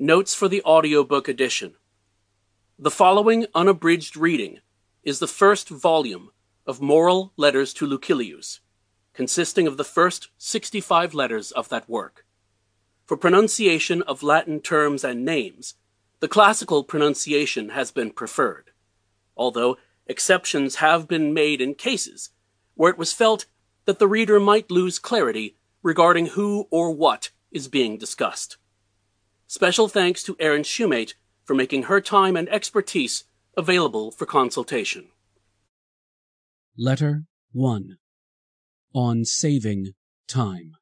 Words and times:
Notes 0.00 0.34
for 0.34 0.48
the 0.48 0.60
audiobook 0.64 1.28
edition. 1.28 1.74
The 2.76 2.90
following 2.90 3.46
unabridged 3.54 4.16
reading 4.16 4.58
is 5.04 5.20
the 5.20 5.28
first 5.28 5.68
volume 5.68 6.30
of 6.66 6.80
Moral 6.80 7.32
Letters 7.36 7.72
to 7.74 7.86
Lucilius, 7.86 8.58
consisting 9.12 9.68
of 9.68 9.76
the 9.76 9.84
first 9.84 10.30
65 10.36 11.14
letters 11.14 11.52
of 11.52 11.68
that 11.68 11.88
work. 11.88 12.26
For 13.06 13.16
pronunciation 13.16 14.02
of 14.02 14.24
Latin 14.24 14.58
terms 14.58 15.04
and 15.04 15.24
names, 15.24 15.74
the 16.18 16.26
classical 16.26 16.82
pronunciation 16.82 17.68
has 17.68 17.92
been 17.92 18.10
preferred, 18.10 18.72
although 19.36 19.76
exceptions 20.08 20.76
have 20.76 21.06
been 21.06 21.32
made 21.32 21.60
in 21.60 21.76
cases 21.76 22.30
where 22.74 22.90
it 22.90 22.98
was 22.98 23.12
felt 23.12 23.46
that 23.84 24.00
the 24.00 24.08
reader 24.08 24.40
might 24.40 24.72
lose 24.72 24.98
clarity 24.98 25.54
regarding 25.84 26.26
who 26.26 26.66
or 26.72 26.90
what 26.90 27.30
is 27.52 27.68
being 27.68 27.96
discussed. 27.96 28.56
Special 29.46 29.88
thanks 29.88 30.22
to 30.22 30.36
Erin 30.40 30.62
Shumate 30.62 31.14
for 31.44 31.54
making 31.54 31.84
her 31.84 32.00
time 32.00 32.36
and 32.36 32.48
expertise 32.48 33.24
available 33.56 34.10
for 34.10 34.26
consultation. 34.26 35.08
Letter 36.76 37.24
1 37.52 37.98
On 38.94 39.24
Saving 39.24 39.92
Time. 40.26 40.72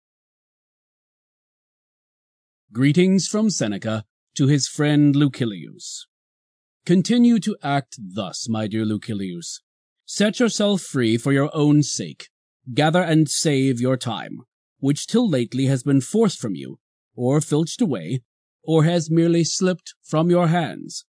Greetings 2.73 3.27
from 3.27 3.51
Seneca 3.51 4.05
to 4.35 4.47
his 4.47 4.69
friend 4.69 5.15
Lucilius. 5.15 6.07
Continue 6.87 7.39
to 7.41 7.57
act 7.63 7.97
thus, 7.99 8.49
my 8.49 8.67
dear 8.67 8.85
Lucilius. 8.85 9.61
Set 10.07 10.41
yourself 10.41 10.81
free 10.81 11.17
for 11.19 11.33
your 11.33 11.51
own 11.53 11.83
sake. 11.83 12.29
Gather 12.73 13.03
and 13.03 13.29
save 13.29 13.81
your 13.81 13.97
time, 13.97 14.43
which 14.79 15.07
till 15.07 15.29
lately 15.29 15.67
has 15.67 15.83
been 15.83 16.01
forced 16.01 16.41
from 16.41 16.55
you, 16.55 16.79
or 17.15 17.41
filched 17.41 17.83
away, 17.83 18.23
or 18.63 18.85
has 18.85 19.11
merely 19.11 19.45
slipped 19.45 19.95
from 20.03 20.31
your 20.31 20.49
hands. 20.49 21.05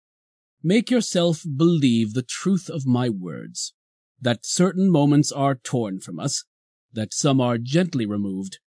Make 0.61 0.91
yourself 0.91 1.43
believe 1.55 2.13
the 2.13 2.21
truth 2.21 2.69
of 2.69 2.85
my 2.85 3.09
words, 3.09 3.73
that 4.21 4.45
certain 4.45 4.89
moments 4.89 5.31
are 5.31 5.55
torn 5.55 5.99
from 5.99 6.19
us, 6.19 6.43
that 6.91 7.13
some 7.13 7.39
are 7.39 7.57
gently 7.57 8.05
removed, 8.05 8.59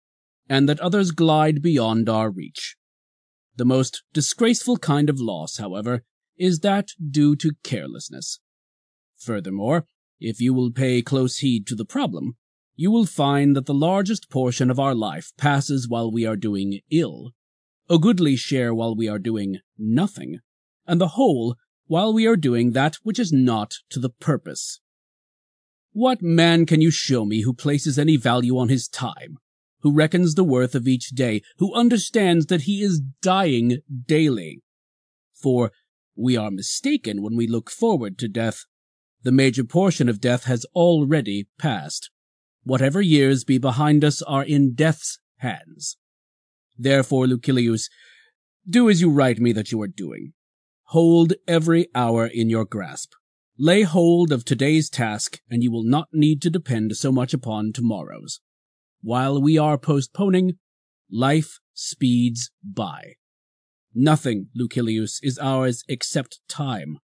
and 0.48 0.68
that 0.68 0.80
others 0.80 1.10
glide 1.10 1.62
beyond 1.62 2.08
our 2.08 2.30
reach. 2.30 2.76
The 3.56 3.64
most 3.64 4.02
disgraceful 4.12 4.78
kind 4.78 5.10
of 5.10 5.20
loss, 5.20 5.58
however, 5.58 6.04
is 6.38 6.60
that 6.60 6.88
due 7.10 7.36
to 7.36 7.52
carelessness. 7.62 8.40
Furthermore, 9.18 9.86
if 10.18 10.40
you 10.40 10.54
will 10.54 10.72
pay 10.72 11.02
close 11.02 11.38
heed 11.38 11.66
to 11.66 11.74
the 11.74 11.84
problem, 11.84 12.36
you 12.74 12.90
will 12.90 13.06
find 13.06 13.54
that 13.54 13.66
the 13.66 13.74
largest 13.74 14.30
portion 14.30 14.70
of 14.70 14.78
our 14.78 14.94
life 14.94 15.32
passes 15.36 15.88
while 15.88 16.10
we 16.10 16.24
are 16.24 16.36
doing 16.36 16.80
ill, 16.90 17.32
a 17.92 17.98
goodly 17.98 18.36
share 18.36 18.74
while 18.74 18.96
we 18.96 19.06
are 19.06 19.18
doing 19.18 19.58
nothing, 19.76 20.38
and 20.86 20.98
the 20.98 21.08
whole 21.08 21.56
while 21.88 22.10
we 22.10 22.26
are 22.26 22.36
doing 22.36 22.70
that 22.70 22.96
which 23.02 23.18
is 23.18 23.30
not 23.30 23.74
to 23.90 24.00
the 24.00 24.08
purpose. 24.08 24.80
What 25.92 26.22
man 26.22 26.64
can 26.64 26.80
you 26.80 26.90
show 26.90 27.26
me 27.26 27.42
who 27.42 27.52
places 27.52 27.98
any 27.98 28.16
value 28.16 28.56
on 28.56 28.70
his 28.70 28.88
time, 28.88 29.36
who 29.80 29.92
reckons 29.92 30.34
the 30.34 30.42
worth 30.42 30.74
of 30.74 30.88
each 30.88 31.10
day, 31.10 31.42
who 31.58 31.74
understands 31.74 32.46
that 32.46 32.62
he 32.62 32.80
is 32.80 33.02
dying 33.20 33.80
daily? 34.06 34.62
For 35.34 35.70
we 36.16 36.34
are 36.34 36.50
mistaken 36.50 37.20
when 37.20 37.36
we 37.36 37.46
look 37.46 37.70
forward 37.70 38.16
to 38.20 38.28
death. 38.28 38.64
The 39.22 39.32
major 39.32 39.64
portion 39.64 40.08
of 40.08 40.18
death 40.18 40.44
has 40.44 40.64
already 40.74 41.46
passed. 41.58 42.10
Whatever 42.62 43.02
years 43.02 43.44
be 43.44 43.58
behind 43.58 44.02
us 44.02 44.22
are 44.22 44.44
in 44.44 44.72
death's 44.72 45.18
hands. 45.40 45.98
Therefore, 46.78 47.26
Lucilius, 47.26 47.88
do 48.68 48.88
as 48.88 49.00
you 49.00 49.10
write 49.10 49.38
me 49.38 49.52
that 49.52 49.72
you 49.72 49.80
are 49.82 49.88
doing. 49.88 50.32
Hold 50.86 51.34
every 51.48 51.88
hour 51.94 52.26
in 52.26 52.50
your 52.50 52.64
grasp. 52.64 53.12
Lay 53.58 53.82
hold 53.82 54.32
of 54.32 54.44
today's 54.44 54.88
task, 54.88 55.40
and 55.50 55.62
you 55.62 55.70
will 55.70 55.84
not 55.84 56.08
need 56.12 56.40
to 56.42 56.50
depend 56.50 56.96
so 56.96 57.12
much 57.12 57.34
upon 57.34 57.72
tomorrow's. 57.72 58.40
While 59.02 59.40
we 59.40 59.58
are 59.58 59.78
postponing, 59.78 60.58
life 61.10 61.58
speeds 61.74 62.50
by. 62.62 63.14
Nothing, 63.94 64.48
Lucilius, 64.54 65.20
is 65.22 65.38
ours 65.38 65.84
except 65.88 66.40
time. 66.48 66.98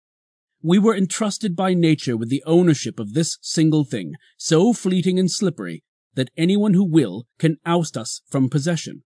We 0.62 0.78
were 0.78 0.96
entrusted 0.96 1.56
by 1.56 1.74
nature 1.74 2.16
with 2.16 2.28
the 2.28 2.42
ownership 2.46 2.98
of 2.98 3.14
this 3.14 3.38
single 3.40 3.84
thing, 3.84 4.14
so 4.36 4.72
fleeting 4.72 5.18
and 5.18 5.30
slippery 5.30 5.82
that 6.14 6.30
anyone 6.36 6.74
who 6.74 6.84
will 6.84 7.26
can 7.38 7.58
oust 7.66 7.96
us 7.96 8.22
from 8.28 8.48
possession. 8.48 9.02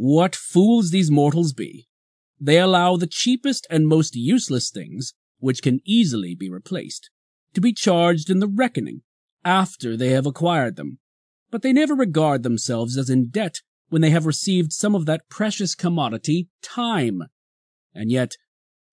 What 0.00 0.36
fools 0.36 0.92
these 0.92 1.10
mortals 1.10 1.52
be! 1.52 1.88
They 2.40 2.60
allow 2.60 2.96
the 2.96 3.08
cheapest 3.08 3.66
and 3.68 3.88
most 3.88 4.14
useless 4.14 4.70
things, 4.70 5.12
which 5.40 5.60
can 5.60 5.80
easily 5.84 6.36
be 6.36 6.48
replaced, 6.48 7.10
to 7.54 7.60
be 7.60 7.72
charged 7.72 8.30
in 8.30 8.38
the 8.38 8.46
reckoning 8.46 9.02
after 9.44 9.96
they 9.96 10.10
have 10.10 10.24
acquired 10.24 10.76
them, 10.76 11.00
but 11.50 11.62
they 11.62 11.72
never 11.72 11.96
regard 11.96 12.44
themselves 12.44 12.96
as 12.96 13.10
in 13.10 13.30
debt 13.30 13.56
when 13.88 14.00
they 14.00 14.10
have 14.10 14.24
received 14.24 14.72
some 14.72 14.94
of 14.94 15.04
that 15.06 15.28
precious 15.28 15.74
commodity, 15.74 16.48
time. 16.62 17.24
And 17.92 18.12
yet, 18.12 18.36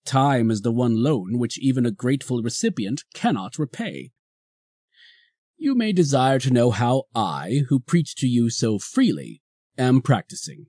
time 0.04 0.50
is 0.50 0.62
the 0.62 0.72
one 0.72 1.04
loan 1.04 1.38
which 1.38 1.56
even 1.60 1.86
a 1.86 1.92
grateful 1.92 2.42
recipient 2.42 3.04
cannot 3.14 3.60
repay. 3.60 4.10
You 5.56 5.76
may 5.76 5.92
desire 5.92 6.40
to 6.40 6.50
know 6.50 6.72
how 6.72 7.04
I, 7.14 7.62
who 7.68 7.78
preach 7.78 8.16
to 8.16 8.26
you 8.26 8.50
so 8.50 8.80
freely, 8.80 9.40
am 9.78 10.02
practicing. 10.02 10.66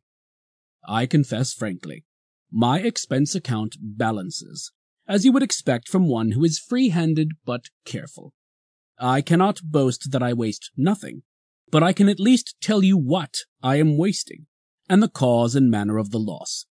I 0.88 1.06
confess 1.06 1.54
frankly, 1.54 2.06
my 2.52 2.80
expense 2.80 3.36
account 3.36 3.76
balances, 3.80 4.72
as 5.08 5.26
you 5.26 5.32
would 5.34 5.44
expect 5.44 5.90
from 5.90 6.08
one 6.08 6.32
who 6.32 6.44
is 6.44 6.60
free-handed 6.60 7.34
but 7.46 7.66
careful. 7.86 8.34
I 8.98 9.22
cannot 9.22 9.62
boast 9.64 10.12
that 10.12 10.24
I 10.24 10.34
waste 10.34 10.72
nothing, 10.78 11.24
but 11.70 11.84
I 11.84 11.94
can 11.94 12.08
at 12.10 12.20
least 12.20 12.56
tell 12.62 12.84
you 12.84 12.98
what 12.98 13.40
I 13.62 13.76
am 13.76 13.98
wasting, 13.98 14.48
and 14.90 15.04
the 15.04 15.10
cause 15.10 15.56
and 15.56 15.70
manner 15.70 15.98
of 15.98 16.12
the 16.12 16.20
loss. 16.20 16.66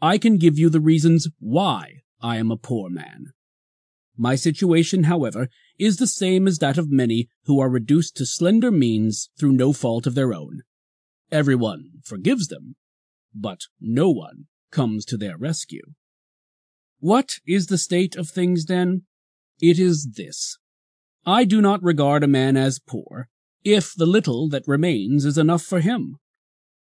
I 0.00 0.18
can 0.18 0.38
give 0.38 0.58
you 0.58 0.70
the 0.70 0.80
reasons 0.80 1.28
why 1.40 2.02
I 2.20 2.36
am 2.36 2.50
a 2.50 2.56
poor 2.56 2.88
man. 2.88 3.32
My 4.16 4.34
situation, 4.34 5.04
however, 5.04 5.48
is 5.78 5.96
the 5.96 6.06
same 6.06 6.48
as 6.48 6.58
that 6.58 6.78
of 6.78 6.90
many 6.90 7.28
who 7.44 7.60
are 7.60 7.68
reduced 7.68 8.16
to 8.16 8.26
slender 8.26 8.70
means 8.70 9.30
through 9.38 9.52
no 9.52 9.72
fault 9.72 10.06
of 10.06 10.14
their 10.14 10.32
own. 10.32 10.62
Everyone 11.30 11.90
forgives 12.04 12.48
them, 12.48 12.76
but 13.34 13.62
no 13.80 14.10
one 14.10 14.46
comes 14.70 15.04
to 15.06 15.16
their 15.16 15.36
rescue. 15.36 15.82
What 17.00 17.34
is 17.46 17.66
the 17.66 17.78
state 17.78 18.16
of 18.16 18.28
things 18.28 18.66
then? 18.66 19.02
It 19.60 19.78
is 19.78 20.14
this. 20.16 20.58
I 21.24 21.44
do 21.44 21.60
not 21.60 21.82
regard 21.82 22.24
a 22.24 22.28
man 22.28 22.56
as 22.56 22.78
poor 22.78 23.28
if 23.64 23.92
the 23.94 24.06
little 24.06 24.48
that 24.48 24.62
remains 24.66 25.24
is 25.24 25.38
enough 25.38 25.62
for 25.62 25.80
him. 25.80 26.16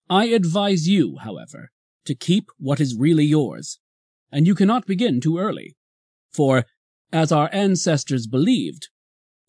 I 0.09 0.27
advise 0.27 0.89
you, 0.89 1.17
however, 1.23 1.71
to 2.05 2.15
keep 2.15 2.47
what 2.59 2.81
is 2.81 2.97
really 2.97 3.25
yours, 3.25 3.79
and 4.31 4.47
you 4.47 4.55
cannot 4.55 4.87
begin 4.87 5.21
too 5.21 5.39
early, 5.39 5.77
for, 6.31 6.65
as 7.13 7.33
our 7.33 7.49
ancestors 7.53 8.27
believed, 8.27 8.89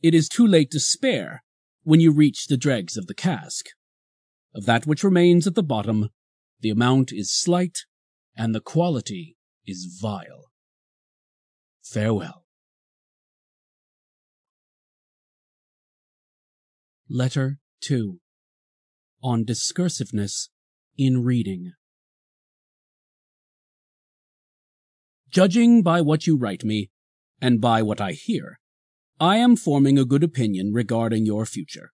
it 0.02 0.14
is 0.14 0.30
too 0.30 0.48
late 0.48 0.72
to 0.72 0.80
spare 0.80 1.44
when 1.84 2.00
you 2.00 2.12
reach 2.12 2.48
the 2.48 2.58
dregs 2.58 2.98
of 2.98 3.08
the 3.08 3.14
cask. 3.14 3.68
Of 4.56 4.66
that 4.66 4.88
which 4.88 5.04
remains 5.04 5.46
at 5.48 5.56
the 5.56 5.64
bottom, 5.64 6.10
the 6.60 6.70
amount 6.70 7.12
is 7.12 7.32
slight, 7.32 7.80
and 8.36 8.54
the 8.54 8.62
quality 8.62 9.38
is 9.66 9.98
vile. 10.02 10.52
Farewell. 11.84 12.46
Letter 17.10 17.60
2 17.82 18.20
On 19.24 19.46
Discursiveness 19.46 20.50
in 20.98 21.24
Reading. 21.24 21.74
Judging 25.30 25.84
by 25.84 26.02
what 26.02 26.26
you 26.26 26.38
write 26.38 26.64
me, 26.64 26.90
and 27.40 27.62
by 27.62 27.82
what 27.82 28.02
I 28.02 28.14
hear, 28.14 28.60
I 29.20 29.38
am 29.38 29.56
forming 29.56 29.98
a 29.98 30.06
good 30.06 30.24
opinion 30.24 30.74
regarding 30.74 31.26
your 31.26 31.46
future. 31.46 31.92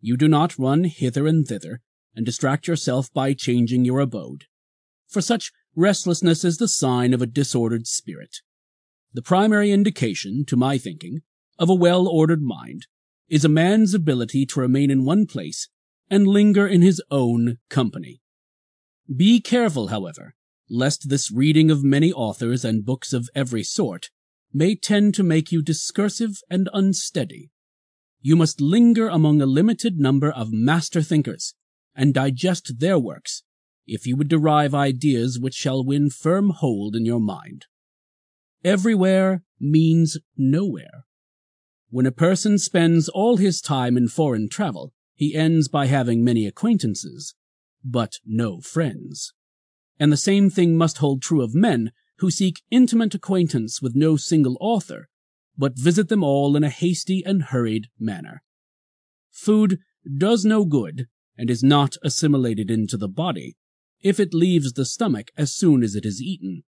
You 0.00 0.16
do 0.16 0.28
not 0.28 0.58
run 0.58 0.84
hither 0.84 1.26
and 1.26 1.46
thither, 1.46 1.80
and 2.14 2.26
distract 2.26 2.66
yourself 2.66 3.12
by 3.12 3.34
changing 3.34 3.84
your 3.84 4.00
abode, 4.00 4.44
for 5.08 5.20
such 5.20 5.52
restlessness 5.74 6.44
is 6.44 6.58
the 6.58 6.68
sign 6.68 7.14
of 7.14 7.22
a 7.22 7.26
disordered 7.26 7.86
spirit. 7.86 8.38
The 9.12 9.22
primary 9.22 9.70
indication, 9.70 10.44
to 10.46 10.56
my 10.56 10.78
thinking, 10.78 11.20
of 11.58 11.68
a 11.68 11.74
well-ordered 11.74 12.42
mind 12.42 12.86
is 13.28 13.44
a 13.44 13.48
man's 13.48 13.94
ability 13.94 14.46
to 14.46 14.60
remain 14.60 14.90
in 14.90 15.04
one 15.04 15.26
place 15.26 15.68
and 16.10 16.26
linger 16.26 16.66
in 16.66 16.82
his 16.82 17.02
own 17.10 17.58
company. 17.70 18.20
Be 19.14 19.40
careful, 19.40 19.88
however, 19.88 20.34
lest 20.68 21.08
this 21.08 21.30
reading 21.30 21.70
of 21.70 21.82
many 21.84 22.12
authors 22.12 22.64
and 22.64 22.84
books 22.84 23.12
of 23.12 23.28
every 23.34 23.62
sort 23.62 24.10
may 24.52 24.74
tend 24.74 25.14
to 25.14 25.22
make 25.22 25.50
you 25.50 25.62
discursive 25.62 26.40
and 26.50 26.68
unsteady. 26.72 27.50
You 28.20 28.36
must 28.36 28.60
linger 28.60 29.08
among 29.08 29.40
a 29.40 29.46
limited 29.46 29.98
number 29.98 30.30
of 30.30 30.52
master 30.52 31.02
thinkers 31.02 31.54
and 31.94 32.14
digest 32.14 32.78
their 32.78 32.98
works 32.98 33.42
if 33.86 34.06
you 34.06 34.16
would 34.16 34.28
derive 34.28 34.74
ideas 34.74 35.38
which 35.38 35.54
shall 35.54 35.84
win 35.84 36.08
firm 36.10 36.50
hold 36.50 36.94
in 36.94 37.04
your 37.04 37.20
mind. 37.20 37.66
Everywhere 38.64 39.42
means 39.58 40.18
nowhere. 40.36 41.04
When 41.90 42.06
a 42.06 42.12
person 42.12 42.58
spends 42.58 43.08
all 43.08 43.36
his 43.36 43.60
time 43.60 43.96
in 43.96 44.08
foreign 44.08 44.48
travel, 44.48 44.92
he 45.14 45.34
ends 45.34 45.68
by 45.68 45.86
having 45.86 46.24
many 46.24 46.46
acquaintances, 46.46 47.34
but 47.84 48.18
no 48.24 48.60
friends. 48.60 49.34
And 49.98 50.12
the 50.12 50.16
same 50.16 50.48
thing 50.48 50.76
must 50.76 50.98
hold 50.98 51.22
true 51.22 51.42
of 51.42 51.54
men 51.54 51.92
who 52.18 52.30
seek 52.30 52.62
intimate 52.70 53.14
acquaintance 53.14 53.82
with 53.82 53.94
no 53.94 54.16
single 54.16 54.56
author, 54.60 55.08
but 55.58 55.78
visit 55.78 56.08
them 56.08 56.24
all 56.24 56.56
in 56.56 56.64
a 56.64 56.70
hasty 56.70 57.22
and 57.26 57.42
hurried 57.42 57.88
manner. 57.98 58.42
Food 59.30 59.80
does 60.18 60.44
no 60.44 60.64
good 60.64 61.08
and 61.36 61.50
is 61.50 61.62
not 61.62 61.96
assimilated 62.02 62.70
into 62.70 62.96
the 62.96 63.08
body 63.08 63.56
if 64.00 64.18
it 64.18 64.34
leaves 64.34 64.72
the 64.72 64.84
stomach 64.84 65.30
as 65.36 65.54
soon 65.54 65.82
as 65.82 65.94
it 65.94 66.04
is 66.04 66.20
eaten. 66.20 66.64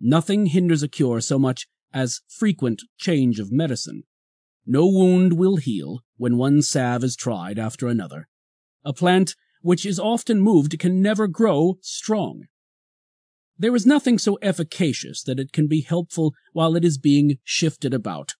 Nothing 0.00 0.46
hinders 0.46 0.82
a 0.82 0.88
cure 0.88 1.20
so 1.20 1.38
much 1.38 1.66
as 1.92 2.22
frequent 2.28 2.82
change 2.98 3.38
of 3.38 3.52
medicine. 3.52 4.02
No 4.66 4.86
wound 4.86 5.34
will 5.34 5.56
heal 5.56 6.00
when 6.16 6.36
one 6.36 6.62
salve 6.62 7.04
is 7.04 7.16
tried 7.16 7.58
after 7.58 7.86
another. 7.86 8.28
A 8.84 8.92
plant 8.92 9.36
which 9.60 9.86
is 9.86 10.00
often 10.00 10.40
moved 10.40 10.78
can 10.78 11.00
never 11.00 11.26
grow 11.26 11.78
strong. 11.80 12.44
There 13.56 13.76
is 13.76 13.86
nothing 13.86 14.18
so 14.18 14.38
efficacious 14.42 15.22
that 15.22 15.38
it 15.38 15.52
can 15.52 15.68
be 15.68 15.82
helpful 15.82 16.34
while 16.52 16.74
it 16.76 16.84
is 16.84 16.98
being 16.98 17.38
shifted 17.44 17.94
about, 17.94 18.34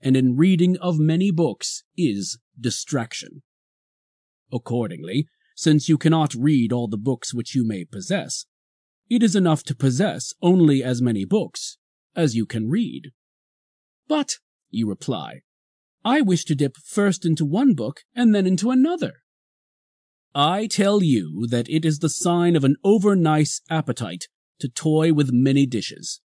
and 0.00 0.16
in 0.16 0.36
reading 0.36 0.76
of 0.78 0.98
many 0.98 1.30
books 1.30 1.82
is 1.96 2.38
distraction. 2.58 3.42
Accordingly, 4.52 5.26
since 5.56 5.88
you 5.88 5.98
cannot 5.98 6.34
read 6.34 6.72
all 6.72 6.88
the 6.88 6.96
books 6.96 7.32
which 7.32 7.54
you 7.54 7.64
may 7.64 7.84
possess, 7.84 8.46
it 9.08 9.22
is 9.22 9.36
enough 9.36 9.62
to 9.64 9.74
possess 9.74 10.32
only 10.42 10.82
as 10.82 11.02
many 11.02 11.24
books 11.24 11.78
as 12.14 12.36
you 12.36 12.46
can 12.46 12.68
read. 12.68 13.12
But, 14.08 14.36
you 14.70 14.88
reply, 14.88 15.42
I 16.04 16.20
wish 16.20 16.44
to 16.46 16.54
dip 16.54 16.76
first 16.76 17.24
into 17.24 17.44
one 17.44 17.74
book 17.74 18.00
and 18.14 18.34
then 18.34 18.46
into 18.46 18.70
another. 18.70 19.22
I 20.34 20.66
tell 20.66 21.02
you 21.02 21.46
that 21.48 21.68
it 21.68 21.84
is 21.84 21.98
the 21.98 22.08
sign 22.08 22.56
of 22.56 22.64
an 22.64 22.76
over-nice 22.82 23.60
appetite 23.70 24.28
to 24.60 24.68
toy 24.68 25.12
with 25.12 25.32
many 25.32 25.66
dishes, 25.66 26.20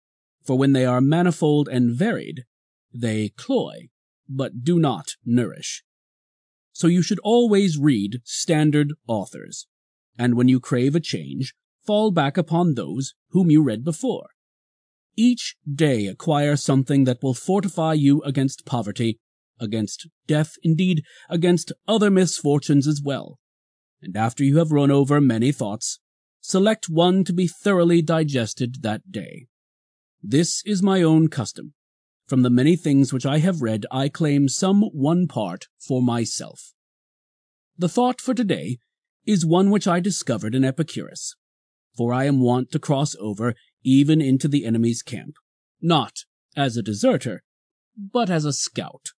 for 0.45 0.59
when 0.59 0.73
they 0.73 0.85
are 0.85 1.01
manifold 1.01 1.69
and 1.69 1.97
varied, 1.97 2.45
they 2.93 3.31
cloy, 3.31 3.89
but 4.29 4.63
do 4.63 4.79
not 4.79 5.13
nourish. 5.25 5.83
So 6.75 6.89
you 6.89 7.03
should 7.03 7.21
always 7.21 7.79
read 7.79 8.21
standard 8.25 8.93
authors, 9.07 9.69
and 10.19 10.35
when 10.35 10.49
you 10.49 10.59
crave 10.59 10.97
a 10.97 11.01
change, 11.01 11.55
fall 11.87 12.11
back 12.11 12.37
upon 12.37 12.75
those 12.75 13.15
whom 13.31 13.49
you 13.49 13.63
read 13.63 13.85
before. 13.85 14.27
Each 15.17 15.55
day 15.73 16.09
acquire 16.09 16.57
something 16.57 17.05
that 17.05 17.23
will 17.23 17.33
fortify 17.33 17.93
you 17.93 18.21
against 18.23 18.67
poverty, 18.67 19.21
against 19.61 20.09
death, 20.27 20.55
indeed, 20.65 21.05
against 21.31 21.71
other 21.87 22.11
misfortunes 22.11 22.89
as 22.89 23.01
well. 23.03 23.39
And 24.03 24.17
after 24.17 24.43
you 24.43 24.59
have 24.59 24.73
run 24.73 24.91
over 24.91 25.21
many 25.21 25.53
thoughts, 25.53 26.01
select 26.41 26.89
one 26.91 27.23
to 27.23 27.33
be 27.33 27.47
thoroughly 27.47 28.03
digested 28.03 28.83
that 28.83 29.13
day. 29.13 29.47
This 30.21 30.61
is 30.67 30.83
my 30.83 31.03
own 31.03 31.29
custom. 31.29 31.75
From 32.27 32.43
the 32.43 32.51
many 32.51 32.77
things 32.77 33.13
which 33.13 33.27
I 33.27 33.39
have 33.39 33.63
read, 33.63 33.87
I 33.91 34.09
claim 34.09 34.49
some 34.49 34.83
one 34.83 35.27
part 35.27 35.69
for 35.79 36.03
myself. 36.03 36.73
The 37.77 37.89
thought 37.89 38.21
for 38.21 38.35
today 38.35 38.79
is 39.27 39.45
one 39.45 39.71
which 39.71 39.87
I 39.87 40.01
discovered 40.01 40.55
in 40.55 40.65
Epicurus 40.65 41.35
for 41.97 42.13
I 42.13 42.25
am 42.25 42.41
wont 42.41 42.73
to 42.73 42.79
cross 42.79 43.15
over 43.21 43.55
even 43.83 44.21
into 44.21 44.49
the 44.49 44.65
enemy's 44.65 45.03
camp, 45.03 45.37
not 45.81 46.25
as 46.57 46.77
a 46.77 46.83
deserter, 46.83 47.43
but 47.97 48.31
as 48.31 48.45
a 48.45 48.53
scout. 48.53 49.11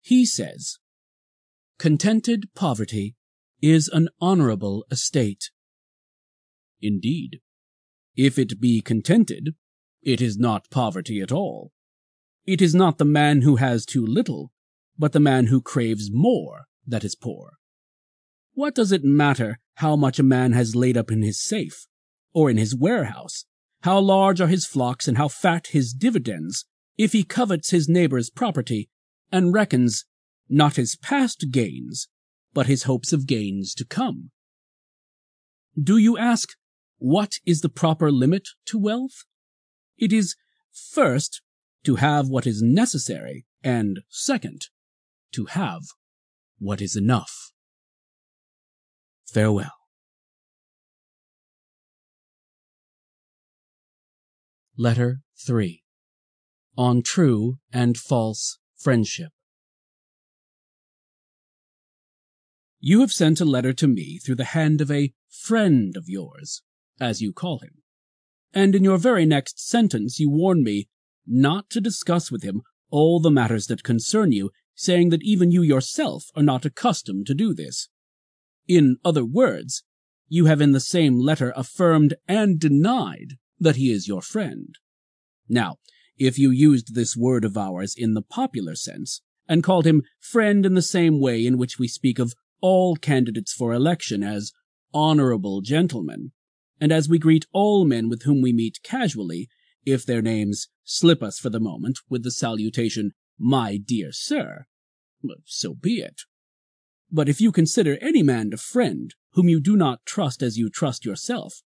He 0.00 0.26
says, 0.26 0.78
Contented 1.78 2.50
poverty 2.54 3.16
is 3.62 3.88
an 3.88 4.08
honorable 4.20 4.84
estate. 4.90 5.50
Indeed, 6.80 7.40
if 8.16 8.38
it 8.38 8.60
be 8.60 8.80
contented, 8.80 9.54
it 10.02 10.20
is 10.20 10.38
not 10.38 10.70
poverty 10.70 11.20
at 11.20 11.32
all. 11.32 11.72
It 12.46 12.62
is 12.62 12.74
not 12.74 12.98
the 12.98 13.04
man 13.04 13.42
who 13.42 13.56
has 13.56 13.84
too 13.84 14.06
little, 14.06 14.52
but 14.96 15.12
the 15.12 15.20
man 15.20 15.46
who 15.46 15.60
craves 15.60 16.10
more 16.12 16.66
that 16.86 17.04
is 17.04 17.16
poor. 17.16 17.58
What 18.54 18.74
does 18.74 18.92
it 18.92 19.02
matter 19.04 19.58
how 19.74 19.96
much 19.96 20.18
a 20.18 20.22
man 20.22 20.52
has 20.52 20.76
laid 20.76 20.96
up 20.96 21.10
in 21.10 21.22
his 21.22 21.42
safe, 21.42 21.86
or 22.32 22.48
in 22.48 22.56
his 22.56 22.74
warehouse, 22.74 23.46
how 23.82 23.98
large 23.98 24.40
are 24.40 24.46
his 24.46 24.64
flocks 24.64 25.08
and 25.08 25.18
how 25.18 25.28
fat 25.28 25.68
his 25.68 25.92
dividends, 25.92 26.64
if 26.96 27.12
he 27.12 27.24
covets 27.24 27.70
his 27.70 27.88
neighbor's 27.88 28.30
property, 28.30 28.88
and 29.32 29.52
reckons 29.52 30.04
not 30.48 30.76
his 30.76 30.96
past 30.96 31.46
gains, 31.50 32.08
but 32.54 32.66
his 32.66 32.84
hopes 32.84 33.12
of 33.12 33.26
gains 33.26 33.74
to 33.74 33.84
come. 33.84 34.30
Do 35.78 35.98
you 35.98 36.16
ask, 36.16 36.50
what 36.98 37.34
is 37.44 37.60
the 37.60 37.68
proper 37.68 38.10
limit 38.10 38.48
to 38.66 38.78
wealth? 38.78 39.24
It 39.98 40.12
is, 40.12 40.36
first, 40.72 41.42
to 41.86 41.94
have 41.94 42.28
what 42.28 42.48
is 42.48 42.60
necessary, 42.60 43.46
and 43.62 44.00
second, 44.08 44.66
to 45.32 45.44
have 45.44 45.82
what 46.58 46.82
is 46.82 46.96
enough. 46.96 47.52
Farewell. 49.24 49.70
Letter 54.76 55.20
3 55.46 55.84
On 56.76 57.02
True 57.02 57.58
and 57.72 57.96
False 57.96 58.58
Friendship 58.76 59.30
You 62.80 63.00
have 63.00 63.12
sent 63.12 63.40
a 63.40 63.44
letter 63.44 63.72
to 63.74 63.86
me 63.86 64.18
through 64.18 64.34
the 64.34 64.44
hand 64.56 64.80
of 64.80 64.90
a 64.90 65.14
friend 65.28 65.96
of 65.96 66.08
yours, 66.08 66.62
as 66.98 67.22
you 67.22 67.32
call 67.32 67.60
him, 67.60 67.82
and 68.52 68.74
in 68.74 68.82
your 68.82 68.98
very 68.98 69.24
next 69.24 69.64
sentence 69.64 70.18
you 70.18 70.28
warn 70.28 70.64
me 70.64 70.88
not 71.26 71.70
to 71.70 71.80
discuss 71.80 72.30
with 72.30 72.42
him 72.42 72.62
all 72.90 73.20
the 73.20 73.30
matters 73.30 73.66
that 73.66 73.82
concern 73.82 74.32
you, 74.32 74.50
saying 74.74 75.10
that 75.10 75.22
even 75.22 75.50
you 75.50 75.62
yourself 75.62 76.26
are 76.36 76.42
not 76.42 76.64
accustomed 76.64 77.26
to 77.26 77.34
do 77.34 77.54
this. 77.54 77.88
In 78.68 78.98
other 79.04 79.24
words, 79.24 79.84
you 80.28 80.46
have 80.46 80.60
in 80.60 80.72
the 80.72 80.80
same 80.80 81.18
letter 81.18 81.52
affirmed 81.56 82.14
and 82.28 82.58
denied 82.58 83.34
that 83.58 83.76
he 83.76 83.90
is 83.90 84.08
your 84.08 84.22
friend. 84.22 84.74
Now, 85.48 85.76
if 86.18 86.38
you 86.38 86.50
used 86.50 86.94
this 86.94 87.16
word 87.16 87.44
of 87.44 87.56
ours 87.56 87.94
in 87.96 88.14
the 88.14 88.22
popular 88.22 88.74
sense, 88.74 89.22
and 89.48 89.62
called 89.62 89.86
him 89.86 90.02
friend 90.18 90.66
in 90.66 90.74
the 90.74 90.82
same 90.82 91.20
way 91.20 91.46
in 91.46 91.58
which 91.58 91.78
we 91.78 91.88
speak 91.88 92.18
of 92.18 92.34
all 92.60 92.96
candidates 92.96 93.52
for 93.52 93.72
election 93.72 94.22
as 94.22 94.52
honorable 94.92 95.60
gentlemen, 95.60 96.32
and 96.80 96.92
as 96.92 97.08
we 97.08 97.18
greet 97.18 97.46
all 97.52 97.84
men 97.84 98.08
with 98.08 98.22
whom 98.22 98.42
we 98.42 98.52
meet 98.52 98.82
casually, 98.82 99.48
if 99.86 100.04
their 100.04 100.20
names 100.20 100.68
slip 100.84 101.22
us 101.22 101.38
for 101.38 101.48
the 101.48 101.60
moment 101.60 102.00
with 102.10 102.24
the 102.24 102.30
salutation, 102.30 103.12
my 103.38 103.76
dear 103.76 104.10
sir, 104.10 104.66
so 105.44 105.74
be 105.74 106.00
it. 106.00 106.22
But 107.10 107.28
if 107.28 107.40
you 107.40 107.52
consider 107.52 107.96
any 108.00 108.22
man 108.22 108.50
a 108.52 108.56
friend 108.56 109.14
whom 109.32 109.48
you 109.48 109.60
do 109.60 109.76
not 109.76 110.04
trust 110.04 110.42
as 110.42 110.58
you 110.58 110.68
trust 110.68 111.04
yourself, 111.04 111.62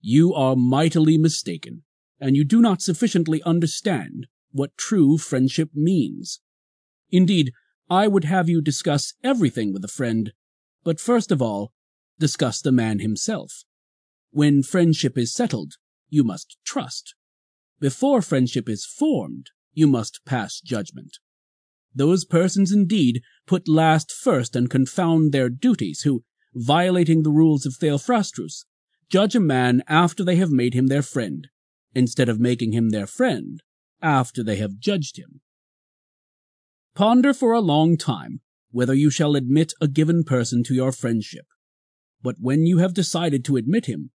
you 0.00 0.32
are 0.32 0.56
mightily 0.56 1.18
mistaken, 1.18 1.82
and 2.18 2.36
you 2.36 2.44
do 2.44 2.60
not 2.60 2.80
sufficiently 2.80 3.42
understand 3.42 4.26
what 4.50 4.76
true 4.76 5.18
friendship 5.18 5.70
means. 5.74 6.40
Indeed, 7.10 7.52
I 7.90 8.06
would 8.06 8.24
have 8.24 8.48
you 8.48 8.60
discuss 8.60 9.14
everything 9.22 9.72
with 9.72 9.84
a 9.84 9.88
friend, 9.88 10.32
but 10.84 11.00
first 11.00 11.30
of 11.30 11.42
all, 11.42 11.72
discuss 12.18 12.60
the 12.60 12.72
man 12.72 13.00
himself. 13.00 13.64
When 14.30 14.62
friendship 14.62 15.16
is 15.18 15.34
settled, 15.34 15.74
you 16.08 16.24
must 16.24 16.56
trust. 16.64 17.14
Before 17.80 18.22
friendship 18.22 18.68
is 18.68 18.84
formed, 18.84 19.50
you 19.72 19.86
must 19.86 20.24
pass 20.24 20.60
judgment. 20.60 21.18
Those 21.94 22.24
persons 22.24 22.72
indeed 22.72 23.22
put 23.46 23.68
last 23.68 24.10
first 24.10 24.56
and 24.56 24.68
confound 24.68 25.32
their 25.32 25.48
duties, 25.48 26.02
who, 26.02 26.24
violating 26.54 27.22
the 27.22 27.30
rules 27.30 27.64
of 27.64 27.76
Theophrastus, 27.76 28.64
judge 29.08 29.34
a 29.34 29.40
man 29.40 29.82
after 29.88 30.24
they 30.24 30.36
have 30.36 30.50
made 30.50 30.74
him 30.74 30.88
their 30.88 31.02
friend, 31.02 31.48
instead 31.94 32.28
of 32.28 32.40
making 32.40 32.72
him 32.72 32.90
their 32.90 33.06
friend 33.06 33.62
after 34.02 34.42
they 34.44 34.56
have 34.56 34.78
judged 34.78 35.18
him. 35.18 35.40
Ponder 36.94 37.32
for 37.32 37.52
a 37.52 37.60
long 37.60 37.96
time 37.96 38.40
whether 38.70 38.94
you 38.94 39.10
shall 39.10 39.34
admit 39.34 39.72
a 39.80 39.88
given 39.88 40.24
person 40.24 40.62
to 40.64 40.74
your 40.74 40.92
friendship, 40.92 41.46
but 42.22 42.36
when 42.40 42.66
you 42.66 42.78
have 42.78 42.92
decided 42.92 43.44
to 43.44 43.56
admit 43.56 43.86
him, 43.86 44.10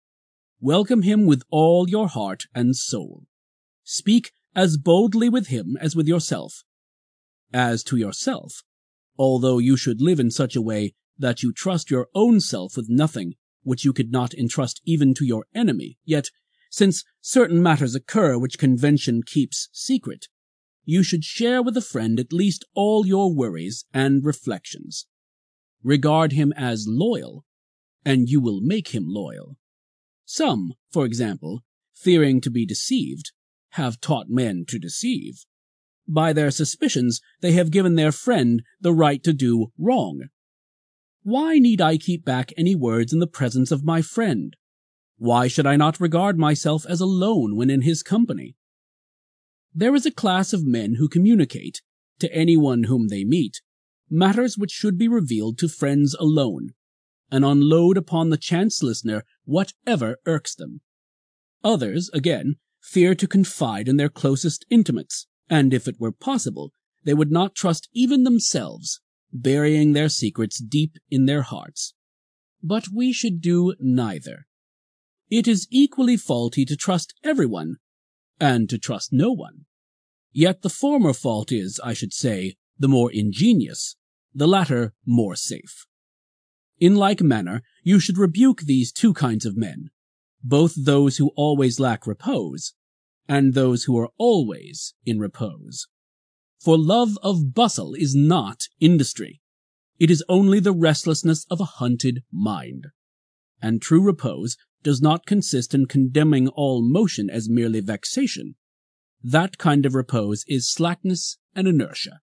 welcome 0.60 1.04
him 1.04 1.26
with 1.26 1.44
all 1.52 1.90
your 1.90 2.08
heart 2.08 2.46
and 2.56 2.76
soul. 2.76 3.26
Speak 3.92 4.34
as 4.56 4.78
boldly 4.78 5.30
with 5.30 5.48
him 5.48 5.76
as 5.82 5.96
with 5.96 6.08
yourself. 6.08 6.64
As 7.52 7.84
to 7.86 7.98
yourself, 7.98 8.62
although 9.18 9.58
you 9.58 9.76
should 9.76 10.00
live 10.00 10.20
in 10.20 10.30
such 10.30 10.56
a 10.56 10.62
way 10.62 10.94
that 11.18 11.42
you 11.42 11.52
trust 11.52 11.90
your 11.90 12.08
own 12.14 12.40
self 12.40 12.78
with 12.78 12.88
nothing 12.88 13.34
which 13.64 13.84
you 13.84 13.92
could 13.92 14.12
not 14.12 14.36
entrust 14.36 14.80
even 14.86 15.16
to 15.16 15.26
your 15.26 15.48
enemy, 15.56 15.98
yet, 16.06 16.30
since 16.70 17.04
certain 17.20 17.64
matters 17.64 17.96
occur 17.96 18.38
which 18.38 18.60
convention 18.60 19.24
keeps 19.24 19.70
secret, 19.74 20.28
you 20.86 21.02
should 21.02 21.24
share 21.24 21.64
with 21.64 21.76
a 21.76 21.82
friend 21.82 22.20
at 22.20 22.32
least 22.32 22.64
all 22.76 23.08
your 23.08 23.34
worries 23.34 23.86
and 23.92 24.24
reflections. 24.24 25.08
Regard 25.82 26.34
him 26.34 26.54
as 26.56 26.86
loyal, 26.88 27.44
and 28.06 28.30
you 28.30 28.40
will 28.40 28.62
make 28.62 28.90
him 28.90 29.06
loyal. 29.08 29.58
Some, 30.26 30.76
for 30.92 31.08
example, 31.08 31.64
fearing 31.96 32.40
to 32.42 32.52
be 32.52 32.68
deceived, 32.68 33.32
have 33.72 34.02
taught 34.02 34.30
men 34.30 34.66
to 34.68 34.80
deceive. 34.80 35.46
By 36.08 36.34
their 36.34 36.52
suspicions, 36.52 37.22
they 37.42 37.52
have 37.52 37.72
given 37.72 37.96
their 37.96 38.12
friend 38.12 38.64
the 38.82 38.94
right 38.94 39.24
to 39.24 39.34
do 39.34 39.72
wrong. 39.78 40.30
Why 41.24 41.60
need 41.60 41.82
I 41.82 41.98
keep 41.98 42.26
back 42.26 42.52
any 42.58 42.76
words 42.76 43.14
in 43.14 43.20
the 43.20 43.28
presence 43.28 43.72
of 43.72 43.84
my 43.84 44.02
friend? 44.02 44.56
Why 45.18 45.48
should 45.48 45.68
I 45.68 45.76
not 45.76 46.00
regard 46.00 46.38
myself 46.38 46.86
as 46.88 47.02
alone 47.02 47.56
when 47.56 47.70
in 47.70 47.82
his 47.82 48.02
company? 48.02 48.56
There 49.76 49.94
is 49.94 50.06
a 50.06 50.12
class 50.12 50.54
of 50.54 50.66
men 50.66 50.96
who 50.96 51.08
communicate, 51.08 51.82
to 52.20 52.34
anyone 52.34 52.86
whom 52.86 53.10
they 53.10 53.24
meet, 53.24 53.62
matters 54.10 54.58
which 54.58 54.72
should 54.72 54.98
be 54.98 55.08
revealed 55.08 55.58
to 55.60 55.68
friends 55.68 56.16
alone, 56.16 56.70
and 57.30 57.46
unload 57.46 57.98
upon 57.98 58.30
the 58.30 58.38
chance 58.38 58.82
listener 58.82 59.24
whatever 59.46 60.18
irks 60.26 60.56
them. 60.56 60.82
Others, 61.64 62.10
again, 62.14 62.56
fear 62.80 63.16
to 63.16 63.28
confide 63.28 63.88
in 63.88 63.98
their 63.98 64.10
closest 64.10 64.66
intimates, 64.70 65.28
and 65.50 65.74
if 65.74 65.88
it 65.88 66.00
were 66.00 66.12
possible, 66.12 66.72
they 67.04 67.14
would 67.14 67.32
not 67.32 67.56
trust 67.56 67.90
even 67.94 68.24
themselves, 68.24 69.02
burying 69.32 69.94
their 69.94 70.10
secrets 70.10 70.60
deep 70.60 70.98
in 71.10 71.26
their 71.26 71.42
hearts. 71.44 71.94
But 72.62 72.88
we 72.94 73.14
should 73.14 73.42
do 73.42 73.74
neither. 73.80 74.48
It 75.30 75.48
is 75.48 75.68
equally 75.70 76.18
faulty 76.18 76.66
to 76.66 76.76
trust 76.76 77.14
everyone 77.24 77.78
and 78.40 78.70
to 78.70 78.78
trust 78.78 79.14
no 79.14 79.32
one. 79.32 79.66
Yet 80.32 80.62
the 80.62 80.70
former 80.70 81.14
fault 81.14 81.52
is, 81.52 81.80
I 81.84 81.94
should 81.94 82.14
say, 82.14 82.56
the 82.78 82.88
more 82.88 83.12
ingenious, 83.12 83.96
the 84.34 84.48
latter 84.48 84.94
more 85.06 85.36
safe. 85.36 85.86
In 86.80 86.96
like 86.96 87.22
manner, 87.22 87.62
you 87.84 88.00
should 88.00 88.18
rebuke 88.18 88.62
these 88.62 88.92
two 88.92 89.14
kinds 89.14 89.46
of 89.46 89.58
men, 89.58 89.90
both 90.44 90.74
those 90.76 91.18
who 91.18 91.32
always 91.36 91.80
lack 91.80 92.08
repose, 92.08 92.74
and 93.28 93.54
those 93.54 93.84
who 93.84 93.98
are 93.98 94.10
always 94.18 94.94
in 95.06 95.20
repose. 95.20 95.88
For 96.60 96.78
love 96.78 97.18
of 97.22 97.54
bustle 97.54 97.94
is 97.94 98.16
not 98.16 98.64
industry. 98.80 99.42
It 100.00 100.10
is 100.10 100.24
only 100.28 100.60
the 100.60 100.74
restlessness 100.74 101.46
of 101.50 101.60
a 101.60 101.66
hunted 101.80 102.24
mind. 102.32 102.88
And 103.62 103.82
true 103.82 104.02
repose 104.02 104.58
does 104.82 105.02
not 105.02 105.26
consist 105.26 105.74
in 105.74 105.86
condemning 105.86 106.48
all 106.48 106.82
motion 106.82 107.30
as 107.30 107.50
merely 107.50 107.82
vexation. 107.82 108.56
That 109.22 109.58
kind 109.58 109.86
of 109.86 109.94
repose 109.94 110.46
is 110.48 110.72
slackness 110.72 111.38
and 111.54 111.68
inertia. 111.68 112.22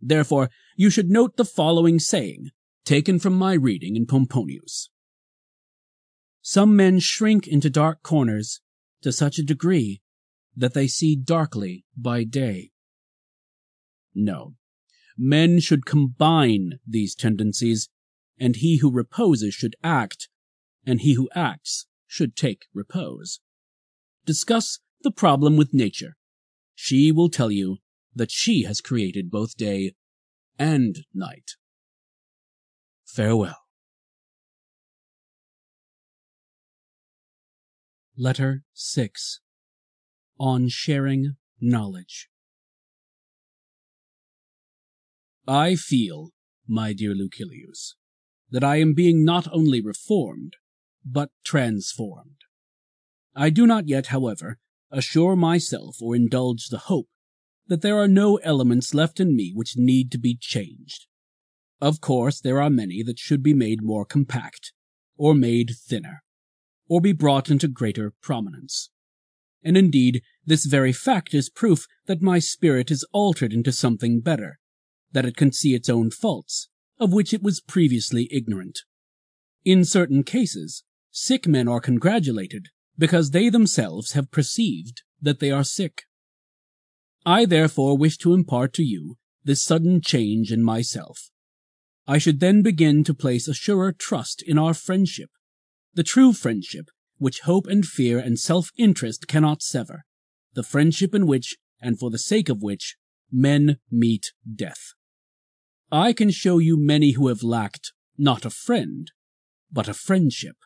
Therefore, 0.00 0.50
you 0.76 0.90
should 0.90 1.10
note 1.10 1.36
the 1.36 1.44
following 1.44 1.98
saying, 1.98 2.50
taken 2.84 3.18
from 3.18 3.34
my 3.34 3.52
reading 3.52 3.96
in 3.96 4.06
Pomponius. 4.06 4.89
Some 6.42 6.74
men 6.74 6.98
shrink 7.00 7.46
into 7.46 7.70
dark 7.70 8.02
corners 8.02 8.60
to 9.02 9.12
such 9.12 9.38
a 9.38 9.44
degree 9.44 10.00
that 10.56 10.74
they 10.74 10.88
see 10.88 11.16
darkly 11.16 11.84
by 11.96 12.24
day. 12.24 12.70
No, 14.14 14.56
men 15.16 15.60
should 15.60 15.86
combine 15.86 16.80
these 16.86 17.14
tendencies, 17.14 17.88
and 18.38 18.56
he 18.56 18.78
who 18.78 18.90
reposes 18.90 19.54
should 19.54 19.76
act, 19.82 20.28
and 20.84 21.00
he 21.00 21.12
who 21.14 21.28
acts 21.34 21.86
should 22.06 22.34
take 22.36 22.66
repose. 22.74 23.40
Discuss 24.24 24.80
the 25.02 25.10
problem 25.10 25.56
with 25.56 25.74
nature. 25.74 26.16
She 26.74 27.12
will 27.12 27.28
tell 27.28 27.50
you 27.50 27.78
that 28.14 28.30
she 28.30 28.64
has 28.64 28.80
created 28.80 29.30
both 29.30 29.56
day 29.56 29.92
and 30.58 31.04
night. 31.14 31.52
Farewell. 33.04 33.56
Letter 38.22 38.64
6 38.74 39.40
On 40.38 40.68
Sharing 40.68 41.36
Knowledge 41.58 42.28
I 45.48 45.74
feel, 45.74 46.28
my 46.68 46.92
dear 46.92 47.14
Lucilius, 47.14 47.94
that 48.50 48.62
I 48.62 48.76
am 48.76 48.92
being 48.92 49.24
not 49.24 49.48
only 49.50 49.80
reformed, 49.80 50.56
but 51.02 51.30
transformed. 51.46 52.36
I 53.34 53.48
do 53.48 53.66
not 53.66 53.88
yet, 53.88 54.08
however, 54.08 54.58
assure 54.90 55.34
myself 55.34 55.96
or 56.02 56.14
indulge 56.14 56.68
the 56.68 56.90
hope 56.90 57.08
that 57.68 57.80
there 57.80 57.96
are 57.96 58.06
no 58.06 58.36
elements 58.42 58.92
left 58.92 59.18
in 59.18 59.34
me 59.34 59.52
which 59.54 59.78
need 59.78 60.12
to 60.12 60.18
be 60.18 60.36
changed. 60.38 61.06
Of 61.80 62.02
course, 62.02 62.38
there 62.38 62.60
are 62.60 62.68
many 62.68 63.02
that 63.02 63.18
should 63.18 63.42
be 63.42 63.54
made 63.54 63.82
more 63.82 64.04
compact, 64.04 64.74
or 65.16 65.34
made 65.34 65.70
thinner, 65.88 66.22
or 66.90 67.00
be 67.00 67.12
brought 67.12 67.48
into 67.50 67.68
greater 67.68 68.12
prominence. 68.20 68.90
And 69.62 69.76
indeed, 69.76 70.22
this 70.44 70.64
very 70.66 70.92
fact 70.92 71.32
is 71.32 71.48
proof 71.48 71.86
that 72.06 72.20
my 72.20 72.40
spirit 72.40 72.90
is 72.90 73.06
altered 73.12 73.52
into 73.52 73.70
something 73.70 74.20
better, 74.20 74.58
that 75.12 75.24
it 75.24 75.36
can 75.36 75.52
see 75.52 75.74
its 75.74 75.88
own 75.88 76.10
faults, 76.10 76.68
of 76.98 77.12
which 77.12 77.32
it 77.32 77.42
was 77.42 77.60
previously 77.60 78.28
ignorant. 78.32 78.80
In 79.64 79.84
certain 79.84 80.24
cases, 80.24 80.82
sick 81.12 81.46
men 81.46 81.68
are 81.68 81.80
congratulated 81.80 82.70
because 82.98 83.30
they 83.30 83.48
themselves 83.48 84.12
have 84.12 84.32
perceived 84.32 85.02
that 85.22 85.38
they 85.38 85.52
are 85.52 85.64
sick. 85.64 86.02
I 87.24 87.44
therefore 87.44 87.96
wish 87.96 88.16
to 88.18 88.34
impart 88.34 88.72
to 88.74 88.82
you 88.82 89.16
this 89.44 89.62
sudden 89.62 90.00
change 90.00 90.50
in 90.50 90.62
myself. 90.62 91.30
I 92.08 92.18
should 92.18 92.40
then 92.40 92.62
begin 92.62 93.04
to 93.04 93.14
place 93.14 93.46
a 93.46 93.54
surer 93.54 93.92
trust 93.92 94.42
in 94.42 94.58
our 94.58 94.74
friendship, 94.74 95.30
the 95.94 96.02
true 96.02 96.32
friendship 96.32 96.86
which 97.18 97.40
hope 97.40 97.66
and 97.66 97.84
fear 97.84 98.18
and 98.18 98.38
self-interest 98.38 99.28
cannot 99.28 99.62
sever, 99.62 100.04
the 100.54 100.62
friendship 100.62 101.14
in 101.14 101.26
which, 101.26 101.56
and 101.80 101.98
for 101.98 102.10
the 102.10 102.18
sake 102.18 102.48
of 102.48 102.62
which, 102.62 102.96
men 103.30 103.76
meet 103.90 104.32
death. 104.52 104.94
I 105.92 106.12
can 106.12 106.30
show 106.30 106.58
you 106.58 106.78
many 106.78 107.12
who 107.12 107.28
have 107.28 107.42
lacked 107.42 107.92
not 108.16 108.44
a 108.44 108.50
friend, 108.50 109.10
but 109.70 109.88
a 109.88 109.94
friendship. 109.94 110.56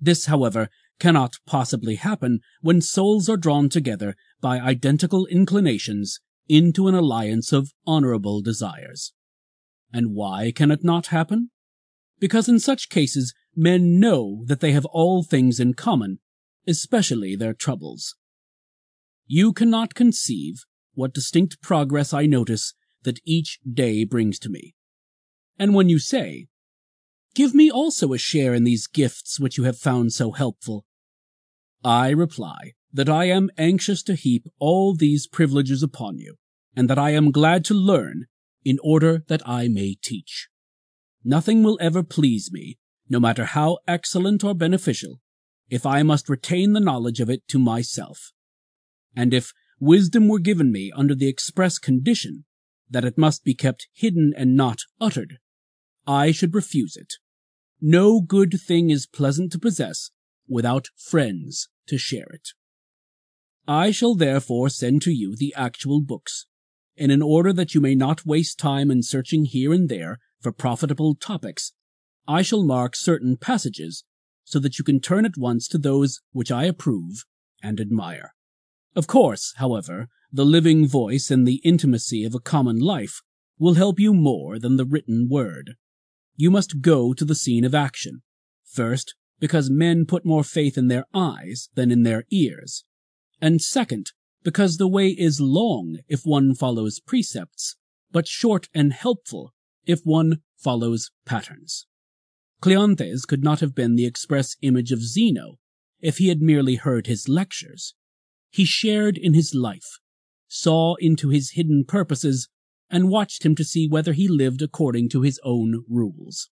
This, 0.00 0.26
however, 0.26 0.68
cannot 0.98 1.36
possibly 1.46 1.96
happen 1.96 2.40
when 2.60 2.80
souls 2.80 3.28
are 3.28 3.36
drawn 3.36 3.68
together 3.68 4.14
by 4.40 4.58
identical 4.58 5.26
inclinations 5.26 6.20
into 6.48 6.88
an 6.88 6.94
alliance 6.94 7.52
of 7.52 7.72
honorable 7.86 8.40
desires. 8.40 9.12
And 9.92 10.14
why 10.14 10.52
can 10.54 10.70
it 10.70 10.82
not 10.82 11.08
happen? 11.08 11.50
Because 12.18 12.48
in 12.48 12.58
such 12.58 12.88
cases 12.88 13.34
men 13.54 13.98
know 13.98 14.44
that 14.46 14.60
they 14.60 14.72
have 14.72 14.84
all 14.86 15.22
things 15.22 15.60
in 15.60 15.74
common, 15.74 16.18
especially 16.66 17.36
their 17.36 17.54
troubles. 17.54 18.16
You 19.26 19.52
cannot 19.52 19.94
conceive 19.94 20.64
what 20.94 21.14
distinct 21.14 21.60
progress 21.62 22.12
I 22.12 22.26
notice 22.26 22.74
that 23.02 23.20
each 23.24 23.58
day 23.70 24.04
brings 24.04 24.38
to 24.40 24.48
me. 24.48 24.74
And 25.58 25.74
when 25.74 25.88
you 25.88 25.98
say, 25.98 26.48
Give 27.34 27.54
me 27.54 27.70
also 27.70 28.12
a 28.12 28.18
share 28.18 28.52
in 28.52 28.64
these 28.64 28.86
gifts 28.86 29.40
which 29.40 29.56
you 29.56 29.64
have 29.64 29.78
found 29.78 30.12
so 30.12 30.32
helpful, 30.32 30.84
I 31.82 32.10
reply 32.10 32.72
that 32.92 33.08
I 33.08 33.24
am 33.24 33.50
anxious 33.56 34.02
to 34.04 34.14
heap 34.14 34.46
all 34.58 34.94
these 34.94 35.26
privileges 35.26 35.82
upon 35.82 36.18
you, 36.18 36.36
and 36.76 36.90
that 36.90 36.98
I 36.98 37.10
am 37.10 37.30
glad 37.30 37.64
to 37.66 37.74
learn 37.74 38.26
in 38.64 38.78
order 38.82 39.24
that 39.28 39.46
I 39.48 39.68
may 39.68 39.96
teach. 40.00 40.48
Nothing 41.24 41.62
will 41.62 41.78
ever 41.80 42.02
please 42.02 42.50
me, 42.52 42.78
no 43.12 43.20
matter 43.20 43.44
how 43.44 43.76
excellent 43.86 44.42
or 44.42 44.54
beneficial, 44.54 45.20
if 45.68 45.84
I 45.84 46.02
must 46.02 46.30
retain 46.30 46.72
the 46.72 46.80
knowledge 46.80 47.20
of 47.20 47.28
it 47.28 47.46
to 47.48 47.58
myself. 47.58 48.32
And 49.14 49.34
if 49.34 49.52
wisdom 49.78 50.28
were 50.28 50.38
given 50.38 50.72
me 50.72 50.90
under 50.96 51.14
the 51.14 51.28
express 51.28 51.78
condition 51.78 52.46
that 52.88 53.04
it 53.04 53.18
must 53.18 53.44
be 53.44 53.54
kept 53.54 53.86
hidden 53.92 54.32
and 54.34 54.56
not 54.56 54.78
uttered, 54.98 55.36
I 56.06 56.32
should 56.32 56.54
refuse 56.54 56.96
it. 56.96 57.12
No 57.82 58.22
good 58.22 58.58
thing 58.66 58.88
is 58.88 59.06
pleasant 59.06 59.52
to 59.52 59.58
possess 59.58 60.10
without 60.48 60.88
friends 60.96 61.68
to 61.88 61.98
share 61.98 62.30
it. 62.30 62.48
I 63.68 63.90
shall 63.90 64.14
therefore 64.14 64.70
send 64.70 65.02
to 65.02 65.12
you 65.12 65.36
the 65.36 65.52
actual 65.54 66.00
books, 66.00 66.46
and 66.96 67.12
in 67.12 67.20
order 67.20 67.52
that 67.52 67.74
you 67.74 67.80
may 67.82 67.94
not 67.94 68.24
waste 68.24 68.58
time 68.58 68.90
in 68.90 69.02
searching 69.02 69.44
here 69.44 69.74
and 69.74 69.90
there 69.90 70.18
for 70.40 70.50
profitable 70.50 71.14
topics, 71.14 71.74
I 72.26 72.42
shall 72.42 72.64
mark 72.64 72.94
certain 72.94 73.36
passages 73.36 74.04
so 74.44 74.58
that 74.58 74.78
you 74.78 74.84
can 74.84 75.00
turn 75.00 75.24
at 75.24 75.36
once 75.36 75.68
to 75.68 75.78
those 75.78 76.20
which 76.32 76.50
I 76.50 76.64
approve 76.64 77.24
and 77.62 77.80
admire. 77.80 78.34
Of 78.94 79.06
course, 79.06 79.54
however, 79.56 80.08
the 80.32 80.44
living 80.44 80.86
voice 80.86 81.30
and 81.30 81.46
the 81.46 81.60
intimacy 81.64 82.24
of 82.24 82.34
a 82.34 82.40
common 82.40 82.78
life 82.78 83.22
will 83.58 83.74
help 83.74 83.98
you 84.00 84.12
more 84.12 84.58
than 84.58 84.76
the 84.76 84.84
written 84.84 85.28
word. 85.30 85.74
You 86.36 86.50
must 86.50 86.80
go 86.80 87.12
to 87.12 87.24
the 87.24 87.34
scene 87.34 87.64
of 87.64 87.74
action, 87.74 88.22
First, 88.72 89.14
because 89.38 89.68
men 89.68 90.06
put 90.06 90.24
more 90.24 90.42
faith 90.42 90.78
in 90.78 90.88
their 90.88 91.04
eyes 91.12 91.68
than 91.74 91.90
in 91.90 92.04
their 92.04 92.24
ears. 92.30 92.84
And 93.38 93.60
second, 93.60 94.12
because 94.42 94.78
the 94.78 94.88
way 94.88 95.08
is 95.08 95.42
long 95.42 95.98
if 96.08 96.24
one 96.24 96.54
follows 96.54 96.98
precepts, 96.98 97.76
but 98.10 98.26
short 98.26 98.68
and 98.72 98.94
helpful 98.94 99.52
if 99.84 100.00
one 100.04 100.40
follows 100.56 101.10
patterns. 101.26 101.86
Cleanthes 102.62 103.26
could 103.26 103.42
not 103.42 103.58
have 103.58 103.74
been 103.74 103.96
the 103.96 104.06
express 104.06 104.56
image 104.62 104.92
of 104.92 105.02
Zeno 105.02 105.58
if 106.00 106.18
he 106.18 106.28
had 106.28 106.40
merely 106.40 106.76
heard 106.76 107.08
his 107.08 107.28
lectures. 107.28 107.94
He 108.50 108.64
shared 108.64 109.18
in 109.18 109.34
his 109.34 109.52
life, 109.52 109.98
saw 110.46 110.94
into 111.00 111.28
his 111.28 111.50
hidden 111.50 111.84
purposes, 111.84 112.48
and 112.88 113.08
watched 113.08 113.44
him 113.44 113.56
to 113.56 113.64
see 113.64 113.88
whether 113.88 114.12
he 114.12 114.28
lived 114.28 114.62
according 114.62 115.08
to 115.08 115.22
his 115.22 115.40
own 115.42 115.84
rules. 115.88 116.50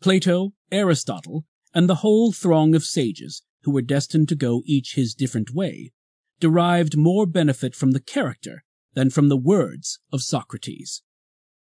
Plato, 0.00 0.54
Aristotle, 0.72 1.46
and 1.72 1.88
the 1.88 2.02
whole 2.02 2.32
throng 2.32 2.74
of 2.74 2.84
sages 2.84 3.42
who 3.62 3.70
were 3.70 3.80
destined 3.80 4.28
to 4.28 4.34
go 4.34 4.62
each 4.66 4.96
his 4.96 5.14
different 5.14 5.54
way 5.54 5.92
derived 6.40 6.96
more 6.96 7.26
benefit 7.26 7.76
from 7.76 7.92
the 7.92 8.00
character 8.00 8.64
than 8.94 9.08
from 9.08 9.28
the 9.28 9.36
words 9.36 10.00
of 10.10 10.20
Socrates. 10.20 11.02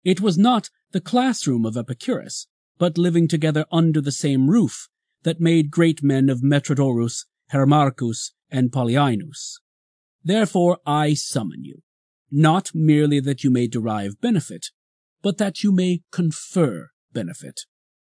It 0.04 0.22
was 0.22 0.40
not 0.40 0.72
the 0.92 1.02
classroom 1.02 1.68
of 1.68 1.78
Epicurus 1.78 2.48
but 2.78 2.98
living 2.98 3.28
together 3.28 3.66
under 3.72 4.02
the 4.02 4.12
same 4.12 4.50
roof, 4.50 4.88
that 5.24 5.40
made 5.40 5.72
great 5.72 6.04
men 6.04 6.30
of 6.30 6.42
Metrodorus, 6.42 7.26
Hermarchus, 7.52 8.32
and 8.50 8.72
Polyaenus. 8.72 9.60
Therefore 10.24 10.80
I 10.86 11.14
summon 11.14 11.64
you, 11.64 11.82
not 12.32 12.72
merely 12.74 13.20
that 13.20 13.44
you 13.44 13.50
may 13.50 13.68
derive 13.68 14.22
benefit, 14.22 14.68
but 15.22 15.38
that 15.38 15.64
you 15.64 15.72
may 15.72 16.02
confer 16.12 16.90
benefit, 17.12 17.62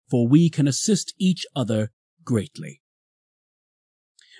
for 0.08 0.28
we 0.28 0.50
can 0.50 0.68
assist 0.68 1.14
each 1.18 1.44
other 1.54 1.90
greatly. 2.24 2.80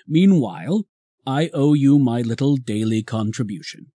Meanwhile, 0.07 0.85
I 1.25 1.49
owe 1.53 1.73
you 1.73 1.99
my 1.99 2.21
little 2.21 2.57
daily 2.57 3.03
contribution. 3.03 3.91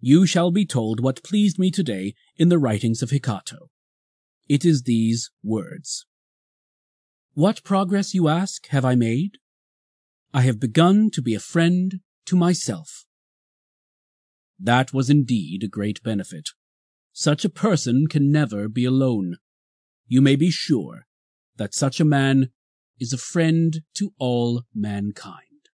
You 0.00 0.26
shall 0.26 0.50
be 0.50 0.66
told 0.66 1.00
what 1.00 1.24
pleased 1.24 1.58
me 1.58 1.70
today 1.70 2.14
in 2.36 2.48
the 2.48 2.58
writings 2.58 3.02
of 3.02 3.10
Hecato. 3.10 3.68
It 4.48 4.64
is 4.64 4.82
these 4.82 5.30
words. 5.42 6.06
What 7.34 7.64
progress, 7.64 8.14
you 8.14 8.28
ask, 8.28 8.68
have 8.68 8.84
I 8.84 8.94
made? 8.94 9.38
I 10.32 10.42
have 10.42 10.60
begun 10.60 11.10
to 11.12 11.22
be 11.22 11.34
a 11.34 11.40
friend 11.40 12.00
to 12.26 12.36
myself. 12.36 13.06
That 14.58 14.92
was 14.92 15.10
indeed 15.10 15.64
a 15.64 15.68
great 15.68 16.02
benefit. 16.02 16.50
Such 17.12 17.44
a 17.44 17.50
person 17.50 18.06
can 18.06 18.30
never 18.30 18.68
be 18.68 18.84
alone. 18.84 19.38
You 20.06 20.22
may 20.22 20.36
be 20.36 20.50
sure 20.50 21.06
that 21.56 21.74
such 21.74 21.98
a 21.98 22.04
man 22.04 22.50
is 23.00 23.12
a 23.12 23.18
friend 23.18 23.82
to 23.94 24.12
all 24.18 24.62
mankind. 24.74 25.70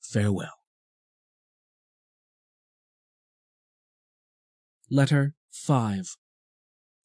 Farewell. 0.00 0.60
Letter 4.90 5.34
5 5.50 6.16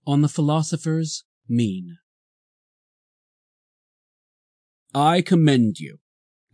on 0.07 0.21
the 0.21 0.29
philosopher's 0.29 1.25
mean. 1.49 1.97
I 4.95 5.21
commend 5.21 5.79
you, 5.79 5.99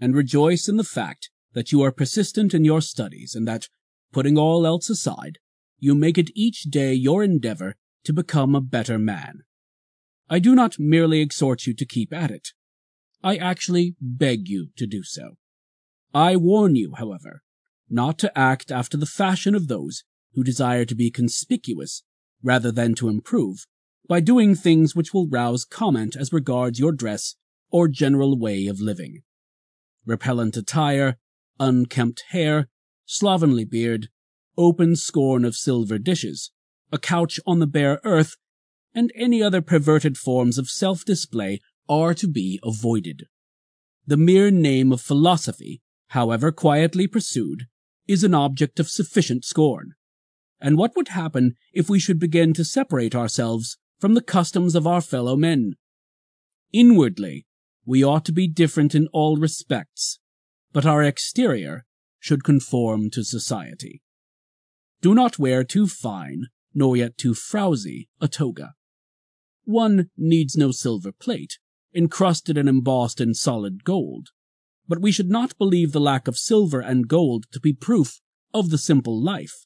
and 0.01 0.15
rejoice 0.15 0.67
in 0.67 0.77
the 0.77 0.83
fact 0.83 1.29
that 1.53 1.71
you 1.71 1.83
are 1.83 1.91
persistent 1.91 2.55
in 2.55 2.65
your 2.65 2.81
studies, 2.81 3.35
and 3.35 3.47
that, 3.47 3.69
putting 4.11 4.39
all 4.39 4.65
else 4.65 4.89
aside, 4.89 5.37
you 5.77 5.93
make 5.93 6.17
it 6.17 6.31
each 6.33 6.63
day 6.63 6.93
your 6.93 7.23
endeavor 7.23 7.75
to 8.03 8.11
become 8.11 8.55
a 8.55 8.61
better 8.61 8.97
man. 8.97 9.43
I 10.29 10.39
do 10.39 10.55
not 10.55 10.79
merely 10.79 11.21
exhort 11.21 11.67
you 11.67 11.75
to 11.75 11.85
keep 11.85 12.11
at 12.11 12.31
it. 12.31 12.49
I 13.23 13.35
actually 13.35 13.95
beg 14.01 14.49
you 14.49 14.69
to 14.77 14.87
do 14.87 15.03
so. 15.03 15.37
I 16.11 16.35
warn 16.37 16.75
you, 16.75 16.93
however, 16.97 17.43
not 17.87 18.17
to 18.19 18.37
act 18.37 18.71
after 18.71 18.97
the 18.97 19.05
fashion 19.05 19.53
of 19.53 19.67
those 19.67 20.03
who 20.33 20.43
desire 20.43 20.85
to 20.85 20.95
be 20.95 21.11
conspicuous 21.11 22.03
rather 22.43 22.71
than 22.71 22.93
to 22.95 23.09
improve, 23.09 23.65
by 24.07 24.19
doing 24.19 24.53
things 24.53 24.95
which 24.95 25.13
will 25.13 25.27
rouse 25.27 25.63
comment 25.63 26.15
as 26.15 26.33
regards 26.33 26.79
your 26.79 26.91
dress 26.91 27.35
or 27.71 27.87
general 27.87 28.37
way 28.37 28.67
of 28.67 28.79
living. 28.79 29.23
Repellent 30.05 30.57
attire, 30.57 31.17
unkempt 31.59 32.23
hair, 32.29 32.67
slovenly 33.05 33.65
beard, 33.65 34.09
open 34.57 34.95
scorn 34.95 35.45
of 35.45 35.55
silver 35.55 35.97
dishes, 35.97 36.51
a 36.91 36.99
couch 36.99 37.39
on 37.47 37.59
the 37.59 37.67
bare 37.67 37.99
earth, 38.03 38.35
and 38.93 39.11
any 39.15 39.41
other 39.41 39.61
perverted 39.61 40.17
forms 40.17 40.57
of 40.57 40.69
self-display 40.69 41.59
are 41.89 42.13
to 42.13 42.27
be 42.27 42.59
avoided. 42.63 43.23
The 44.05 44.17
mere 44.17 44.51
name 44.51 44.91
of 44.91 45.01
philosophy, 45.01 45.81
however 46.09 46.51
quietly 46.51 47.07
pursued, 47.07 47.67
is 48.07 48.23
an 48.23 48.33
object 48.33 48.79
of 48.79 48.89
sufficient 48.89 49.45
scorn, 49.45 49.93
and 50.63 50.77
what 50.77 50.95
would 50.95 51.09
happen 51.09 51.55
if 51.73 51.89
we 51.89 51.99
should 51.99 52.17
begin 52.17 52.53
to 52.53 52.63
separate 52.63 53.13
ourselves 53.13 53.77
from 53.99 54.13
the 54.13 54.21
customs 54.21 54.75
of 54.75 54.87
our 54.87 55.01
fellow 55.01 55.35
men? 55.35 55.73
Inwardly, 56.71 57.45
we 57.85 58.01
ought 58.01 58.23
to 58.25 58.31
be 58.31 58.47
different 58.47 58.95
in 58.95 59.07
all 59.11 59.35
respects, 59.35 60.19
but 60.71 60.85
our 60.85 61.03
exterior 61.03 61.85
should 62.17 62.45
conform 62.45 63.09
to 63.09 63.25
society. 63.25 64.01
Do 65.01 65.13
not 65.13 65.37
wear 65.37 65.65
too 65.65 65.85
fine, 65.85 66.45
nor 66.73 66.95
yet 66.95 67.17
too 67.17 67.33
frowsy, 67.33 68.07
a 68.21 68.29
toga. 68.29 68.73
One 69.65 70.09
needs 70.15 70.55
no 70.55 70.71
silver 70.71 71.11
plate, 71.11 71.59
encrusted 71.93 72.57
and 72.57 72.69
embossed 72.69 73.19
in 73.19 73.33
solid 73.33 73.83
gold, 73.83 74.29
but 74.87 75.01
we 75.01 75.11
should 75.11 75.29
not 75.29 75.57
believe 75.57 75.91
the 75.91 75.99
lack 75.99 76.29
of 76.29 76.37
silver 76.37 76.79
and 76.79 77.09
gold 77.09 77.47
to 77.51 77.59
be 77.59 77.73
proof 77.73 78.21
of 78.53 78.69
the 78.69 78.77
simple 78.77 79.21
life 79.21 79.65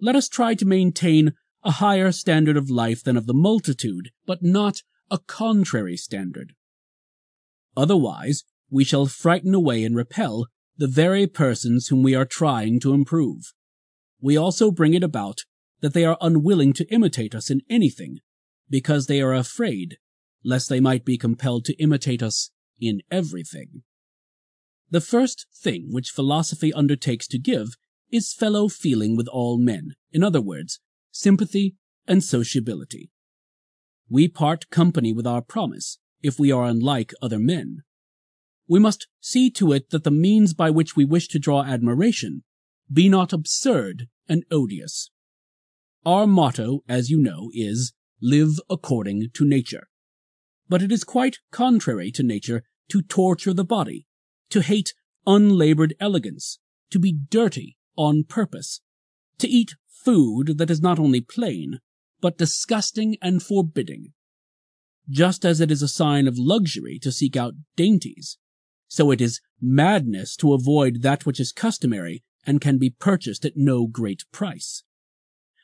let 0.00 0.16
us 0.16 0.28
try 0.28 0.54
to 0.54 0.64
maintain 0.64 1.34
a 1.62 1.72
higher 1.72 2.12
standard 2.12 2.56
of 2.56 2.70
life 2.70 3.02
than 3.02 3.16
of 3.16 3.26
the 3.26 3.34
multitude, 3.34 4.10
but 4.26 4.42
not 4.42 4.82
a 5.10 5.18
contrary 5.18 5.96
standard. 5.96 6.54
Otherwise, 7.76 8.44
we 8.70 8.84
shall 8.84 9.06
frighten 9.06 9.54
away 9.54 9.84
and 9.84 9.96
repel 9.96 10.46
the 10.76 10.88
very 10.88 11.26
persons 11.26 11.88
whom 11.88 12.02
we 12.02 12.14
are 12.14 12.24
trying 12.24 12.80
to 12.80 12.92
improve. 12.92 13.52
We 14.20 14.36
also 14.36 14.70
bring 14.70 14.94
it 14.94 15.02
about 15.02 15.42
that 15.80 15.94
they 15.94 16.04
are 16.04 16.18
unwilling 16.20 16.72
to 16.74 16.92
imitate 16.92 17.34
us 17.34 17.50
in 17.50 17.60
anything, 17.68 18.18
because 18.68 19.06
they 19.06 19.20
are 19.20 19.34
afraid 19.34 19.98
lest 20.44 20.68
they 20.68 20.80
might 20.80 21.04
be 21.04 21.16
compelled 21.16 21.64
to 21.64 21.82
imitate 21.82 22.22
us 22.22 22.50
in 22.80 23.00
everything. 23.10 23.82
The 24.90 25.00
first 25.00 25.46
thing 25.54 25.88
which 25.90 26.10
philosophy 26.10 26.72
undertakes 26.72 27.26
to 27.28 27.38
give 27.38 27.76
is 28.10 28.32
fellow 28.32 28.68
feeling 28.68 29.16
with 29.16 29.28
all 29.28 29.58
men, 29.58 29.94
in 30.12 30.22
other 30.22 30.40
words, 30.40 30.80
sympathy 31.10 31.74
and 32.06 32.22
sociability. 32.22 33.10
We 34.08 34.28
part 34.28 34.70
company 34.70 35.12
with 35.12 35.26
our 35.26 35.42
promise 35.42 35.98
if 36.22 36.38
we 36.38 36.52
are 36.52 36.64
unlike 36.64 37.12
other 37.20 37.38
men. 37.38 37.82
We 38.68 38.78
must 38.78 39.08
see 39.20 39.50
to 39.52 39.72
it 39.72 39.90
that 39.90 40.04
the 40.04 40.10
means 40.10 40.54
by 40.54 40.70
which 40.70 40.96
we 40.96 41.04
wish 41.04 41.28
to 41.28 41.38
draw 41.38 41.64
admiration 41.64 42.44
be 42.92 43.08
not 43.08 43.32
absurd 43.32 44.08
and 44.28 44.44
odious. 44.50 45.10
Our 46.06 46.26
motto, 46.26 46.84
as 46.88 47.10
you 47.10 47.18
know, 47.18 47.50
is 47.52 47.92
live 48.20 48.60
according 48.68 49.30
to 49.34 49.44
nature. 49.44 49.88
But 50.68 50.82
it 50.82 50.92
is 50.92 51.04
quite 51.04 51.38
contrary 51.50 52.10
to 52.12 52.22
nature 52.22 52.62
to 52.90 53.02
torture 53.02 53.54
the 53.54 53.64
body, 53.64 54.06
to 54.50 54.60
hate 54.60 54.94
unlabored 55.26 55.94
elegance, 56.00 56.58
to 56.90 56.98
be 56.98 57.12
dirty, 57.12 57.76
on 57.96 58.24
purpose, 58.24 58.80
to 59.38 59.48
eat 59.48 59.74
food 59.88 60.58
that 60.58 60.70
is 60.70 60.80
not 60.80 60.98
only 60.98 61.20
plain, 61.20 61.80
but 62.20 62.38
disgusting 62.38 63.16
and 63.20 63.42
forbidding. 63.42 64.12
Just 65.08 65.44
as 65.44 65.60
it 65.60 65.70
is 65.70 65.82
a 65.82 65.88
sign 65.88 66.26
of 66.26 66.38
luxury 66.38 66.98
to 67.00 67.12
seek 67.12 67.36
out 67.36 67.54
dainties, 67.76 68.38
so 68.88 69.10
it 69.10 69.20
is 69.20 69.40
madness 69.60 70.36
to 70.36 70.52
avoid 70.52 71.02
that 71.02 71.26
which 71.26 71.40
is 71.40 71.52
customary 71.52 72.22
and 72.46 72.60
can 72.60 72.78
be 72.78 72.90
purchased 72.90 73.44
at 73.44 73.56
no 73.56 73.86
great 73.86 74.24
price. 74.32 74.84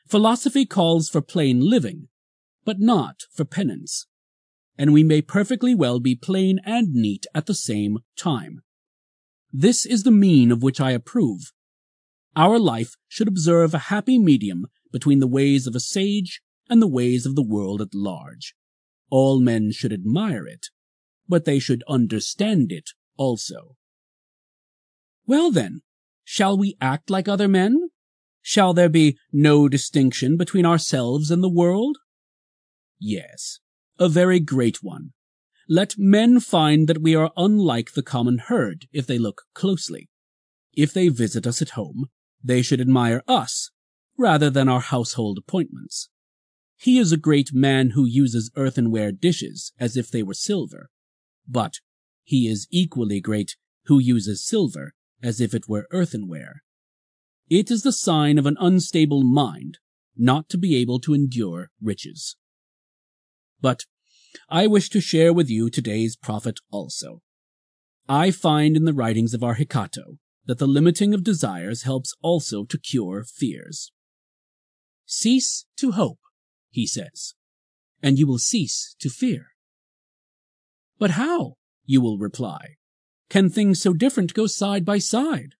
Philosophy 0.07 0.65
calls 0.65 1.09
for 1.09 1.21
plain 1.21 1.61
living, 1.61 2.07
but 2.65 2.79
not 2.79 3.21
for 3.31 3.45
penance, 3.45 4.07
and 4.77 4.93
we 4.93 5.03
may 5.03 5.21
perfectly 5.21 5.73
well 5.73 5.99
be 5.99 6.15
plain 6.15 6.59
and 6.65 6.93
neat 6.93 7.25
at 7.33 7.45
the 7.45 7.53
same 7.53 7.99
time. 8.17 8.61
This 9.53 9.85
is 9.85 10.03
the 10.03 10.11
mean 10.11 10.51
of 10.51 10.63
which 10.63 10.79
I 10.79 10.91
approve, 10.91 11.51
our 12.35 12.59
life 12.59 12.95
should 13.07 13.27
observe 13.27 13.73
a 13.73 13.87
happy 13.89 14.17
medium 14.17 14.67
between 14.91 15.19
the 15.19 15.27
ways 15.27 15.67
of 15.67 15.75
a 15.75 15.79
sage 15.79 16.41
and 16.69 16.81
the 16.81 16.87
ways 16.87 17.25
of 17.25 17.35
the 17.35 17.43
world 17.43 17.81
at 17.81 17.93
large. 17.93 18.55
All 19.09 19.39
men 19.39 19.71
should 19.71 19.91
admire 19.91 20.47
it, 20.47 20.67
but 21.27 21.45
they 21.45 21.59
should 21.59 21.83
understand 21.87 22.71
it 22.71 22.91
also. 23.17 23.75
Well 25.25 25.51
then, 25.51 25.81
shall 26.23 26.57
we 26.57 26.77
act 26.79 27.09
like 27.09 27.27
other 27.27 27.47
men? 27.47 27.89
Shall 28.41 28.73
there 28.73 28.89
be 28.89 29.17
no 29.31 29.67
distinction 29.67 30.37
between 30.37 30.65
ourselves 30.65 31.29
and 31.29 31.43
the 31.43 31.49
world? 31.49 31.97
Yes, 32.99 33.59
a 33.99 34.07
very 34.07 34.39
great 34.39 34.81
one. 34.81 35.11
let 35.71 35.97
men 35.97 36.39
find 36.41 36.89
that 36.89 37.01
we 37.01 37.15
are 37.15 37.31
unlike 37.37 37.93
the 37.93 38.03
common 38.03 38.39
herd 38.39 38.87
if 38.91 39.07
they 39.07 39.17
look 39.17 39.43
closely. 39.53 40.09
If 40.73 40.93
they 40.93 41.07
visit 41.07 41.47
us 41.47 41.61
at 41.61 41.71
home, 41.71 42.07
they 42.43 42.61
should 42.61 42.81
admire 42.81 43.23
us 43.27 43.71
rather 44.17 44.49
than 44.49 44.67
our 44.67 44.81
household 44.81 45.37
appointments. 45.37 46.09
He 46.77 46.97
is 46.97 47.11
a 47.11 47.17
great 47.17 47.53
man 47.53 47.91
who 47.91 48.05
uses 48.05 48.51
earthenware 48.55 49.11
dishes 49.11 49.71
as 49.79 49.95
if 49.95 50.09
they 50.09 50.23
were 50.23 50.33
silver, 50.33 50.89
but 51.47 51.75
he 52.23 52.47
is 52.47 52.67
equally 52.71 53.19
great 53.19 53.55
who 53.85 53.99
uses 53.99 54.45
silver 54.45 54.93
as 55.21 55.39
if 55.39 55.53
it 55.53 55.67
were 55.67 55.87
earthenware. 55.91 56.63
It 57.49 57.69
is 57.69 57.83
the 57.83 57.91
sign 57.91 58.37
of 58.37 58.45
an 58.45 58.57
unstable 58.59 59.23
mind 59.23 59.77
not 60.17 60.49
to 60.49 60.57
be 60.57 60.75
able 60.75 60.99
to 61.01 61.13
endure 61.13 61.69
riches. 61.81 62.35
But 63.59 63.85
I 64.49 64.67
wish 64.67 64.89
to 64.89 65.01
share 65.01 65.33
with 65.33 65.49
you 65.49 65.69
today's 65.69 66.15
profit 66.15 66.59
also. 66.71 67.21
I 68.07 68.31
find 68.31 68.75
in 68.75 68.85
the 68.85 68.93
writings 68.93 69.33
of 69.33 69.43
our 69.43 69.55
Hecato 69.55 70.17
that 70.45 70.57
the 70.57 70.67
limiting 70.67 71.13
of 71.13 71.23
desires 71.23 71.83
helps 71.83 72.15
also 72.21 72.65
to 72.65 72.77
cure 72.77 73.23
fears. 73.23 73.91
Cease 75.05 75.65
to 75.77 75.91
hope, 75.91 76.19
he 76.69 76.87
says, 76.87 77.35
and 78.01 78.17
you 78.17 78.25
will 78.25 78.39
cease 78.39 78.95
to 78.99 79.09
fear. 79.09 79.47
But 80.97 81.11
how, 81.11 81.55
you 81.85 82.01
will 82.01 82.17
reply, 82.17 82.75
can 83.29 83.49
things 83.49 83.81
so 83.81 83.93
different 83.93 84.33
go 84.33 84.47
side 84.47 84.85
by 84.85 84.97
side? 84.97 85.55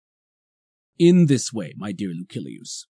In 0.99 1.27
this 1.27 1.53
way, 1.53 1.73
my 1.77 1.91
dear 1.91 2.09
Lucilius. 2.09 2.85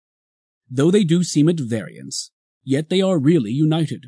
Though 0.69 0.91
they 0.91 1.03
do 1.03 1.23
seem 1.23 1.49
at 1.49 1.59
variance, 1.59 2.31
yet 2.63 2.89
they 2.89 3.01
are 3.01 3.19
really 3.19 3.51
united. 3.51 4.07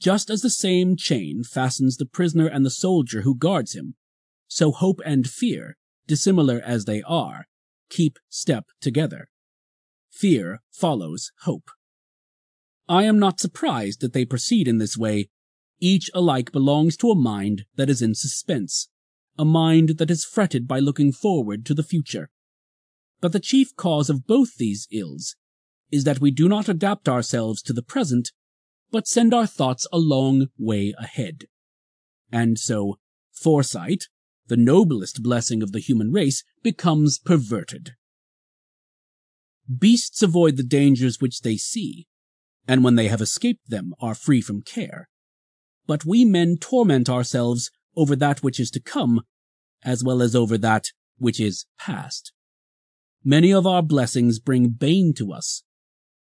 Just 0.00 0.30
as 0.30 0.42
the 0.42 0.50
same 0.50 0.96
chain 0.96 1.42
fastens 1.42 1.96
the 1.96 2.06
prisoner 2.06 2.46
and 2.46 2.64
the 2.64 2.70
soldier 2.70 3.22
who 3.22 3.34
guards 3.34 3.74
him, 3.74 3.94
so 4.46 4.72
hope 4.72 5.00
and 5.04 5.28
fear, 5.28 5.76
dissimilar 6.08 6.60
as 6.64 6.86
they 6.86 7.02
are, 7.02 7.46
keep 7.88 8.18
step 8.28 8.66
together. 8.80 9.28
Fear 10.10 10.62
follows 10.72 11.30
hope. 11.42 11.70
I 12.88 13.04
am 13.04 13.18
not 13.18 13.38
surprised 13.38 14.00
that 14.00 14.14
they 14.14 14.24
proceed 14.24 14.66
in 14.66 14.78
this 14.78 14.96
way. 14.96 15.28
Each 15.78 16.10
alike 16.14 16.50
belongs 16.50 16.96
to 16.96 17.10
a 17.10 17.14
mind 17.14 17.66
that 17.76 17.88
is 17.88 18.02
in 18.02 18.14
suspense, 18.16 18.88
a 19.38 19.44
mind 19.44 19.98
that 19.98 20.10
is 20.10 20.24
fretted 20.24 20.66
by 20.66 20.80
looking 20.80 21.12
forward 21.12 21.64
to 21.66 21.74
the 21.74 21.84
future. 21.84 22.30
But 23.20 23.32
the 23.32 23.40
chief 23.40 23.76
cause 23.76 24.10
of 24.10 24.26
both 24.26 24.56
these 24.56 24.88
ills 24.90 25.36
is 25.90 26.04
that 26.04 26.20
we 26.20 26.30
do 26.30 26.48
not 26.48 26.68
adapt 26.68 27.08
ourselves 27.08 27.62
to 27.62 27.72
the 27.72 27.82
present, 27.82 28.32
but 28.90 29.06
send 29.06 29.34
our 29.34 29.46
thoughts 29.46 29.86
a 29.92 29.98
long 29.98 30.48
way 30.58 30.94
ahead. 30.98 31.44
And 32.32 32.58
so, 32.58 32.98
foresight, 33.32 34.04
the 34.48 34.56
noblest 34.56 35.22
blessing 35.22 35.62
of 35.62 35.72
the 35.72 35.78
human 35.78 36.10
race, 36.12 36.42
becomes 36.62 37.18
perverted. 37.18 37.92
Beasts 39.78 40.22
avoid 40.22 40.56
the 40.56 40.62
dangers 40.62 41.20
which 41.20 41.42
they 41.42 41.56
see, 41.56 42.06
and 42.66 42.82
when 42.82 42.94
they 42.94 43.08
have 43.08 43.20
escaped 43.20 43.68
them 43.68 43.94
are 44.00 44.14
free 44.14 44.40
from 44.40 44.62
care. 44.62 45.08
But 45.86 46.04
we 46.04 46.24
men 46.24 46.56
torment 46.58 47.08
ourselves 47.08 47.70
over 47.96 48.16
that 48.16 48.42
which 48.42 48.58
is 48.58 48.70
to 48.72 48.80
come, 48.80 49.22
as 49.82 50.02
well 50.02 50.22
as 50.22 50.34
over 50.34 50.58
that 50.58 50.86
which 51.18 51.40
is 51.40 51.66
past. 51.78 52.32
Many 53.24 53.52
of 53.52 53.66
our 53.66 53.82
blessings 53.82 54.38
bring 54.38 54.68
bane 54.68 55.12
to 55.14 55.32
us, 55.32 55.64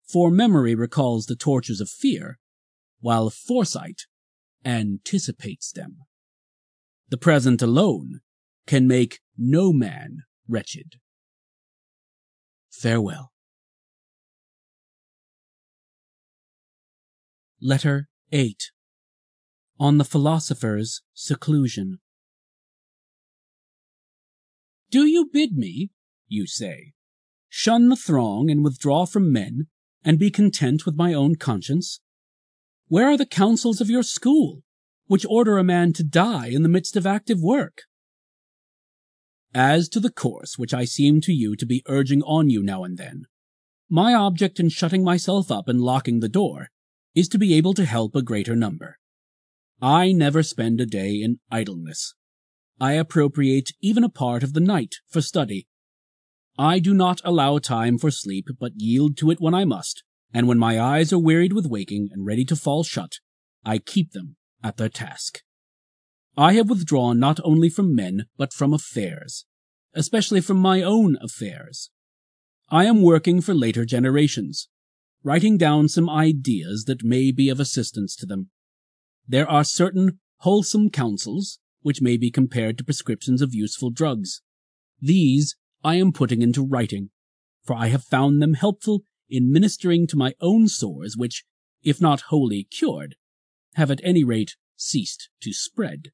for 0.06 0.30
memory 0.30 0.74
recalls 0.74 1.26
the 1.26 1.36
tortures 1.36 1.80
of 1.80 1.90
fear, 1.90 2.38
while 3.00 3.28
foresight 3.28 4.02
anticipates 4.64 5.72
them. 5.72 5.98
The 7.08 7.16
present 7.16 7.62
alone 7.62 8.20
can 8.66 8.88
make 8.88 9.20
no 9.38 9.72
man 9.72 10.24
wretched. 10.48 10.96
Farewell. 12.70 13.32
Letter 17.60 18.08
8 18.32 18.72
On 19.78 19.98
the 19.98 20.04
Philosopher's 20.04 21.02
Seclusion 21.14 22.00
Do 24.90 25.06
you 25.06 25.30
bid 25.32 25.56
me, 25.56 25.90
you 26.26 26.48
say, 26.48 26.94
shun 27.48 27.88
the 27.88 27.96
throng 27.96 28.50
and 28.50 28.64
withdraw 28.64 29.06
from 29.06 29.32
men, 29.32 29.68
and 30.04 30.18
be 30.18 30.30
content 30.30 30.84
with 30.84 30.96
my 30.96 31.14
own 31.14 31.36
conscience? 31.36 32.00
Where 32.88 33.06
are 33.06 33.16
the 33.16 33.26
counsels 33.26 33.80
of 33.80 33.88
your 33.88 34.02
school, 34.02 34.64
which 35.06 35.26
order 35.28 35.58
a 35.58 35.64
man 35.64 35.92
to 35.92 36.04
die 36.04 36.48
in 36.48 36.62
the 36.62 36.68
midst 36.68 36.96
of 36.96 37.06
active 37.06 37.40
work? 37.40 37.82
As 39.54 39.88
to 39.90 40.00
the 40.00 40.10
course 40.10 40.58
which 40.58 40.74
I 40.74 40.84
seem 40.84 41.20
to 41.22 41.32
you 41.32 41.56
to 41.56 41.66
be 41.66 41.82
urging 41.86 42.22
on 42.22 42.50
you 42.50 42.62
now 42.62 42.84
and 42.84 42.98
then, 42.98 43.26
my 43.88 44.14
object 44.14 44.58
in 44.58 44.68
shutting 44.68 45.04
myself 45.04 45.50
up 45.50 45.68
and 45.68 45.80
locking 45.80 46.20
the 46.20 46.28
door 46.28 46.68
is 47.14 47.28
to 47.28 47.38
be 47.38 47.54
able 47.54 47.72
to 47.74 47.84
help 47.84 48.14
a 48.14 48.22
greater 48.22 48.56
number. 48.56 48.98
I 49.80 50.12
never 50.12 50.42
spend 50.42 50.80
a 50.80 50.86
day 50.86 51.22
in 51.22 51.38
idleness. 51.50 52.14
I 52.80 52.92
appropriate 52.92 53.70
even 53.80 54.04
a 54.04 54.08
part 54.08 54.42
of 54.42 54.52
the 54.52 54.60
night 54.60 54.96
for 55.08 55.22
study. 55.22 55.66
I 56.58 56.78
do 56.78 56.92
not 56.92 57.20
allow 57.24 57.58
time 57.58 57.98
for 57.98 58.10
sleep, 58.10 58.48
but 58.58 58.72
yield 58.76 59.16
to 59.18 59.30
it 59.30 59.40
when 59.40 59.54
I 59.54 59.64
must, 59.64 60.02
and 60.32 60.48
when 60.48 60.58
my 60.58 60.80
eyes 60.80 61.12
are 61.12 61.18
wearied 61.18 61.52
with 61.52 61.66
waking 61.66 62.08
and 62.12 62.26
ready 62.26 62.44
to 62.46 62.56
fall 62.56 62.82
shut, 62.82 63.20
I 63.64 63.78
keep 63.78 64.12
them 64.12 64.36
at 64.66 64.76
their 64.76 64.88
task. 64.88 65.42
I 66.36 66.54
have 66.54 66.68
withdrawn 66.68 67.18
not 67.18 67.40
only 67.44 67.70
from 67.70 67.94
men, 67.94 68.26
but 68.36 68.52
from 68.52 68.74
affairs, 68.74 69.46
especially 69.94 70.40
from 70.40 70.58
my 70.58 70.82
own 70.82 71.16
affairs. 71.22 71.90
I 72.68 72.84
am 72.84 73.00
working 73.00 73.40
for 73.40 73.54
later 73.54 73.84
generations, 73.84 74.68
writing 75.22 75.56
down 75.56 75.88
some 75.88 76.10
ideas 76.10 76.84
that 76.86 77.04
may 77.04 77.30
be 77.30 77.48
of 77.48 77.60
assistance 77.60 78.16
to 78.16 78.26
them. 78.26 78.50
There 79.26 79.48
are 79.48 79.64
certain 79.64 80.18
wholesome 80.38 80.90
counsels 80.90 81.58
which 81.82 82.02
may 82.02 82.16
be 82.16 82.30
compared 82.30 82.76
to 82.78 82.84
prescriptions 82.84 83.40
of 83.40 83.54
useful 83.54 83.90
drugs. 83.90 84.42
These 85.00 85.56
I 85.84 85.94
am 85.94 86.12
putting 86.12 86.42
into 86.42 86.66
writing, 86.66 87.10
for 87.64 87.76
I 87.76 87.86
have 87.88 88.02
found 88.02 88.42
them 88.42 88.54
helpful 88.54 89.04
in 89.30 89.52
ministering 89.52 90.06
to 90.08 90.16
my 90.16 90.34
own 90.40 90.66
sores 90.68 91.16
which, 91.16 91.44
if 91.82 92.00
not 92.00 92.22
wholly 92.22 92.64
cured, 92.64 93.14
have 93.76 93.90
at 93.90 94.00
any 94.02 94.24
rate 94.24 94.56
ceased 94.76 95.30
to 95.40 95.52
spread. 95.52 96.10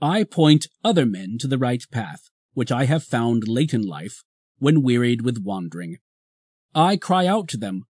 I 0.00 0.22
point 0.22 0.68
other 0.84 1.06
men 1.06 1.38
to 1.40 1.48
the 1.48 1.58
right 1.58 1.82
path, 1.90 2.30
which 2.52 2.70
I 2.70 2.84
have 2.84 3.02
found 3.02 3.48
late 3.48 3.74
in 3.74 3.82
life, 3.82 4.22
when 4.58 4.82
wearied 4.82 5.22
with 5.22 5.38
wandering. 5.42 5.98
I 6.74 6.96
cry 6.96 7.26
out 7.26 7.48
to 7.48 7.56
them, 7.56 7.86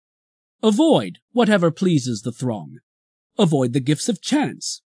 Avoid 0.63 1.19
whatever 1.33 1.73
pleases 1.73 2.23
the 2.23 2.31
throng. 2.31 2.79
Avoid 3.37 3.73
the 3.73 3.81
gifts 3.81 4.09
of 4.09 4.23
chance. 4.23 4.83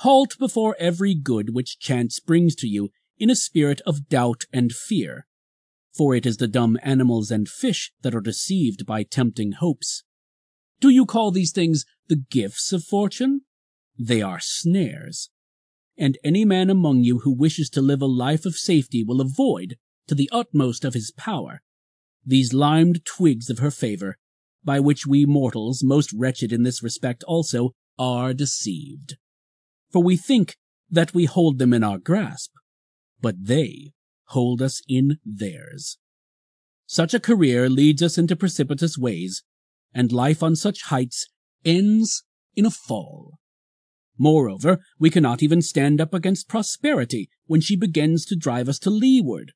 Halt 0.00 0.36
before 0.38 0.76
every 0.78 1.14
good 1.14 1.54
which 1.54 1.78
chance 1.78 2.20
brings 2.20 2.54
to 2.56 2.68
you 2.68 2.90
in 3.18 3.30
a 3.30 3.36
spirit 3.36 3.80
of 3.86 4.10
doubt 4.10 4.44
and 4.52 4.72
fear. 4.72 5.26
For 5.96 6.14
it 6.14 6.26
is 6.26 6.36
the 6.36 6.48
dumb 6.48 6.78
animals 6.82 7.30
and 7.30 7.48
fish 7.48 7.92
that 8.02 8.14
are 8.14 8.20
deceived 8.20 8.84
by 8.84 9.04
tempting 9.04 9.52
hopes. 9.52 10.04
Do 10.80 10.90
you 10.90 11.06
call 11.06 11.30
these 11.30 11.52
things 11.52 11.86
the 12.08 12.22
gifts 12.30 12.72
of 12.72 12.84
fortune? 12.84 13.42
They 13.98 14.22
are 14.22 14.40
snares 14.40 15.30
and 15.98 16.18
any 16.22 16.44
man 16.44 16.70
among 16.70 17.04
you 17.04 17.20
who 17.20 17.32
wishes 17.32 17.70
to 17.70 17.80
live 17.80 18.02
a 18.02 18.06
life 18.06 18.44
of 18.44 18.56
safety 18.56 19.02
will 19.02 19.20
avoid, 19.20 19.76
to 20.06 20.14
the 20.14 20.28
utmost 20.32 20.84
of 20.84 20.94
his 20.94 21.10
power, 21.10 21.62
these 22.24 22.52
limed 22.52 23.04
twigs 23.04 23.48
of 23.50 23.58
her 23.58 23.70
favor, 23.70 24.18
by 24.64 24.78
which 24.78 25.06
we 25.06 25.24
mortals, 25.24 25.82
most 25.82 26.12
wretched 26.12 26.52
in 26.52 26.64
this 26.64 26.82
respect 26.82 27.24
also, 27.24 27.72
are 27.98 28.34
deceived. 28.34 29.16
For 29.90 30.02
we 30.02 30.16
think 30.16 30.56
that 30.90 31.14
we 31.14 31.24
hold 31.24 31.58
them 31.58 31.72
in 31.72 31.82
our 31.82 31.98
grasp, 31.98 32.52
but 33.20 33.46
they 33.46 33.92
hold 34.26 34.60
us 34.60 34.82
in 34.88 35.18
theirs. 35.24 35.98
Such 36.86 37.14
a 37.14 37.20
career 37.20 37.68
leads 37.68 38.02
us 38.02 38.18
into 38.18 38.36
precipitous 38.36 38.98
ways, 38.98 39.42
and 39.94 40.12
life 40.12 40.42
on 40.42 40.56
such 40.56 40.84
heights 40.84 41.26
ends 41.66 42.24
in 42.54 42.64
a 42.64 42.70
fall. 42.70 43.38
Moreover, 44.18 44.78
we 44.98 45.10
cannot 45.10 45.42
even 45.42 45.60
stand 45.60 46.00
up 46.00 46.14
against 46.14 46.48
prosperity 46.48 47.28
when 47.44 47.60
she 47.60 47.76
begins 47.76 48.24
to 48.26 48.36
drive 48.36 48.68
us 48.68 48.78
to 48.80 48.90
leeward. 48.90 49.52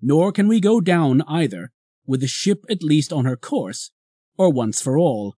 Nor 0.00 0.32
can 0.32 0.48
we 0.48 0.60
go 0.60 0.80
down 0.80 1.20
either, 1.28 1.70
with 2.06 2.22
the 2.22 2.26
ship 2.26 2.64
at 2.70 2.82
least 2.82 3.12
on 3.12 3.26
her 3.26 3.36
course, 3.36 3.90
or 4.38 4.50
once 4.50 4.80
for 4.80 4.96
all. 4.96 5.34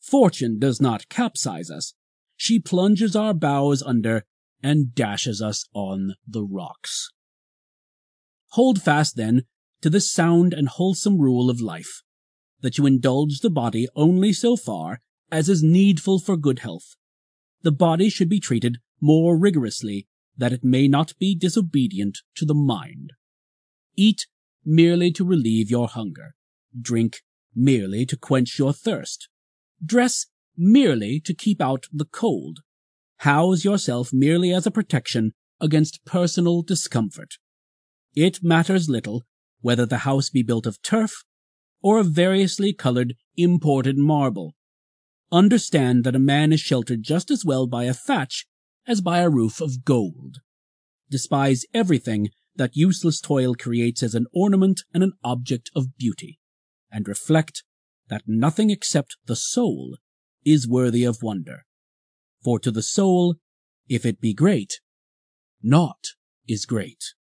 Fortune 0.00 0.58
does 0.58 0.80
not 0.80 1.08
capsize 1.10 1.70
us. 1.70 1.92
She 2.36 2.58
plunges 2.58 3.14
our 3.14 3.34
bows 3.34 3.82
under 3.82 4.24
and 4.62 4.94
dashes 4.94 5.42
us 5.42 5.66
on 5.74 6.14
the 6.26 6.44
rocks. 6.44 7.10
Hold 8.50 8.80
fast, 8.80 9.16
then, 9.16 9.42
to 9.82 9.90
this 9.90 10.10
sound 10.10 10.54
and 10.54 10.68
wholesome 10.68 11.18
rule 11.18 11.50
of 11.50 11.60
life, 11.60 12.02
that 12.62 12.78
you 12.78 12.86
indulge 12.86 13.40
the 13.40 13.50
body 13.50 13.86
only 13.94 14.32
so 14.32 14.56
far 14.56 15.00
as 15.30 15.48
is 15.48 15.62
needful 15.62 16.18
for 16.18 16.36
good 16.36 16.60
health, 16.60 16.96
the 17.62 17.72
body 17.72 18.08
should 18.08 18.28
be 18.28 18.40
treated 18.40 18.78
more 19.00 19.36
rigorously 19.36 20.06
that 20.36 20.52
it 20.52 20.64
may 20.64 20.86
not 20.86 21.16
be 21.18 21.34
disobedient 21.34 22.18
to 22.34 22.44
the 22.44 22.54
mind. 22.54 23.12
Eat 23.96 24.26
merely 24.64 25.10
to 25.12 25.24
relieve 25.24 25.70
your 25.70 25.88
hunger. 25.88 26.34
Drink 26.78 27.22
merely 27.54 28.04
to 28.06 28.16
quench 28.16 28.58
your 28.58 28.72
thirst. 28.72 29.28
Dress 29.84 30.26
merely 30.56 31.20
to 31.20 31.34
keep 31.34 31.60
out 31.60 31.86
the 31.92 32.04
cold. 32.04 32.60
House 33.18 33.64
yourself 33.64 34.12
merely 34.12 34.52
as 34.52 34.66
a 34.66 34.70
protection 34.70 35.32
against 35.60 36.04
personal 36.04 36.62
discomfort. 36.62 37.34
It 38.14 38.42
matters 38.42 38.88
little 38.88 39.24
whether 39.60 39.86
the 39.86 39.98
house 39.98 40.28
be 40.28 40.42
built 40.42 40.66
of 40.66 40.82
turf 40.82 41.24
or 41.82 41.98
of 41.98 42.10
variously 42.10 42.72
colored 42.72 43.14
imported 43.36 43.96
marble. 43.96 44.54
Understand 45.32 46.04
that 46.04 46.14
a 46.14 46.20
man 46.20 46.52
is 46.52 46.60
sheltered 46.60 47.02
just 47.02 47.30
as 47.30 47.44
well 47.44 47.66
by 47.66 47.84
a 47.84 47.94
thatch 47.94 48.46
as 48.86 49.00
by 49.00 49.18
a 49.18 49.28
roof 49.28 49.60
of 49.60 49.84
gold. 49.84 50.38
Despise 51.10 51.64
everything 51.74 52.30
that 52.54 52.76
useless 52.76 53.20
toil 53.20 53.54
creates 53.54 54.02
as 54.02 54.14
an 54.14 54.26
ornament 54.32 54.82
and 54.94 55.02
an 55.02 55.12
object 55.22 55.70
of 55.74 55.96
beauty, 55.96 56.38
and 56.90 57.08
reflect 57.08 57.64
that 58.08 58.22
nothing 58.26 58.70
except 58.70 59.16
the 59.26 59.36
soul 59.36 59.98
is 60.44 60.68
worthy 60.68 61.04
of 61.04 61.22
wonder. 61.22 61.66
For 62.42 62.58
to 62.60 62.70
the 62.70 62.82
soul, 62.82 63.36
if 63.88 64.06
it 64.06 64.20
be 64.20 64.32
great, 64.32 64.80
naught 65.62 66.14
is 66.48 66.64
great. 66.64 67.14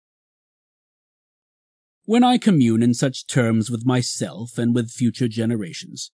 When 2.04 2.24
I 2.24 2.38
commune 2.38 2.84
in 2.84 2.94
such 2.94 3.26
terms 3.26 3.72
with 3.72 3.86
myself 3.86 4.60
and 4.60 4.76
with 4.76 4.92
future 4.92 5.28
generations, 5.28 6.12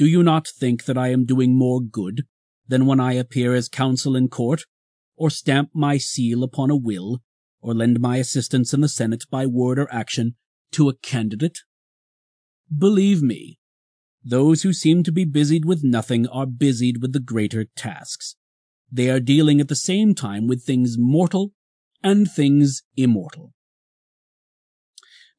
do 0.00 0.06
you 0.06 0.22
not 0.22 0.48
think 0.48 0.86
that 0.86 0.96
I 0.96 1.08
am 1.08 1.26
doing 1.26 1.54
more 1.54 1.82
good 1.82 2.22
than 2.66 2.86
when 2.86 2.98
I 3.00 3.12
appear 3.12 3.54
as 3.54 3.68
counsel 3.68 4.16
in 4.16 4.28
court, 4.28 4.62
or 5.14 5.28
stamp 5.28 5.72
my 5.74 5.98
seal 5.98 6.42
upon 6.42 6.70
a 6.70 6.74
will, 6.74 7.20
or 7.60 7.74
lend 7.74 8.00
my 8.00 8.16
assistance 8.16 8.72
in 8.72 8.80
the 8.80 8.88
Senate 8.88 9.24
by 9.30 9.44
word 9.44 9.78
or 9.78 9.92
action 9.92 10.36
to 10.72 10.88
a 10.88 10.96
candidate? 10.96 11.58
Believe 12.74 13.20
me, 13.20 13.58
those 14.24 14.62
who 14.62 14.72
seem 14.72 15.02
to 15.02 15.12
be 15.12 15.26
busied 15.26 15.66
with 15.66 15.84
nothing 15.84 16.26
are 16.28 16.46
busied 16.46 17.02
with 17.02 17.12
the 17.12 17.20
greater 17.20 17.66
tasks. 17.76 18.36
They 18.90 19.10
are 19.10 19.20
dealing 19.20 19.60
at 19.60 19.68
the 19.68 19.76
same 19.76 20.14
time 20.14 20.46
with 20.46 20.64
things 20.64 20.96
mortal 20.96 21.52
and 22.02 22.26
things 22.26 22.84
immortal. 22.96 23.52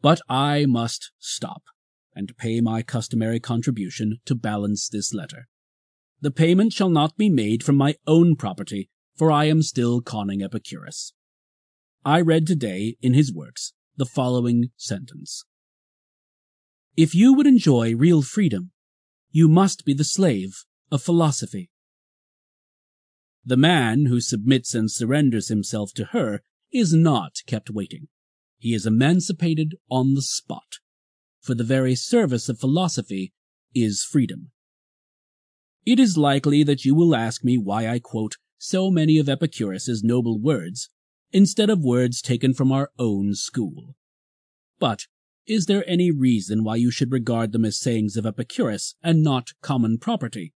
But 0.04 0.22
I 0.30 0.68
must 0.68 1.14
stop 1.18 1.64
and 2.16 2.38
pay 2.38 2.62
my 2.62 2.82
customary 2.82 3.40
contribution 3.40 4.20
to 4.26 4.36
balance 4.36 4.90
this 4.90 5.14
letter. 5.14 5.48
The 6.20 6.32
payment 6.32 6.74
shall 6.74 6.90
not 6.90 7.18
be 7.18 7.30
made 7.30 7.64
from 7.64 7.76
my 7.76 7.96
own 8.06 8.36
property, 8.36 8.90
for 9.16 9.32
I 9.32 9.46
am 9.46 9.62
still 9.62 10.02
conning 10.02 10.44
Epicurus. 10.44 11.14
I 12.06 12.22
read 12.22 12.48
today 12.48 12.98
in 13.02 13.14
his 13.14 13.34
works 13.34 13.74
the 13.98 14.06
following 14.06 14.72
sentence. 14.78 15.46
If 16.98 17.16
you 17.16 17.34
would 17.34 17.48
enjoy 17.48 17.96
real 17.96 18.22
freedom, 18.22 18.72
you 19.32 19.48
must 19.48 19.86
be 19.86 19.94
the 19.94 20.04
slave 20.04 20.66
of 20.92 21.02
philosophy. 21.02 21.70
The 23.46 23.58
man 23.58 24.06
who 24.06 24.20
submits 24.20 24.76
and 24.76 24.92
surrenders 24.92 25.48
himself 25.48 25.94
to 25.94 26.06
her 26.06 26.42
is 26.72 26.94
not 26.94 27.38
kept 27.48 27.70
waiting. 27.70 28.08
He 28.58 28.74
is 28.74 28.86
emancipated 28.86 29.76
on 29.90 30.14
the 30.14 30.22
spot, 30.22 30.78
for 31.42 31.56
the 31.56 31.64
very 31.64 31.96
service 31.96 32.48
of 32.48 32.60
philosophy 32.60 33.34
is 33.74 34.04
freedom. 34.04 34.52
It 35.86 36.00
is 36.00 36.18
likely 36.18 36.64
that 36.64 36.86
you 36.86 36.94
will 36.94 37.16
ask 37.16 37.44
me 37.44 37.58
why 37.58 37.88
I 37.88 38.00
quote 38.00 38.38
so 38.58 38.92
many 38.92 39.18
of 39.18 39.28
Epicurus's 39.28 40.04
noble 40.04 40.40
words 40.40 40.90
instead 41.32 41.70
of 41.70 41.84
words 41.84 42.22
taken 42.22 42.54
from 42.54 42.72
our 42.72 42.92
own 43.00 43.34
school. 43.34 43.96
But 44.80 45.08
is 45.48 45.66
there 45.66 45.84
any 45.90 46.12
reason 46.12 46.64
why 46.64 46.76
you 46.76 46.92
should 46.92 47.12
regard 47.12 47.52
them 47.52 47.66
as 47.66 47.80
sayings 47.80 48.16
of 48.16 48.26
Epicurus 48.26 48.96
and 49.02 49.24
not 49.24 49.54
common 49.62 49.98
property? 49.98 50.54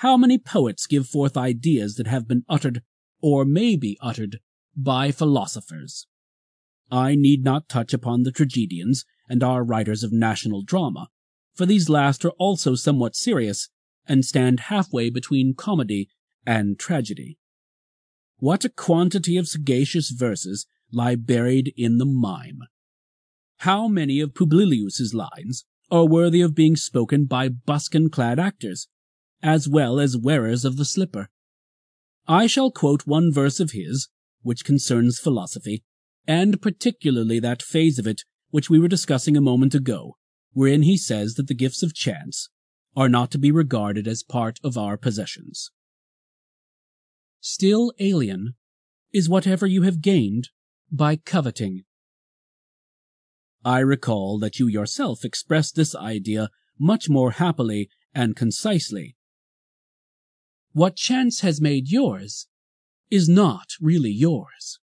How 0.00 0.18
many 0.18 0.36
poets 0.36 0.86
give 0.86 1.08
forth 1.08 1.36
ideas 1.38 1.94
that 1.94 2.06
have 2.06 2.28
been 2.28 2.44
uttered 2.48 2.82
or 3.22 3.46
may 3.46 3.76
be 3.76 3.96
uttered 4.02 4.40
by 4.76 5.10
philosophers? 5.10 6.06
I 6.90 7.14
need 7.14 7.42
not 7.42 7.68
touch 7.68 7.92
upon 7.92 8.22
the 8.22 8.30
tragedians 8.30 9.04
and 9.28 9.42
our 9.42 9.64
writers 9.64 10.02
of 10.02 10.12
national 10.12 10.62
drama, 10.62 11.08
for 11.54 11.66
these 11.66 11.88
last 11.88 12.24
are 12.24 12.30
also 12.38 12.74
somewhat 12.74 13.16
serious 13.16 13.68
and 14.06 14.24
stand 14.24 14.60
halfway 14.60 15.10
between 15.10 15.54
comedy 15.54 16.08
and 16.46 16.78
tragedy. 16.78 17.38
What 18.38 18.64
a 18.64 18.68
quantity 18.68 19.36
of 19.36 19.48
sagacious 19.48 20.10
verses 20.10 20.66
lie 20.92 21.16
buried 21.16 21.72
in 21.76 21.98
the 21.98 22.04
mime! 22.04 22.60
How 23.58 23.88
many 23.88 24.20
of 24.20 24.34
Publilius's 24.34 25.14
lines 25.14 25.64
are 25.90 26.06
worthy 26.06 26.40
of 26.40 26.54
being 26.54 26.76
spoken 26.76 27.24
by 27.24 27.48
buskin-clad 27.48 28.38
actors, 28.38 28.88
as 29.42 29.68
well 29.68 29.98
as 29.98 30.16
wearers 30.16 30.64
of 30.64 30.76
the 30.76 30.84
slipper? 30.84 31.30
I 32.28 32.46
shall 32.46 32.70
quote 32.70 33.06
one 33.06 33.32
verse 33.32 33.58
of 33.58 33.70
his, 33.70 34.08
which 34.42 34.64
concerns 34.64 35.18
philosophy, 35.18 35.82
and 36.26 36.60
particularly 36.60 37.38
that 37.40 37.62
phase 37.62 37.98
of 37.98 38.06
it 38.06 38.22
which 38.50 38.70
we 38.70 38.78
were 38.78 38.88
discussing 38.88 39.36
a 39.36 39.40
moment 39.40 39.74
ago, 39.74 40.16
wherein 40.52 40.82
he 40.82 40.96
says 40.96 41.34
that 41.34 41.46
the 41.46 41.54
gifts 41.54 41.82
of 41.82 41.94
chance 41.94 42.48
are 42.96 43.08
not 43.08 43.30
to 43.30 43.38
be 43.38 43.50
regarded 43.50 44.08
as 44.08 44.22
part 44.22 44.58
of 44.64 44.78
our 44.78 44.96
possessions. 44.96 45.70
Still 47.40 47.92
alien 47.98 48.54
is 49.12 49.28
whatever 49.28 49.66
you 49.66 49.82
have 49.82 50.00
gained 50.00 50.48
by 50.90 51.16
coveting. 51.16 51.84
I 53.64 53.80
recall 53.80 54.38
that 54.38 54.58
you 54.58 54.66
yourself 54.66 55.24
expressed 55.24 55.76
this 55.76 55.94
idea 55.94 56.48
much 56.78 57.08
more 57.08 57.32
happily 57.32 57.88
and 58.14 58.34
concisely. 58.36 59.16
What 60.72 60.96
chance 60.96 61.40
has 61.40 61.60
made 61.60 61.90
yours 61.90 62.48
is 63.10 63.28
not 63.28 63.66
really 63.80 64.10
yours 64.10 64.78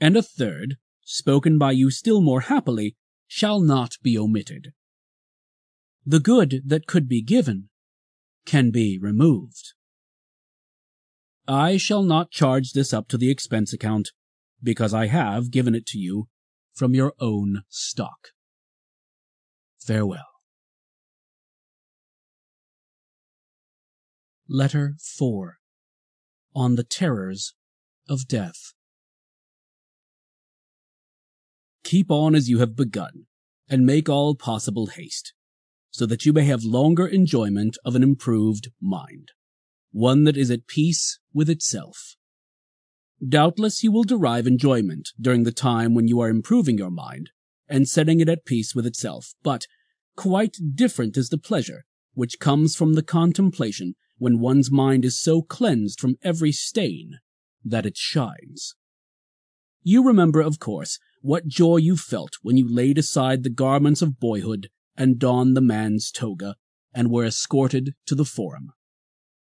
and 0.00 0.16
a 0.16 0.22
third, 0.22 0.76
spoken 1.02 1.58
by 1.58 1.72
you 1.72 1.90
still 1.90 2.20
more 2.20 2.42
happily, 2.42 2.96
shall 3.26 3.60
not 3.60 3.96
be 4.02 4.16
omitted. 4.16 4.72
The 6.04 6.20
good 6.20 6.62
that 6.64 6.86
could 6.86 7.08
be 7.08 7.22
given 7.22 7.68
can 8.46 8.70
be 8.70 8.98
removed. 8.98 9.74
I 11.46 11.76
shall 11.76 12.02
not 12.02 12.30
charge 12.30 12.72
this 12.72 12.92
up 12.92 13.08
to 13.08 13.18
the 13.18 13.30
expense 13.30 13.72
account, 13.72 14.10
because 14.62 14.92
I 14.94 15.06
have 15.06 15.50
given 15.50 15.74
it 15.74 15.86
to 15.86 15.98
you 15.98 16.28
from 16.74 16.94
your 16.94 17.14
own 17.20 17.62
stock. 17.68 18.28
Farewell. 19.78 20.24
Letter 24.48 24.94
4 25.00 25.58
On 26.54 26.76
the 26.76 26.84
Terrors 26.84 27.54
of 28.08 28.26
Death 28.26 28.72
Keep 31.88 32.10
on 32.10 32.34
as 32.34 32.50
you 32.50 32.58
have 32.58 32.76
begun, 32.76 33.24
and 33.66 33.86
make 33.86 34.10
all 34.10 34.34
possible 34.34 34.88
haste, 34.88 35.32
so 35.90 36.04
that 36.04 36.26
you 36.26 36.34
may 36.34 36.44
have 36.44 36.62
longer 36.62 37.06
enjoyment 37.06 37.78
of 37.82 37.94
an 37.96 38.02
improved 38.02 38.68
mind, 38.78 39.30
one 39.90 40.24
that 40.24 40.36
is 40.36 40.50
at 40.50 40.66
peace 40.66 41.18
with 41.32 41.48
itself. 41.48 42.14
Doubtless 43.26 43.82
you 43.82 43.90
will 43.90 44.04
derive 44.04 44.46
enjoyment 44.46 45.08
during 45.18 45.44
the 45.44 45.50
time 45.50 45.94
when 45.94 46.06
you 46.06 46.20
are 46.20 46.28
improving 46.28 46.76
your 46.76 46.90
mind 46.90 47.30
and 47.66 47.88
setting 47.88 48.20
it 48.20 48.28
at 48.28 48.44
peace 48.44 48.74
with 48.74 48.84
itself, 48.84 49.32
but 49.42 49.66
quite 50.14 50.58
different 50.74 51.16
is 51.16 51.30
the 51.30 51.38
pleasure 51.38 51.86
which 52.12 52.38
comes 52.38 52.76
from 52.76 52.96
the 52.96 53.02
contemplation 53.02 53.94
when 54.18 54.40
one's 54.40 54.70
mind 54.70 55.06
is 55.06 55.18
so 55.18 55.40
cleansed 55.40 56.00
from 56.00 56.18
every 56.22 56.52
stain 56.52 57.20
that 57.64 57.86
it 57.86 57.96
shines. 57.96 58.74
You 59.82 60.04
remember, 60.04 60.42
of 60.42 60.58
course, 60.58 60.98
what 61.20 61.46
joy 61.46 61.76
you 61.76 61.96
felt 61.96 62.36
when 62.42 62.56
you 62.56 62.72
laid 62.72 62.98
aside 62.98 63.42
the 63.42 63.50
garments 63.50 64.02
of 64.02 64.20
boyhood 64.20 64.68
and 64.96 65.18
donned 65.18 65.56
the 65.56 65.60
man's 65.60 66.10
toga, 66.10 66.56
and 66.92 67.10
were 67.10 67.24
escorted 67.24 67.94
to 68.06 68.14
the 68.14 68.24
forum. 68.24 68.72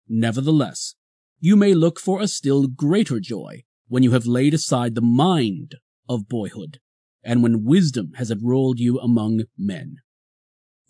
Nevertheless, 0.09 0.95
you 1.41 1.57
may 1.57 1.75
look 1.75 1.99
for 1.99 2.21
a 2.21 2.29
still 2.29 2.67
greater 2.67 3.21
joy 3.21 3.65
when 3.89 4.03
you 4.03 4.13
have 4.13 4.27
laid 4.27 4.53
aside 4.53 4.95
the 4.95 5.01
mind 5.01 5.77
of 6.09 6.29
boyhood, 6.29 6.79
and 7.23 7.43
when 7.43 7.65
wisdom 7.65 8.13
has 8.17 8.31
enrolled 8.31 8.79
you 8.79 8.99
among 8.99 9.45
men. 9.57 9.97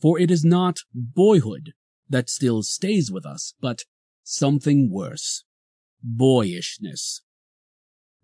For 0.01 0.19
it 0.19 0.31
is 0.31 0.45
not 0.45 0.81
boyhood 0.93 1.73
that 2.09 2.31
still 2.31 2.63
stays 2.63 3.11
with 3.11 3.25
us, 3.25 3.55
but 3.61 3.85
something 4.23 4.91
worse 4.91 5.45
boyishness. 6.03 7.23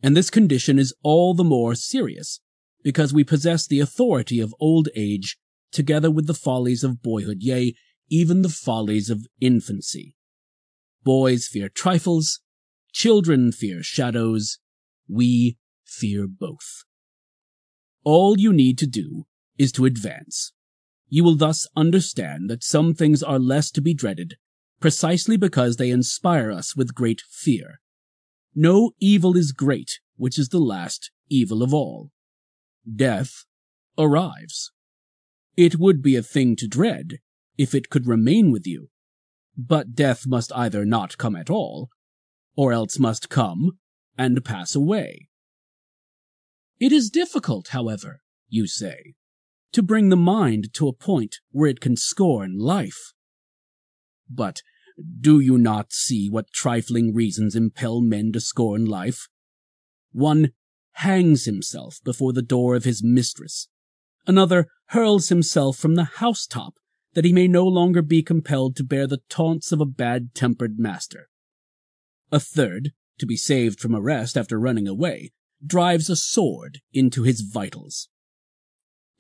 And 0.03 0.17
this 0.17 0.31
condition 0.31 0.79
is 0.79 0.95
all 1.03 1.35
the 1.35 1.45
more 1.45 1.75
serious 1.75 2.41
because 2.83 3.13
we 3.13 3.25
possess 3.25 3.67
the 3.67 3.81
authority 3.81 4.41
of 4.41 4.55
old 4.61 4.89
age 4.95 5.39
together 5.71 6.11
with 6.11 6.27
the 6.27 6.35
follies 6.35 6.85
of 6.85 7.03
boyhood, 7.03 7.39
yea, 7.41 7.75
even 8.09 8.43
the 8.43 8.49
follies 8.49 9.09
of 9.11 9.27
infancy. 9.41 10.15
Boys 11.03 11.47
fear 11.47 11.69
trifles, 11.69 12.41
children 12.93 13.53
fear 13.53 13.83
shadows, 13.83 14.59
we 15.09 15.57
fear 15.85 16.27
both. 16.29 16.85
All 18.05 18.39
you 18.39 18.53
need 18.53 18.79
to 18.79 18.87
do 18.87 19.27
is 19.59 19.73
to 19.73 19.85
advance. 19.85 20.53
You 21.09 21.25
will 21.25 21.37
thus 21.37 21.67
understand 21.77 22.49
that 22.51 22.65
some 22.65 22.95
things 22.95 23.23
are 23.23 23.39
less 23.39 23.71
to 23.73 23.81
be 23.81 23.95
dreaded 23.95 24.35
precisely 24.83 25.39
because 25.39 25.77
they 25.77 25.91
inspire 25.91 26.51
us 26.51 26.77
with 26.77 26.95
great 26.95 27.23
fear. 27.31 27.81
No 28.55 28.91
evil 29.01 29.37
is 29.37 29.53
great, 29.53 30.01
which 30.17 30.39
is 30.39 30.49
the 30.49 30.59
last 30.59 31.11
evil 31.31 31.63
of 31.63 31.73
all. 31.73 32.11
Death 32.91 33.45
arrives. 33.99 34.73
It 35.57 35.79
would 35.79 36.03
be 36.03 36.17
a 36.17 36.23
thing 36.23 36.57
to 36.57 36.67
dread 36.67 37.19
if 37.59 37.75
it 37.75 37.91
could 37.91 38.07
remain 38.07 38.51
with 38.51 38.67
you, 38.67 38.89
but 39.57 39.95
death 39.95 40.27
must 40.27 40.53
either 40.55 40.85
not 40.85 41.19
come 41.19 41.37
at 41.37 41.51
all, 41.51 41.91
or 42.57 42.73
else 42.73 42.99
must 42.99 43.29
come 43.29 43.79
and 44.17 44.45
pass 44.45 44.75
away. 44.75 45.29
It 46.81 46.93
is 46.93 47.11
difficult, 47.11 47.69
however, 47.69 48.23
you 48.49 48.67
say, 48.67 49.15
to 49.73 49.83
bring 49.83 50.09
the 50.09 50.17
mind 50.17 50.75
to 50.75 50.89
a 50.89 50.93
point 50.93 51.37
where 51.51 51.69
it 51.69 51.81
can 51.81 51.97
scorn 51.97 52.59
life. 52.59 53.13
But 54.29 54.63
do 55.21 55.41
you 55.41 55.59
not 55.59 55.93
see 55.93 56.29
what 56.29 56.53
trifling 56.53 57.15
reasons 57.15 57.55
impel 57.55 58.01
men 58.01 58.33
to 58.33 58.41
scorn 58.41 58.85
life? 58.85 59.29
One 60.13 60.53
hangs 60.95 61.45
himself 61.45 62.01
before 62.05 62.33
the 62.33 62.43
door 62.43 62.75
of 62.75 62.85
his 62.85 63.03
mistress. 63.03 63.69
Another 64.27 64.69
hurls 64.87 65.29
himself 65.29 65.77
from 65.77 65.95
the 65.95 66.05
housetop 66.05 66.75
that 67.15 67.25
he 67.25 67.33
may 67.33 67.49
no 67.49 67.67
longer 67.67 68.03
be 68.03 68.23
compelled 68.23 68.77
to 68.77 68.85
bear 68.85 69.07
the 69.07 69.21
taunts 69.29 69.73
of 69.73 69.81
a 69.81 69.87
bad-tempered 69.87 70.79
master. 70.79 71.29
A 72.31 72.41
third, 72.41 72.93
to 73.19 73.27
be 73.27 73.37
saved 73.37 73.81
from 73.81 73.95
arrest 73.95 74.37
after 74.37 74.59
running 74.59 74.89
away, 74.89 75.33
drives 75.65 76.09
a 76.09 76.17
sword 76.17 76.81
into 76.93 77.23
his 77.23 77.41
vitals. 77.41 78.09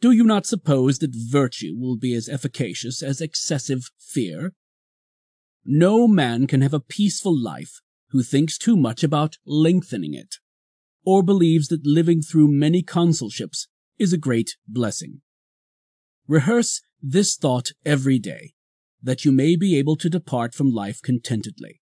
Do 0.00 0.11
you 0.11 0.24
not 0.24 0.46
suppose 0.46 0.98
that 0.98 1.14
virtue 1.14 1.76
will 1.78 1.96
be 1.96 2.14
as 2.14 2.28
efficacious 2.28 3.02
as 3.02 3.20
excessive 3.20 3.90
fear? 3.98 4.54
No 5.64 6.08
man 6.08 6.46
can 6.46 6.61
have 6.61 6.74
a 6.74 6.80
peaceful 6.80 7.38
life 7.38 7.80
who 8.08 8.22
thinks 8.22 8.58
too 8.58 8.76
much 8.76 9.04
about 9.04 9.37
lengthening 9.46 10.14
it, 10.14 10.37
or 11.05 11.23
believes 11.23 11.69
that 11.69 11.87
living 11.87 12.23
through 12.23 12.49
many 12.49 12.83
consulships 12.83 13.67
is 13.99 14.12
a 14.12 14.19
great 14.19 14.57
blessing. 14.67 15.21
Rehearse 16.27 16.83
this 17.01 17.37
thought 17.37 17.71
every 17.85 18.19
day, 18.19 18.53
that 19.03 19.25
you 19.25 19.33
may 19.33 19.57
be 19.57 19.77
able 19.77 19.97
to 19.97 20.09
depart 20.09 20.55
from 20.55 20.71
life 20.71 21.01
contentedly. 21.03 21.81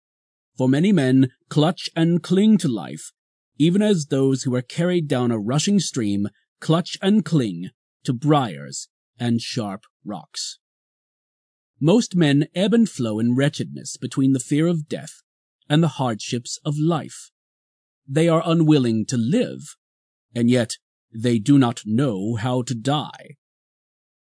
For 0.57 0.67
many 0.69 0.91
men 0.91 1.29
clutch 1.49 1.89
and 1.95 2.21
cling 2.21 2.57
to 2.59 2.67
life, 2.67 3.11
even 3.57 3.81
as 3.81 4.07
those 4.07 4.43
who 4.43 4.53
are 4.55 4.61
carried 4.61 5.07
down 5.07 5.31
a 5.31 5.39
rushing 5.39 5.79
stream 5.79 6.27
clutch 6.59 6.97
and 7.01 7.23
cling 7.23 7.69
to 8.03 8.13
briars 8.13 8.89
and 9.19 9.41
sharp 9.41 9.83
rocks. 10.03 10.59
Most 11.79 12.15
men 12.15 12.47
ebb 12.55 12.73
and 12.73 12.89
flow 12.89 13.19
in 13.19 13.35
wretchedness 13.35 13.97
between 13.97 14.33
the 14.33 14.39
fear 14.39 14.67
of 14.67 14.87
death 14.87 15.21
and 15.69 15.83
the 15.83 15.99
hardships 15.99 16.59
of 16.65 16.77
life. 16.77 17.31
They 18.07 18.27
are 18.27 18.43
unwilling 18.45 19.05
to 19.07 19.17
live, 19.17 19.75
and 20.33 20.49
yet 20.49 20.77
they 21.13 21.39
do 21.39 21.57
not 21.57 21.81
know 21.85 22.35
how 22.35 22.61
to 22.63 22.75
die. 22.75 23.35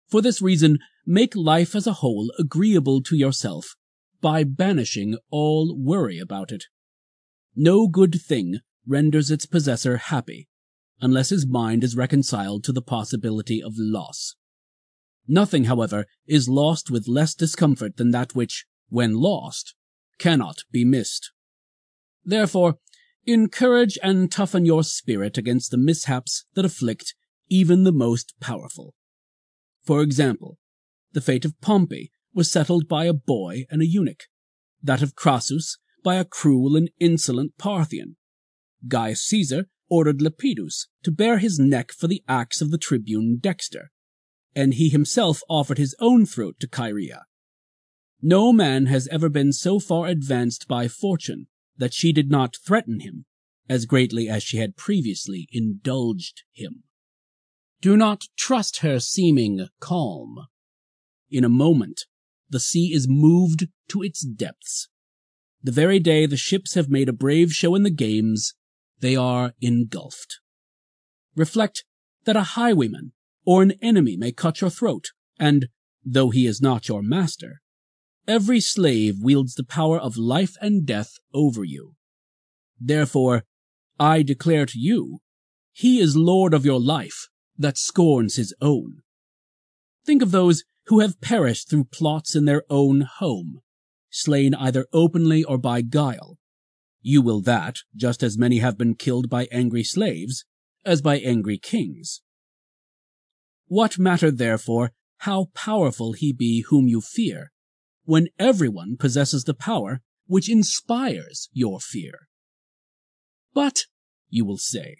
For 0.07 0.21
this 0.21 0.41
reason, 0.41 0.79
make 1.05 1.35
life 1.35 1.73
as 1.75 1.87
a 1.87 1.93
whole 1.93 2.31
agreeable 2.37 3.01
to 3.03 3.15
yourself 3.15 3.75
by 4.19 4.43
banishing 4.43 5.17
all 5.31 5.75
worry 5.77 6.19
about 6.19 6.51
it. 6.51 6.65
No 7.55 7.87
good 7.87 8.21
thing 8.21 8.59
renders 8.85 9.31
its 9.31 9.45
possessor 9.45 9.97
happy 9.97 10.47
unless 11.01 11.29
his 11.29 11.47
mind 11.47 11.83
is 11.83 11.95
reconciled 11.95 12.63
to 12.63 12.71
the 12.71 12.81
possibility 12.81 13.61
of 13.61 13.73
loss. 13.75 14.35
Nothing, 15.27 15.65
however, 15.65 16.05
is 16.27 16.47
lost 16.47 16.91
with 16.91 17.07
less 17.07 17.33
discomfort 17.33 17.97
than 17.97 18.11
that 18.11 18.35
which, 18.35 18.65
when 18.89 19.15
lost, 19.15 19.73
cannot 20.19 20.59
be 20.71 20.85
missed. 20.85 21.31
Therefore, 22.23 22.75
encourage 23.25 23.97
and 24.01 24.31
toughen 24.31 24.65
your 24.65 24.83
spirit 24.83 25.37
against 25.37 25.71
the 25.71 25.77
mishaps 25.77 26.45
that 26.55 26.65
afflict 26.65 27.15
even 27.49 27.83
the 27.83 27.91
most 27.91 28.33
powerful. 28.39 28.93
For 29.83 30.01
example, 30.01 30.57
the 31.13 31.21
fate 31.21 31.45
of 31.45 31.59
Pompey 31.61 32.11
was 32.33 32.51
settled 32.51 32.87
by 32.87 33.05
a 33.05 33.13
boy 33.13 33.65
and 33.69 33.81
a 33.81 33.87
eunuch, 33.87 34.23
that 34.81 35.01
of 35.01 35.15
Crassus 35.15 35.77
by 36.03 36.15
a 36.15 36.25
cruel 36.25 36.75
and 36.75 36.89
insolent 36.99 37.57
Parthian. 37.57 38.15
Gaius 38.87 39.21
Caesar 39.23 39.65
ordered 39.89 40.21
Lepidus 40.21 40.87
to 41.03 41.11
bare 41.11 41.37
his 41.37 41.59
neck 41.59 41.91
for 41.91 42.07
the 42.07 42.23
acts 42.27 42.61
of 42.61 42.71
the 42.71 42.77
tribune 42.77 43.37
Dexter, 43.39 43.91
and 44.55 44.73
he 44.73 44.89
himself 44.89 45.41
offered 45.49 45.77
his 45.77 45.95
own 45.99 46.25
throat 46.25 46.55
to 46.61 46.67
Chaerea. 46.67 47.23
No 48.21 48.53
man 48.53 48.85
has 48.85 49.07
ever 49.09 49.29
been 49.29 49.51
so 49.51 49.79
far 49.79 50.07
advanced 50.07 50.67
by 50.67 50.87
fortune 50.87 51.47
that 51.81 51.95
she 51.95 52.13
did 52.13 52.29
not 52.29 52.55
threaten 52.63 52.99
him 52.99 53.25
as 53.67 53.87
greatly 53.87 54.29
as 54.29 54.43
she 54.43 54.57
had 54.57 54.77
previously 54.77 55.47
indulged 55.51 56.43
him. 56.51 56.83
Do 57.81 57.97
not 57.97 58.25
trust 58.37 58.81
her 58.81 58.99
seeming 58.99 59.67
calm. 59.79 60.45
In 61.31 61.43
a 61.43 61.49
moment, 61.49 62.05
the 62.47 62.59
sea 62.59 62.93
is 62.93 63.07
moved 63.09 63.67
to 63.89 64.03
its 64.03 64.21
depths. 64.21 64.89
The 65.63 65.71
very 65.71 65.97
day 65.97 66.27
the 66.27 66.37
ships 66.37 66.75
have 66.75 66.87
made 66.87 67.09
a 67.09 67.13
brave 67.13 67.51
show 67.51 67.73
in 67.73 67.81
the 67.81 67.89
games, 67.89 68.53
they 68.99 69.15
are 69.15 69.55
engulfed. 69.59 70.39
Reflect 71.35 71.83
that 72.25 72.35
a 72.35 72.53
highwayman 72.53 73.13
or 73.43 73.63
an 73.63 73.71
enemy 73.81 74.15
may 74.15 74.31
cut 74.31 74.61
your 74.61 74.69
throat, 74.69 75.13
and, 75.39 75.67
though 76.05 76.29
he 76.29 76.45
is 76.45 76.61
not 76.61 76.87
your 76.87 77.01
master, 77.01 77.60
every 78.31 78.61
slave 78.61 79.21
wields 79.21 79.55
the 79.55 79.63
power 79.63 79.99
of 79.99 80.15
life 80.15 80.55
and 80.61 80.85
death 80.85 81.17
over 81.33 81.65
you. 81.65 81.95
Therefore, 82.79 83.43
I 83.99 84.23
declare 84.23 84.65
to 84.67 84.79
you, 84.79 85.19
he 85.73 85.99
is 85.99 86.15
Lord 86.15 86.53
of 86.53 86.65
your 86.65 86.79
life 86.79 87.27
that 87.57 87.77
scorns 87.77 88.37
his 88.37 88.55
own. 88.61 89.01
Think 90.05 90.21
of 90.21 90.31
those 90.31 90.63
who 90.85 91.01
have 91.01 91.19
perished 91.19 91.69
through 91.69 91.89
plots 91.91 92.33
in 92.33 92.45
their 92.45 92.63
own 92.69 93.01
home, 93.01 93.59
slain 94.09 94.55
either 94.55 94.87
openly 94.93 95.43
or 95.43 95.57
by 95.57 95.81
guile. 95.81 96.37
You 97.01 97.21
will 97.21 97.41
that, 97.41 97.79
just 97.97 98.23
as 98.23 98.37
many 98.37 98.59
have 98.59 98.77
been 98.77 98.95
killed 98.95 99.29
by 99.29 99.49
angry 99.51 99.83
slaves, 99.83 100.45
as 100.85 101.01
by 101.01 101.19
angry 101.19 101.57
kings. 101.57 102.21
What 103.67 103.99
matter, 103.99 104.31
therefore, 104.31 104.93
how 105.17 105.49
powerful 105.53 106.13
he 106.13 106.31
be 106.31 106.61
whom 106.69 106.87
you 106.87 107.01
fear, 107.01 107.51
when 108.05 108.27
everyone 108.39 108.97
possesses 108.97 109.43
the 109.43 109.53
power 109.53 110.01
which 110.27 110.49
inspires 110.49 111.49
your 111.51 111.79
fear? 111.79 112.27
But, 113.53 113.85
you 114.29 114.45
will 114.45 114.57
say, 114.57 114.97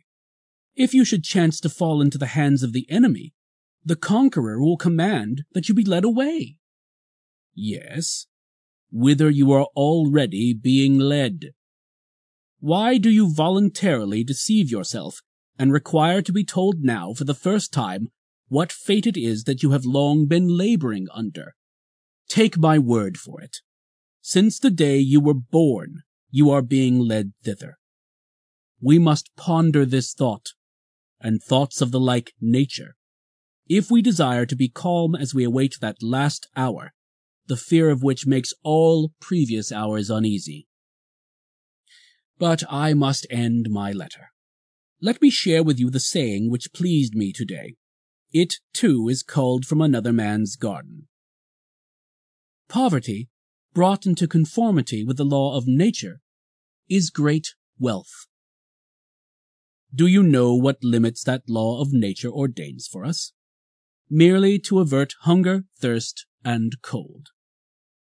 if 0.76 0.94
you 0.94 1.06
should 1.06 1.24
chance 1.24 1.60
to 1.62 1.70
fall 1.70 2.02
into 2.02 2.18
the 2.18 2.28
hands 2.28 2.64
of 2.64 2.74
the 2.74 2.86
enemy, 2.90 3.34
the 3.84 3.96
conqueror 3.96 4.62
will 4.62 4.78
command 4.78 5.44
that 5.54 5.68
you 5.68 5.76
be 5.76 5.86
led 5.86 6.04
away. 6.04 6.58
Yes, 7.54 8.28
whither 8.92 9.30
you 9.30 9.52
are 9.52 9.68
already 9.76 10.54
being 10.54 11.00
led. 11.00 11.52
Why 12.60 12.98
do 12.98 13.10
you 13.10 13.34
voluntarily 13.34 14.24
deceive 14.24 14.70
yourself 14.70 15.22
and 15.58 15.72
require 15.72 16.22
to 16.22 16.32
be 16.32 16.44
told 16.44 16.84
now 16.84 17.14
for 17.14 17.24
the 17.24 17.34
first 17.34 17.72
time 17.72 18.10
what 18.48 18.72
fate 18.72 19.08
it 19.08 19.16
is 19.16 19.44
that 19.46 19.64
you 19.64 19.72
have 19.72 19.86
long 19.86 20.26
been 20.26 20.48
laboring 20.48 21.08
under. 21.14 21.56
Take 22.32 22.58
my 22.58 22.80
word 22.80 23.18
for 23.18 23.42
it. 23.42 23.58
Since 24.22 24.58
the 24.58 24.70
day 24.70 25.00
you 25.00 25.20
were 25.20 25.34
born, 25.34 26.04
you 26.30 26.50
are 26.50 26.62
being 26.62 26.98
led 26.98 27.34
thither. 27.44 27.78
We 28.80 29.00
must 29.00 29.36
ponder 29.36 29.86
this 29.86 30.14
thought, 30.14 30.54
and 31.20 31.44
thoughts 31.44 31.82
of 31.82 31.92
the 31.92 32.00
like 32.00 32.32
nature, 32.40 32.96
if 33.68 33.92
we 33.92 34.02
desire 34.02 34.46
to 34.46 34.56
be 34.56 34.70
calm 34.70 35.14
as 35.14 35.36
we 35.36 35.44
await 35.44 35.76
that 35.82 36.02
last 36.02 36.48
hour, 36.56 36.94
the 37.48 37.58
fear 37.58 37.90
of 37.90 38.02
which 38.02 38.26
makes 38.26 38.54
all 38.64 39.12
previous 39.20 39.70
hours 39.70 40.10
uneasy. 40.10 40.68
But 42.40 42.64
I 42.70 42.94
must 42.94 43.28
end 43.30 43.68
my 43.70 43.92
letter. 43.92 44.30
Let 45.02 45.22
me 45.22 45.32
share 45.32 45.64
with 45.64 45.82
you 45.82 45.90
the 45.90 46.00
saying 46.00 46.50
which 46.50 46.72
pleased 46.72 47.14
me 47.14 47.34
today 47.34 47.76
it, 48.32 48.54
too, 48.72 49.10
is 49.10 49.22
culled 49.22 49.66
from 49.66 49.82
another 49.82 50.14
man's 50.14 50.56
garden. 50.56 51.10
Poverty, 52.72 53.28
brought 53.74 54.06
into 54.06 54.30
conformity 54.30 55.04
with 55.04 55.18
the 55.18 55.26
law 55.26 55.58
of 55.58 55.68
nature, 55.68 56.22
is 56.90 57.10
great 57.10 57.54
wealth. 57.78 58.28
Do 59.94 60.08
you 60.08 60.24
know 60.24 60.56
what 60.56 60.82
limits 60.82 61.22
that 61.26 61.50
law 61.50 61.82
of 61.82 61.92
nature 61.92 62.32
ordains 62.32 62.88
for 62.88 63.04
us? 63.04 63.34
Merely 64.10 64.58
to 64.60 64.80
avert 64.80 65.16
hunger, 65.24 65.66
thirst, 65.82 66.26
and 66.46 66.82
cold. 66.82 67.32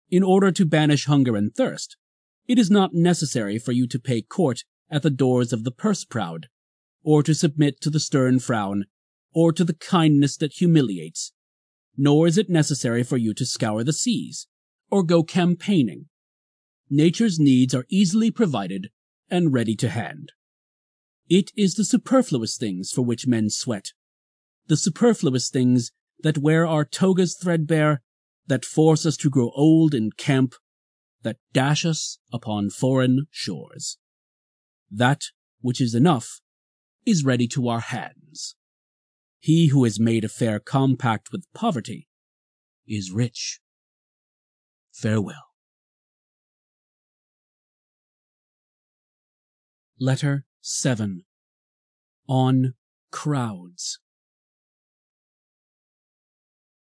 In 0.10 0.24
order 0.24 0.52
to 0.54 0.66
banish 0.66 1.06
hunger 1.06 1.36
and 1.36 1.54
thirst, 1.54 1.96
It 2.48 2.58
is 2.58 2.72
not 2.72 2.96
necessary 2.96 3.60
for 3.60 3.72
you 3.72 3.86
to 3.86 4.00
pay 4.00 4.24
court 4.24 4.64
at 4.90 5.04
the 5.04 5.12
doors 5.12 5.54
of 5.54 5.64
the 5.64 5.72
purse 5.72 6.06
proud, 6.06 6.48
or 7.04 7.22
to 7.22 7.36
submit 7.36 7.82
to 7.82 7.92
the 7.92 8.00
stern 8.00 8.40
frown, 8.40 8.86
or 9.32 9.54
to 9.54 9.64
the 9.64 9.76
kindness 9.76 10.36
that 10.38 10.54
humiliates, 10.54 11.34
nor 11.96 12.26
is 12.26 12.40
it 12.40 12.50
necessary 12.50 13.04
for 13.04 13.18
you 13.18 13.32
to 13.36 13.46
scour 13.46 13.84
the 13.84 13.94
seas, 13.94 14.48
or 14.90 15.04
go 15.04 15.24
campaigning. 15.24 16.06
Nature's 16.90 17.40
needs 17.40 17.74
are 17.74 17.86
easily 17.90 18.32
provided 18.32 18.90
and 19.30 19.54
ready 19.54 19.76
to 19.76 19.90
hand. 19.90 20.32
It 21.28 21.52
is 21.58 21.74
the 21.74 21.84
superfluous 21.84 22.58
things 22.58 22.92
for 22.92 23.02
which 23.02 23.26
men 23.26 23.50
sweat, 23.50 23.94
the 24.68 24.78
superfluous 24.78 25.50
things 25.50 25.92
that 26.22 26.38
wear 26.38 26.68
our 26.68 26.86
togas 26.86 27.36
threadbare, 27.36 28.02
that 28.48 28.66
force 28.66 29.06
us 29.06 29.18
to 29.18 29.30
grow 29.30 29.52
old 29.56 29.96
in 29.96 30.12
camp, 30.12 30.54
that 31.24 31.38
dash 31.54 31.86
us 31.86 32.20
upon 32.32 32.70
foreign 32.70 33.26
shores. 33.32 33.98
That 34.92 35.24
which 35.62 35.82
is 35.82 35.96
enough 35.96 36.42
is 37.06 37.26
ready 37.26 37.48
to 37.50 37.68
our 37.68 37.80
hands. 37.80 38.56
He 39.40 39.68
who 39.68 39.84
has 39.84 40.00
made 40.00 40.24
a 40.24 40.30
fair 40.30 40.60
compact 40.60 41.32
with 41.32 41.52
poverty 41.54 42.08
is 42.88 43.12
rich. 43.12 43.60
Farewell. 44.96 45.52
Letter 50.00 50.46
7 50.62 51.26
On 52.30 52.74
Crowds 53.12 54.00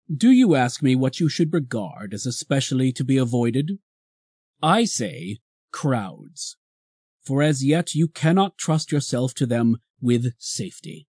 Do 0.09 0.31
you 0.31 0.55
ask 0.55 0.81
me 0.81 0.95
what 0.95 1.19
you 1.19 1.27
should 1.27 1.51
regard 1.51 2.13
as 2.13 2.25
especially 2.25 2.93
to 2.93 3.03
be 3.03 3.17
avoided? 3.17 3.73
I 4.63 4.85
say 4.85 5.39
crowds, 5.73 6.55
for 7.21 7.43
as 7.43 7.65
yet 7.65 7.93
you 7.93 8.07
cannot 8.07 8.57
trust 8.57 8.89
yourself 8.89 9.33
to 9.33 9.45
them 9.45 9.79
with 9.99 10.31
safety. 10.37 11.07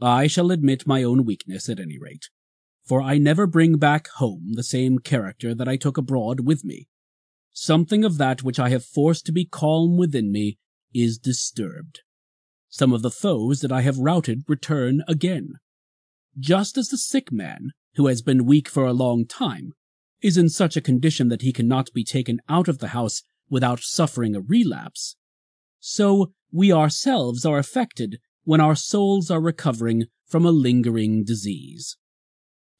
I 0.00 0.28
shall 0.28 0.52
admit 0.52 0.86
my 0.86 1.02
own 1.02 1.24
weakness 1.24 1.68
at 1.68 1.80
any 1.80 1.98
rate, 1.98 2.28
for 2.88 3.02
I 3.02 3.18
never 3.18 3.46
bring 3.46 3.76
back 3.76 4.08
home 4.08 4.54
the 4.54 4.62
same 4.62 4.98
character 4.98 5.54
that 5.54 5.68
I 5.68 5.76
took 5.76 5.98
abroad 5.98 6.40
with 6.40 6.64
me. 6.64 6.88
Something 7.52 8.02
of 8.02 8.16
that 8.16 8.42
which 8.42 8.58
I 8.58 8.70
have 8.70 8.84
forced 8.84 9.26
to 9.26 9.32
be 9.32 9.44
calm 9.44 9.98
within 9.98 10.32
me 10.32 10.56
is 10.94 11.18
disturbed. 11.18 12.00
Some 12.70 12.94
of 12.94 13.02
the 13.02 13.10
foes 13.10 13.60
that 13.60 13.70
I 13.70 13.82
have 13.82 13.98
routed 13.98 14.44
return 14.48 15.02
again. 15.06 15.54
Just 16.38 16.78
as 16.78 16.88
the 16.88 16.96
sick 16.96 17.30
man, 17.30 17.72
who 17.96 18.06
has 18.06 18.22
been 18.22 18.46
weak 18.46 18.68
for 18.68 18.86
a 18.86 18.94
long 18.94 19.26
time, 19.26 19.74
is 20.22 20.38
in 20.38 20.48
such 20.48 20.76
a 20.76 20.80
condition 20.80 21.28
that 21.28 21.42
he 21.42 21.52
cannot 21.52 21.92
be 21.92 22.04
taken 22.04 22.40
out 22.48 22.68
of 22.68 22.78
the 22.78 22.88
house 22.88 23.22
without 23.50 23.80
suffering 23.80 24.34
a 24.34 24.40
relapse, 24.40 25.16
so 25.80 26.32
we 26.50 26.72
ourselves 26.72 27.44
are 27.44 27.58
affected 27.58 28.18
when 28.44 28.60
our 28.60 28.74
souls 28.74 29.30
are 29.30 29.40
recovering 29.40 30.04
from 30.26 30.44
a 30.44 30.50
lingering 30.50 31.22
disease. 31.24 31.96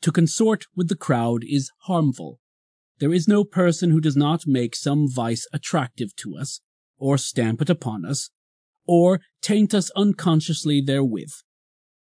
To 0.02 0.12
consort 0.12 0.66
with 0.76 0.88
the 0.88 0.96
crowd 0.96 1.42
is 1.44 1.70
harmful. 1.82 2.40
There 2.98 3.12
is 3.12 3.28
no 3.28 3.44
person 3.44 3.90
who 3.90 4.00
does 4.00 4.16
not 4.16 4.46
make 4.46 4.76
some 4.76 5.10
vice 5.10 5.46
attractive 5.52 6.14
to 6.16 6.36
us, 6.36 6.60
or 6.96 7.18
stamp 7.18 7.60
it 7.62 7.70
upon 7.70 8.04
us, 8.04 8.30
or 8.86 9.20
taint 9.40 9.74
us 9.74 9.90
unconsciously 9.96 10.80
therewith. 10.80 11.32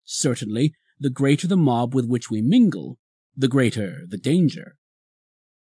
Certainly, 0.04 0.74
the 0.98 1.10
greater 1.10 1.46
the 1.46 1.56
mob 1.56 1.94
with 1.94 2.06
which 2.06 2.30
we 2.30 2.42
mingle, 2.42 2.98
the 3.36 3.48
greater 3.48 4.04
the 4.06 4.18
danger. 4.18 4.76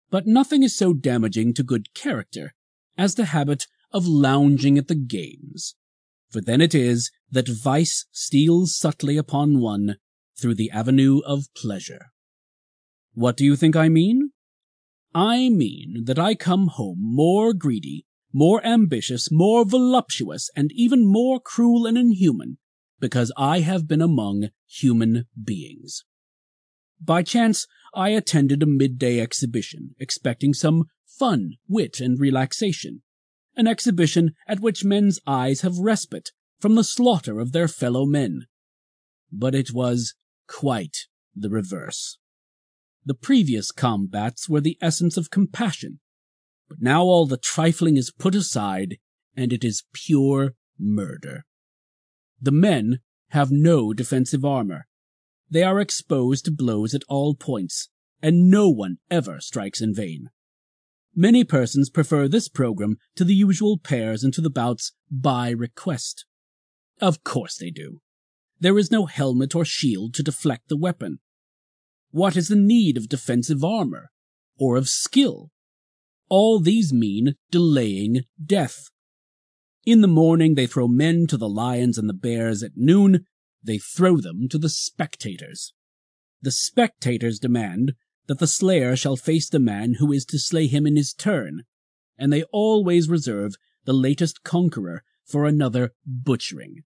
But 0.09 0.27
nothing 0.27 0.63
is 0.63 0.75
so 0.75 0.93
damaging 0.93 1.53
to 1.55 1.63
good 1.63 1.93
character 1.93 2.53
as 2.97 3.15
the 3.15 3.25
habit 3.25 3.67
of 3.91 4.07
lounging 4.07 4.77
at 4.77 4.87
the 4.87 4.95
games, 4.95 5.75
for 6.29 6.41
then 6.41 6.61
it 6.61 6.75
is 6.75 7.11
that 7.31 7.47
vice 7.47 8.05
steals 8.11 8.75
subtly 8.75 9.17
upon 9.17 9.59
one 9.59 9.97
through 10.37 10.55
the 10.55 10.71
avenue 10.71 11.19
of 11.25 11.53
pleasure. 11.55 12.07
What 13.17 13.35
do 13.35 13.43
you 13.43 13.55
think 13.55 13.75
I 13.75 13.89
mean? 13.89 14.29
I 15.11 15.49
mean 15.49 16.03
that 16.05 16.19
I 16.19 16.35
come 16.35 16.67
home 16.67 16.99
more 17.01 17.51
greedy, 17.51 18.05
more 18.31 18.63
ambitious, 18.63 19.31
more 19.31 19.65
voluptuous, 19.65 20.51
and 20.55 20.71
even 20.71 21.03
more 21.03 21.39
cruel 21.39 21.87
and 21.87 21.97
inhuman 21.97 22.59
because 22.99 23.31
I 23.35 23.61
have 23.61 23.87
been 23.87 24.03
among 24.03 24.49
human 24.67 25.25
beings. 25.43 26.03
By 27.01 27.23
chance, 27.23 27.65
I 27.91 28.09
attended 28.09 28.61
a 28.61 28.67
midday 28.67 29.19
exhibition, 29.19 29.95
expecting 29.97 30.53
some 30.53 30.83
fun, 31.03 31.53
wit, 31.67 31.99
and 31.99 32.19
relaxation, 32.19 33.01
an 33.55 33.65
exhibition 33.65 34.35
at 34.47 34.59
which 34.59 34.85
men's 34.85 35.19
eyes 35.25 35.61
have 35.61 35.79
respite 35.79 36.29
from 36.59 36.75
the 36.75 36.83
slaughter 36.83 37.39
of 37.39 37.51
their 37.51 37.67
fellow 37.67 38.05
men. 38.05 38.45
But 39.31 39.55
it 39.55 39.73
was 39.73 40.13
quite 40.47 41.07
the 41.35 41.49
reverse. 41.49 42.19
The 43.07 43.13
previous 43.13 43.71
combats 43.71 44.49
were 44.49 44.59
the 44.59 44.77
essence 44.81 45.15
of 45.15 45.31
compassion, 45.31 46.01
but 46.67 46.81
now 46.81 47.03
all 47.03 47.25
the 47.25 47.37
trifling 47.37 47.95
is 47.95 48.11
put 48.11 48.35
aside, 48.35 48.97
and 49.33 49.53
it 49.53 49.63
is 49.63 49.85
pure 49.93 50.55
murder. 50.77 51.45
The 52.41 52.51
men 52.51 52.99
have 53.29 53.49
no 53.49 53.93
defensive 53.93 54.43
armor. 54.43 54.87
They 55.49 55.63
are 55.63 55.79
exposed 55.79 56.43
to 56.45 56.51
blows 56.51 56.93
at 56.93 57.05
all 57.07 57.33
points, 57.33 57.87
and 58.21 58.49
no 58.49 58.67
one 58.67 58.97
ever 59.09 59.39
strikes 59.39 59.79
in 59.79 59.95
vain. 59.95 60.27
Many 61.15 61.45
persons 61.45 61.89
prefer 61.89 62.27
this 62.27 62.49
program 62.49 62.97
to 63.15 63.23
the 63.23 63.33
usual 63.33 63.77
pairs 63.77 64.21
and 64.21 64.33
to 64.33 64.41
the 64.41 64.49
bouts 64.49 64.91
by 65.09 65.51
request. 65.51 66.25
Of 66.99 67.23
course 67.23 67.55
they 67.55 67.71
do. 67.71 68.01
There 68.59 68.77
is 68.77 68.91
no 68.91 69.05
helmet 69.05 69.55
or 69.55 69.63
shield 69.63 70.13
to 70.15 70.23
deflect 70.23 70.67
the 70.67 70.75
weapon. 70.75 71.19
What 72.11 72.35
is 72.35 72.47
the 72.47 72.55
need 72.55 72.97
of 72.97 73.09
defensive 73.09 73.63
armor? 73.63 74.11
Or 74.57 74.75
of 74.75 74.89
skill? 74.89 75.51
All 76.29 76.59
these 76.59 76.91
mean 76.91 77.35
delaying 77.51 78.21
death. 78.43 78.89
In 79.85 80.01
the 80.01 80.07
morning 80.07 80.55
they 80.55 80.67
throw 80.67 80.87
men 80.87 81.27
to 81.27 81.37
the 81.37 81.49
lions 81.49 81.97
and 81.97 82.09
the 82.09 82.13
bears. 82.13 82.63
At 82.63 82.75
noon 82.75 83.25
they 83.63 83.77
throw 83.77 84.17
them 84.17 84.47
to 84.49 84.57
the 84.57 84.69
spectators. 84.69 85.73
The 86.41 86.51
spectators 86.51 87.39
demand 87.39 87.93
that 88.27 88.39
the 88.39 88.47
slayer 88.47 88.95
shall 88.95 89.15
face 89.15 89.49
the 89.49 89.59
man 89.59 89.95
who 89.95 90.11
is 90.11 90.25
to 90.25 90.39
slay 90.39 90.67
him 90.67 90.85
in 90.85 90.95
his 90.95 91.13
turn, 91.13 91.63
and 92.17 92.31
they 92.31 92.43
always 92.51 93.09
reserve 93.09 93.55
the 93.85 93.93
latest 93.93 94.43
conqueror 94.43 95.03
for 95.25 95.45
another 95.45 95.93
butchering. 96.05 96.83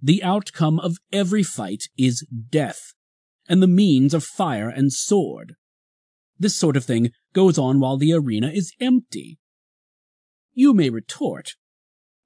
The 0.00 0.22
outcome 0.22 0.78
of 0.80 0.98
every 1.12 1.42
fight 1.42 1.84
is 1.98 2.26
death, 2.50 2.94
and 3.48 3.62
the 3.62 3.66
means 3.66 4.14
of 4.14 4.24
fire 4.24 4.68
and 4.68 4.92
sword. 4.92 5.54
This 6.38 6.56
sort 6.56 6.76
of 6.76 6.84
thing 6.84 7.12
goes 7.32 7.58
on 7.58 7.80
while 7.80 7.96
the 7.96 8.12
arena 8.12 8.48
is 8.48 8.72
empty. 8.80 9.38
You 10.54 10.74
may 10.74 10.90
retort, 10.90 11.54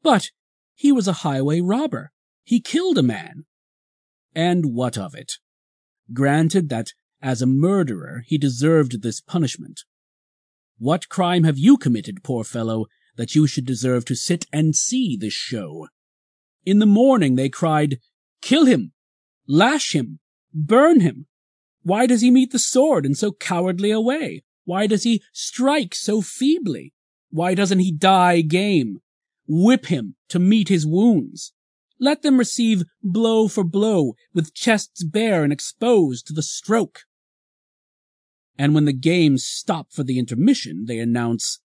but 0.03 0.31
he 0.75 0.93
was 0.93 1.09
a 1.09 1.21
highway 1.25 1.61
robber. 1.61 2.12
He 2.45 2.61
killed 2.61 2.99
a 2.99 3.03
man. 3.03 3.45
And 4.35 4.75
what 4.75 4.99
of 4.99 5.14
it? 5.14 5.33
Granted 6.12 6.69
that 6.69 6.93
as 7.23 7.41
a 7.41 7.47
murderer 7.47 8.23
he 8.27 8.39
deserved 8.39 9.03
this 9.03 9.21
punishment. 9.21 9.81
What 10.79 11.09
crime 11.09 11.45
have 11.45 11.59
you 11.59 11.77
committed, 11.77 12.23
poor 12.23 12.45
fellow, 12.45 12.87
that 13.17 13.35
you 13.35 13.47
should 13.47 13.64
deserve 13.64 14.05
to 14.05 14.14
sit 14.14 14.47
and 14.53 14.77
see 14.77 15.17
this 15.17 15.33
show? 15.33 15.89
In 16.64 16.79
the 16.79 16.87
morning 16.87 17.35
they 17.35 17.49
cried, 17.49 17.99
Kill 18.43 18.67
him! 18.67 18.93
Lash 19.49 19.95
him! 19.95 20.21
Burn 20.59 21.01
him! 21.01 21.27
Why 21.83 22.07
does 22.07 22.23
he 22.23 22.31
meet 22.31 22.51
the 22.51 22.59
sword 22.59 23.05
in 23.05 23.15
so 23.15 23.31
cowardly 23.31 23.91
a 23.91 24.01
way? 24.01 24.43
Why 24.65 24.87
does 24.87 25.03
he 25.03 25.23
strike 25.31 25.95
so 25.95 26.23
feebly? 26.23 26.95
Why 27.29 27.55
doesn't 27.55 27.81
he 27.81 27.93
die 27.93 28.41
game? 28.41 29.01
Whip 29.47 29.87
him 29.87 30.17
to 30.31 30.39
meet 30.39 30.69
his 30.69 30.87
wounds. 30.87 31.53
Let 32.01 32.23
them 32.23 32.39
receive 32.39 32.85
blow 33.03 33.49
for 33.49 33.65
blow, 33.65 34.15
with 34.33 34.55
chests 34.55 35.05
bare 35.05 35.45
and 35.45 35.53
exposed 35.53 36.27
to 36.27 36.33
the 36.33 36.43
stroke. 36.43 37.01
And 38.59 38.75
when 38.75 38.87
the 38.87 38.95
games 38.95 39.45
stop 39.45 39.93
for 39.93 40.05
the 40.05 40.19
intermission, 40.19 40.87
they 40.87 40.99
announce 40.99 41.61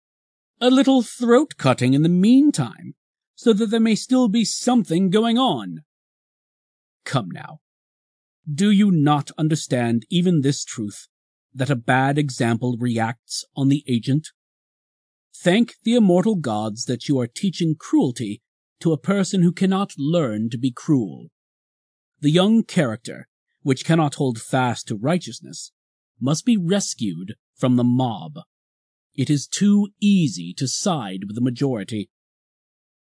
a 0.60 0.70
little 0.70 1.02
throat 1.02 1.56
cutting 1.58 1.94
in 1.94 2.04
the 2.04 2.10
meantime, 2.10 2.96
so 3.36 3.54
that 3.54 3.68
there 3.68 3.80
may 3.80 3.96
still 3.96 4.28
be 4.28 4.44
something 4.44 5.10
going 5.10 5.38
on. 5.38 5.84
Come 7.06 7.32
now. 7.32 7.62
Do 8.52 8.72
you 8.72 8.90
not 8.90 9.30
understand 9.38 10.06
even 10.10 10.42
this 10.42 10.64
truth, 10.66 11.08
that 11.54 11.70
a 11.70 11.76
bad 11.76 12.18
example 12.18 12.76
reacts 12.80 13.46
on 13.56 13.70
the 13.70 13.84
agent? 13.88 14.30
Thank 15.36 15.76
the 15.84 15.96
immortal 15.96 16.36
gods 16.36 16.86
that 16.86 17.08
you 17.08 17.20
are 17.20 17.28
teaching 17.28 17.76
cruelty 17.78 18.42
to 18.80 18.94
a 18.94 18.98
person 18.98 19.44
who 19.44 19.52
cannot 19.52 19.94
learn 19.98 20.50
to 20.50 20.58
be 20.58 20.72
cruel. 20.72 21.30
The 22.20 22.32
young 22.32 22.64
character, 22.64 23.28
which 23.62 23.86
cannot 23.86 24.16
hold 24.16 24.42
fast 24.42 24.88
to 24.88 24.96
righteousness, 24.96 25.72
must 26.20 26.46
be 26.46 26.58
rescued 26.58 27.36
from 27.56 27.76
the 27.76 27.84
mob. 27.84 28.40
it 29.14 29.30
is 29.30 29.46
too 29.46 29.90
easy 30.00 30.54
to 30.54 30.68
side 30.68 31.26
with 31.28 31.36
the 31.36 31.42
majority. 31.42 32.10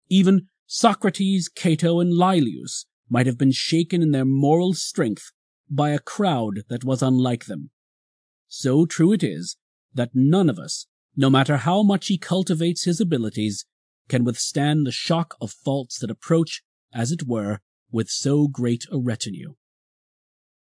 Even 0.10 0.48
Socrates, 0.66 1.50
Cato, 1.50 2.00
and 2.00 2.14
Laelius 2.14 2.86
might 3.10 3.26
have 3.26 3.38
been 3.38 3.52
shaken 3.52 4.02
in 4.02 4.12
their 4.12 4.26
moral 4.26 4.74
strength 4.74 5.32
by 5.70 5.90
a 5.90 6.00
crowd 6.00 6.64
that 6.70 6.84
was 6.84 7.02
unlike 7.02 7.46
them. 7.46 7.70
So 8.48 8.86
true 8.86 9.14
it 9.14 9.24
is 9.24 9.58
that 9.94 10.12
none 10.14 10.50
of 10.50 10.60
us, 10.60 10.88
no 11.16 11.30
matter 11.30 11.58
how 11.58 11.84
much 11.84 12.08
he 12.08 12.18
cultivates 12.18 12.84
his 12.84 13.02
abilities, 13.02 13.66
can 14.08 14.24
withstand 14.24 14.86
the 14.86 14.92
shock 14.92 15.36
of 15.42 15.52
faults 15.52 16.00
that 16.00 16.12
approach, 16.12 16.62
as 16.94 17.12
it 17.12 17.28
were, 17.28 17.60
with 17.92 18.10
so 18.10 18.48
great 18.48 18.86
a 18.92 18.98
retinue. 18.98 19.56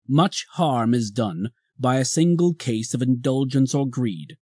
Much 0.07 0.45
harm 0.53 0.93
is 0.93 1.11
done 1.11 1.49
by 1.79 1.97
a 1.97 2.05
single 2.05 2.53
case 2.53 2.93
of 2.93 3.01
indulgence 3.01 3.73
or 3.75 3.87
greed. 3.87 4.37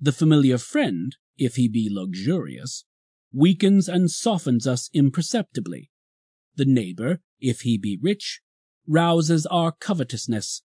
The 0.00 0.12
familiar 0.12 0.58
friend, 0.58 1.16
if 1.36 1.56
he 1.56 1.68
be 1.68 1.88
luxurious, 1.90 2.84
weakens 3.32 3.88
and 3.88 4.10
softens 4.10 4.66
us 4.66 4.88
imperceptibly. 4.92 5.90
The 6.56 6.64
neighbor, 6.64 7.20
if 7.40 7.60
he 7.60 7.78
be 7.78 7.98
rich, 8.00 8.40
rouses 8.86 9.46
our 9.46 9.72
covetousness. 9.72 10.62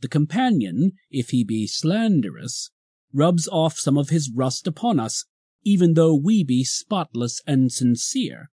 The 0.00 0.08
companion, 0.08 0.92
if 1.10 1.30
he 1.30 1.44
be 1.44 1.66
slanderous, 1.66 2.70
rubs 3.12 3.48
off 3.48 3.78
some 3.78 3.98
of 3.98 4.08
his 4.08 4.30
rust 4.34 4.66
upon 4.66 4.98
us, 4.98 5.24
even 5.62 5.94
though 5.94 6.14
we 6.14 6.42
be 6.44 6.64
spotless 6.64 7.42
and 7.46 7.70
sincere. 7.70 8.50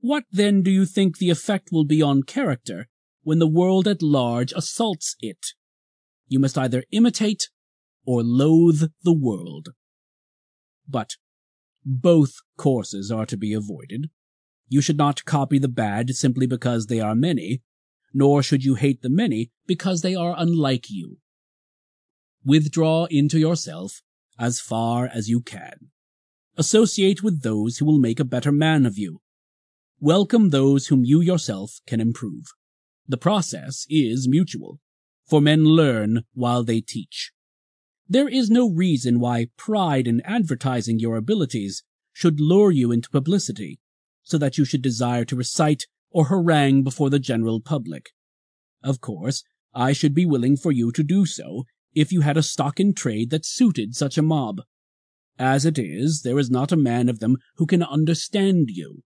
What 0.00 0.24
then 0.30 0.62
do 0.62 0.70
you 0.70 0.84
think 0.84 1.18
the 1.18 1.30
effect 1.30 1.70
will 1.72 1.84
be 1.84 2.02
on 2.02 2.22
character 2.22 2.88
when 3.22 3.38
the 3.38 3.48
world 3.48 3.88
at 3.88 4.02
large 4.02 4.52
assaults 4.52 5.16
it? 5.20 5.48
You 6.26 6.38
must 6.38 6.58
either 6.58 6.84
imitate 6.90 7.48
or 8.04 8.22
loathe 8.22 8.90
the 9.04 9.12
world. 9.12 9.70
But 10.88 11.16
both 11.84 12.34
courses 12.56 13.10
are 13.10 13.26
to 13.26 13.36
be 13.36 13.52
avoided. 13.52 14.10
You 14.72 14.80
should 14.80 14.96
not 14.96 15.26
copy 15.26 15.58
the 15.58 15.68
bad 15.68 16.14
simply 16.14 16.46
because 16.46 16.86
they 16.86 16.98
are 16.98 17.14
many, 17.14 17.60
nor 18.14 18.42
should 18.42 18.64
you 18.64 18.74
hate 18.74 19.02
the 19.02 19.10
many 19.10 19.50
because 19.66 20.00
they 20.00 20.14
are 20.14 20.34
unlike 20.38 20.88
you. 20.88 21.18
Withdraw 22.42 23.04
into 23.10 23.38
yourself 23.38 24.00
as 24.38 24.60
far 24.60 25.10
as 25.12 25.28
you 25.28 25.42
can. 25.42 25.90
Associate 26.56 27.22
with 27.22 27.42
those 27.42 27.76
who 27.76 27.84
will 27.84 27.98
make 27.98 28.18
a 28.18 28.24
better 28.24 28.50
man 28.50 28.86
of 28.86 28.96
you. 28.96 29.20
Welcome 30.00 30.48
those 30.48 30.86
whom 30.86 31.04
you 31.04 31.20
yourself 31.20 31.80
can 31.86 32.00
improve. 32.00 32.46
The 33.06 33.18
process 33.18 33.84
is 33.90 34.26
mutual, 34.26 34.80
for 35.26 35.42
men 35.42 35.66
learn 35.66 36.24
while 36.32 36.64
they 36.64 36.80
teach. 36.80 37.30
There 38.08 38.26
is 38.26 38.48
no 38.48 38.70
reason 38.70 39.20
why 39.20 39.48
pride 39.58 40.06
in 40.06 40.22
advertising 40.22 40.98
your 40.98 41.16
abilities 41.18 41.84
should 42.14 42.40
lure 42.40 42.70
you 42.70 42.90
into 42.90 43.10
publicity, 43.10 43.80
so 44.22 44.38
that 44.38 44.58
you 44.58 44.64
should 44.64 44.82
desire 44.82 45.24
to 45.24 45.36
recite 45.36 45.86
or 46.10 46.26
harangue 46.26 46.82
before 46.82 47.10
the 47.10 47.18
general 47.18 47.60
public. 47.60 48.10
Of 48.82 49.00
course, 49.00 49.42
I 49.74 49.92
should 49.92 50.14
be 50.14 50.26
willing 50.26 50.56
for 50.56 50.72
you 50.72 50.92
to 50.92 51.02
do 51.02 51.24
so 51.26 51.64
if 51.94 52.12
you 52.12 52.22
had 52.22 52.36
a 52.36 52.42
stock 52.42 52.80
in 52.80 52.94
trade 52.94 53.30
that 53.30 53.46
suited 53.46 53.94
such 53.94 54.18
a 54.18 54.22
mob. 54.22 54.62
As 55.38 55.64
it 55.64 55.78
is, 55.78 56.22
there 56.22 56.38
is 56.38 56.50
not 56.50 56.72
a 56.72 56.76
man 56.76 57.08
of 57.08 57.18
them 57.18 57.36
who 57.56 57.66
can 57.66 57.82
understand 57.82 58.68
you. 58.70 59.02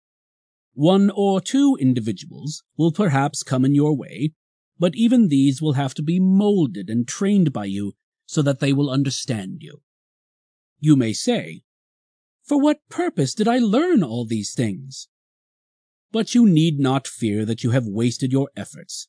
One 0.74 1.10
or 1.14 1.40
two 1.40 1.76
individuals 1.80 2.62
will 2.76 2.92
perhaps 2.92 3.42
come 3.42 3.64
in 3.64 3.74
your 3.74 3.96
way, 3.96 4.32
but 4.78 4.94
even 4.94 5.28
these 5.28 5.62
will 5.62 5.72
have 5.72 5.94
to 5.94 6.02
be 6.02 6.20
molded 6.20 6.90
and 6.90 7.08
trained 7.08 7.52
by 7.52 7.64
you 7.64 7.92
so 8.26 8.42
that 8.42 8.60
they 8.60 8.72
will 8.72 8.90
understand 8.90 9.58
you. 9.62 9.80
You 10.78 10.96
may 10.96 11.12
say, 11.12 11.62
For 12.46 12.60
what 12.60 12.88
purpose 12.88 13.34
did 13.34 13.48
I 13.48 13.58
learn 13.58 14.04
all 14.04 14.24
these 14.24 14.54
things? 14.54 15.08
But 16.12 16.34
you 16.34 16.48
need 16.48 16.78
not 16.78 17.08
fear 17.08 17.44
that 17.44 17.64
you 17.64 17.72
have 17.72 17.86
wasted 17.86 18.30
your 18.30 18.50
efforts. 18.56 19.08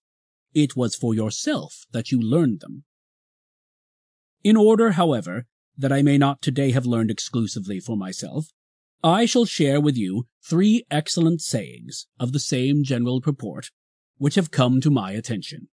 It 0.55 0.75
was 0.75 0.95
for 0.95 1.13
yourself 1.13 1.85
that 1.91 2.11
you 2.11 2.19
learned 2.19 2.61
them. 2.61 2.83
In 4.43 4.57
order, 4.57 4.91
however, 4.91 5.45
that 5.77 5.91
I 5.91 6.01
may 6.01 6.17
not 6.17 6.41
today 6.41 6.71
have 6.71 6.87
learned 6.87 7.11
exclusively 7.11 7.79
for 7.79 7.95
myself, 7.95 8.47
I 9.03 9.25
shall 9.25 9.45
share 9.45 9.79
with 9.79 9.95
you 9.95 10.25
three 10.43 10.83
excellent 10.89 11.41
sayings 11.41 12.07
of 12.19 12.31
the 12.31 12.39
same 12.39 12.83
general 12.83 13.21
purport 13.21 13.69
which 14.17 14.33
have 14.33 14.49
come 14.49 14.81
to 14.81 14.89
my 14.89 15.11
attention. 15.11 15.67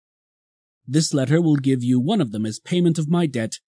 This 0.84 1.14
letter 1.14 1.40
will 1.40 1.56
give 1.56 1.84
you 1.84 2.00
one 2.00 2.20
of 2.20 2.32
them 2.32 2.44
as 2.44 2.58
payment 2.58 2.98
of 2.98 3.08
my 3.08 3.26
debt. 3.26 3.60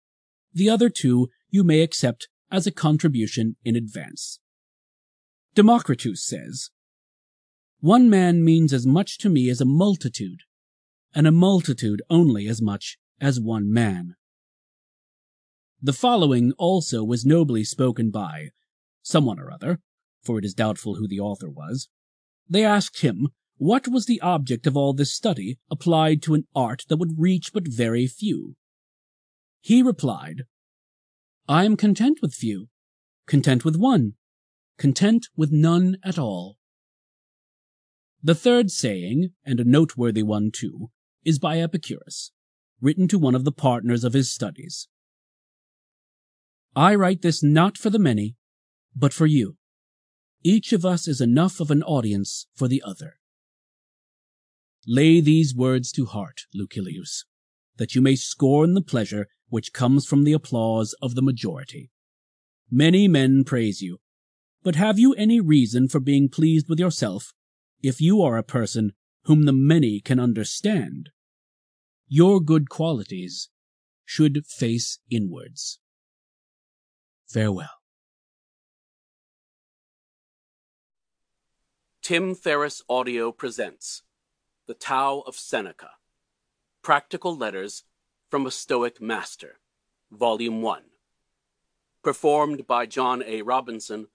The 0.55 0.71
other 0.71 0.89
two 0.89 1.29
you 1.51 1.63
may 1.63 1.83
accept 1.83 2.29
as 2.53 2.67
a 2.67 2.71
contribution 2.71 3.57
in 3.65 3.75
advance. 3.75 4.39
Democritus 5.55 6.25
says, 6.25 6.71
One 7.81 8.09
man 8.09 8.45
means 8.45 8.73
as 8.73 8.87
much 8.87 9.19
to 9.19 9.29
me 9.29 9.49
as 9.49 9.61
a 9.61 9.65
multitude, 9.65 10.41
and 11.15 11.27
a 11.27 11.33
multitude 11.33 12.03
only 12.09 12.47
as 12.47 12.63
much 12.63 12.99
as 13.21 13.41
one 13.41 13.73
man. 13.73 14.15
The 15.83 15.93
following 15.93 16.53
also 16.59 17.03
was 17.03 17.27
nobly 17.27 17.65
spoken 17.65 18.11
by 18.11 18.51
someone 19.03 19.41
or 19.41 19.51
other, 19.51 19.81
for 20.23 20.39
it 20.39 20.45
is 20.45 20.55
doubtful 20.55 20.95
who 20.97 21.09
the 21.09 21.19
author 21.19 21.51
was. 21.51 21.89
They 22.49 22.65
asked 22.65 23.01
him 23.01 23.29
what 23.57 23.87
was 23.87 24.07
the 24.07 24.21
object 24.21 24.67
of 24.67 24.77
all 24.77 24.93
this 24.93 25.15
study 25.15 25.59
applied 25.71 26.21
to 26.23 26.35
an 26.35 26.49
art 26.55 26.83
that 26.89 26.97
would 26.97 27.19
reach 27.19 27.53
but 27.53 27.69
very 27.69 28.09
few? 28.09 28.57
He 29.61 29.83
replied, 29.83 30.43
I 31.53 31.67
am 31.67 31.77
content 31.77 32.21
with 32.23 32.33
few, 32.33 32.69
content 33.27 33.63
with 33.63 33.77
one, 33.77 34.15
content 34.79 35.29
with 35.37 35.53
none 35.53 35.99
at 36.03 36.19
all. 36.19 36.57
The 38.23 38.35
third 38.35 38.71
saying, 38.71 39.35
and 39.45 39.61
a 39.61 39.65
noteworthy 39.65 40.23
one 40.23 40.51
too, 40.51 40.89
is 41.27 41.39
by 41.39 41.61
Epicurus, 41.61 42.33
written 42.81 43.07
to 43.09 43.19
one 43.19 43.35
of 43.35 43.45
the 43.45 43.53
partners 43.53 44.03
of 44.03 44.15
his 44.15 44.33
studies. 44.33 44.89
I 46.75 46.95
write 46.95 47.21
this 47.21 47.43
not 47.43 47.77
for 47.77 47.91
the 47.91 47.99
many, 47.99 48.35
but 48.97 49.13
for 49.13 49.27
you. 49.27 49.59
Each 50.43 50.73
of 50.73 50.87
us 50.87 51.07
is 51.07 51.21
enough 51.21 51.61
of 51.61 51.71
an 51.71 51.83
audience 51.83 52.47
for 52.55 52.67
the 52.67 52.83
other. 52.83 53.19
Lay 54.87 55.21
these 55.21 55.55
words 55.55 55.93
to 55.93 56.07
heart, 56.07 56.47
Lucilius, 56.55 57.27
that 57.83 57.97
you 57.97 58.01
may 58.01 58.15
scorn 58.15 58.75
the 58.75 58.81
pleasure 58.81 59.27
which 59.49 59.73
comes 59.73 60.07
from 60.07 60.23
the 60.23 60.33
applause 60.33 60.95
of 61.03 61.17
the 61.17 61.21
majority. 61.21 61.91
Many 62.71 63.09
men 63.09 63.43
praise 63.43 63.83
you, 63.83 63.99
but 64.63 64.77
have 64.77 65.01
you 65.01 65.15
any 65.15 65.41
reason 65.41 65.89
for 65.89 65.99
being 65.99 66.29
pleased 66.29 66.69
with 66.69 66.79
yourself 66.79 67.33
if 67.83 68.01
you 68.01 68.23
are 68.23 68.39
a 68.39 68.45
person 68.45 68.93
whom 69.25 69.47
the 69.47 69.53
many 69.53 69.99
can 69.99 70.21
understand? 70.21 71.11
Your 72.07 72.41
good 72.41 72.69
qualities 72.69 73.49
should 74.05 74.47
face 74.47 75.01
inwards. 75.11 75.81
Farewell. 77.27 77.81
Tim 82.01 82.37
Ferriss 82.37 82.81
Audio 82.89 83.33
presents 83.33 84.03
the 84.69 84.75
Tao 84.75 85.25
of 85.27 85.35
Seneca. 85.35 85.91
Practical 86.83 87.37
Letters 87.37 87.85
from 88.29 88.45
a 88.45 88.51
Stoic 88.51 89.01
Master, 89.01 89.61
Volume 90.11 90.63
1. 90.63 90.83
Performed 92.03 92.67
by 92.67 92.87
John 92.87 93.23
A. 93.25 93.43
Robinson, 93.43 94.09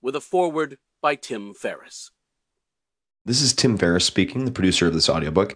with 0.00 0.16
a 0.16 0.22
foreword 0.22 0.78
by 1.02 1.16
Tim 1.16 1.52
Ferriss. 1.52 2.12
This 3.26 3.42
is 3.42 3.52
Tim 3.52 3.76
Ferriss 3.76 4.06
speaking, 4.06 4.46
the 4.46 4.50
producer 4.50 4.86
of 4.86 4.94
this 4.94 5.10
audiobook. 5.10 5.54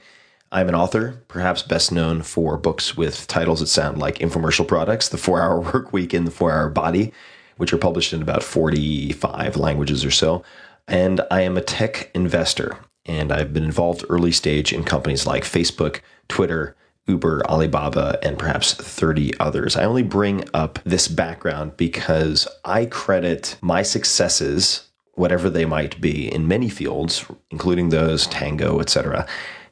I'm 0.52 0.68
an 0.68 0.74
author, 0.74 1.24
perhaps 1.26 1.62
best 1.62 1.90
known 1.90 2.20
for 2.20 2.58
books 2.58 2.94
with 2.94 3.26
titles 3.28 3.60
that 3.60 3.68
sound 3.68 3.96
like 3.96 4.18
infomercial 4.18 4.68
products 4.68 5.08
The 5.08 5.16
Four 5.16 5.40
Hour 5.40 5.60
Work 5.72 5.94
Week 5.94 6.12
and 6.12 6.26
The 6.26 6.30
Four 6.30 6.52
Hour 6.52 6.68
Body, 6.68 7.14
which 7.56 7.72
are 7.72 7.78
published 7.78 8.12
in 8.12 8.20
about 8.20 8.42
45 8.42 9.56
languages 9.56 10.04
or 10.04 10.10
so. 10.10 10.44
And 10.86 11.22
I 11.30 11.40
am 11.40 11.56
a 11.56 11.62
tech 11.62 12.10
investor 12.14 12.76
and 13.08 13.32
I've 13.32 13.52
been 13.52 13.64
involved 13.64 14.04
early 14.08 14.32
stage 14.32 14.72
in 14.72 14.84
companies 14.84 15.26
like 15.26 15.42
Facebook, 15.42 16.00
Twitter, 16.28 16.76
Uber, 17.06 17.42
Alibaba, 17.48 18.18
and 18.22 18.38
perhaps 18.38 18.74
30 18.74 19.38
others. 19.40 19.76
I 19.76 19.84
only 19.84 20.02
bring 20.02 20.44
up 20.52 20.78
this 20.84 21.08
background 21.08 21.76
because 21.76 22.46
I 22.64 22.84
credit 22.84 23.56
my 23.62 23.82
successes, 23.82 24.88
whatever 25.14 25.48
they 25.48 25.64
might 25.64 26.00
be, 26.00 26.32
in 26.32 26.46
many 26.46 26.68
fields, 26.68 27.24
including 27.50 27.88
those, 27.88 28.26
Tango, 28.26 28.78
etc., 28.80 29.26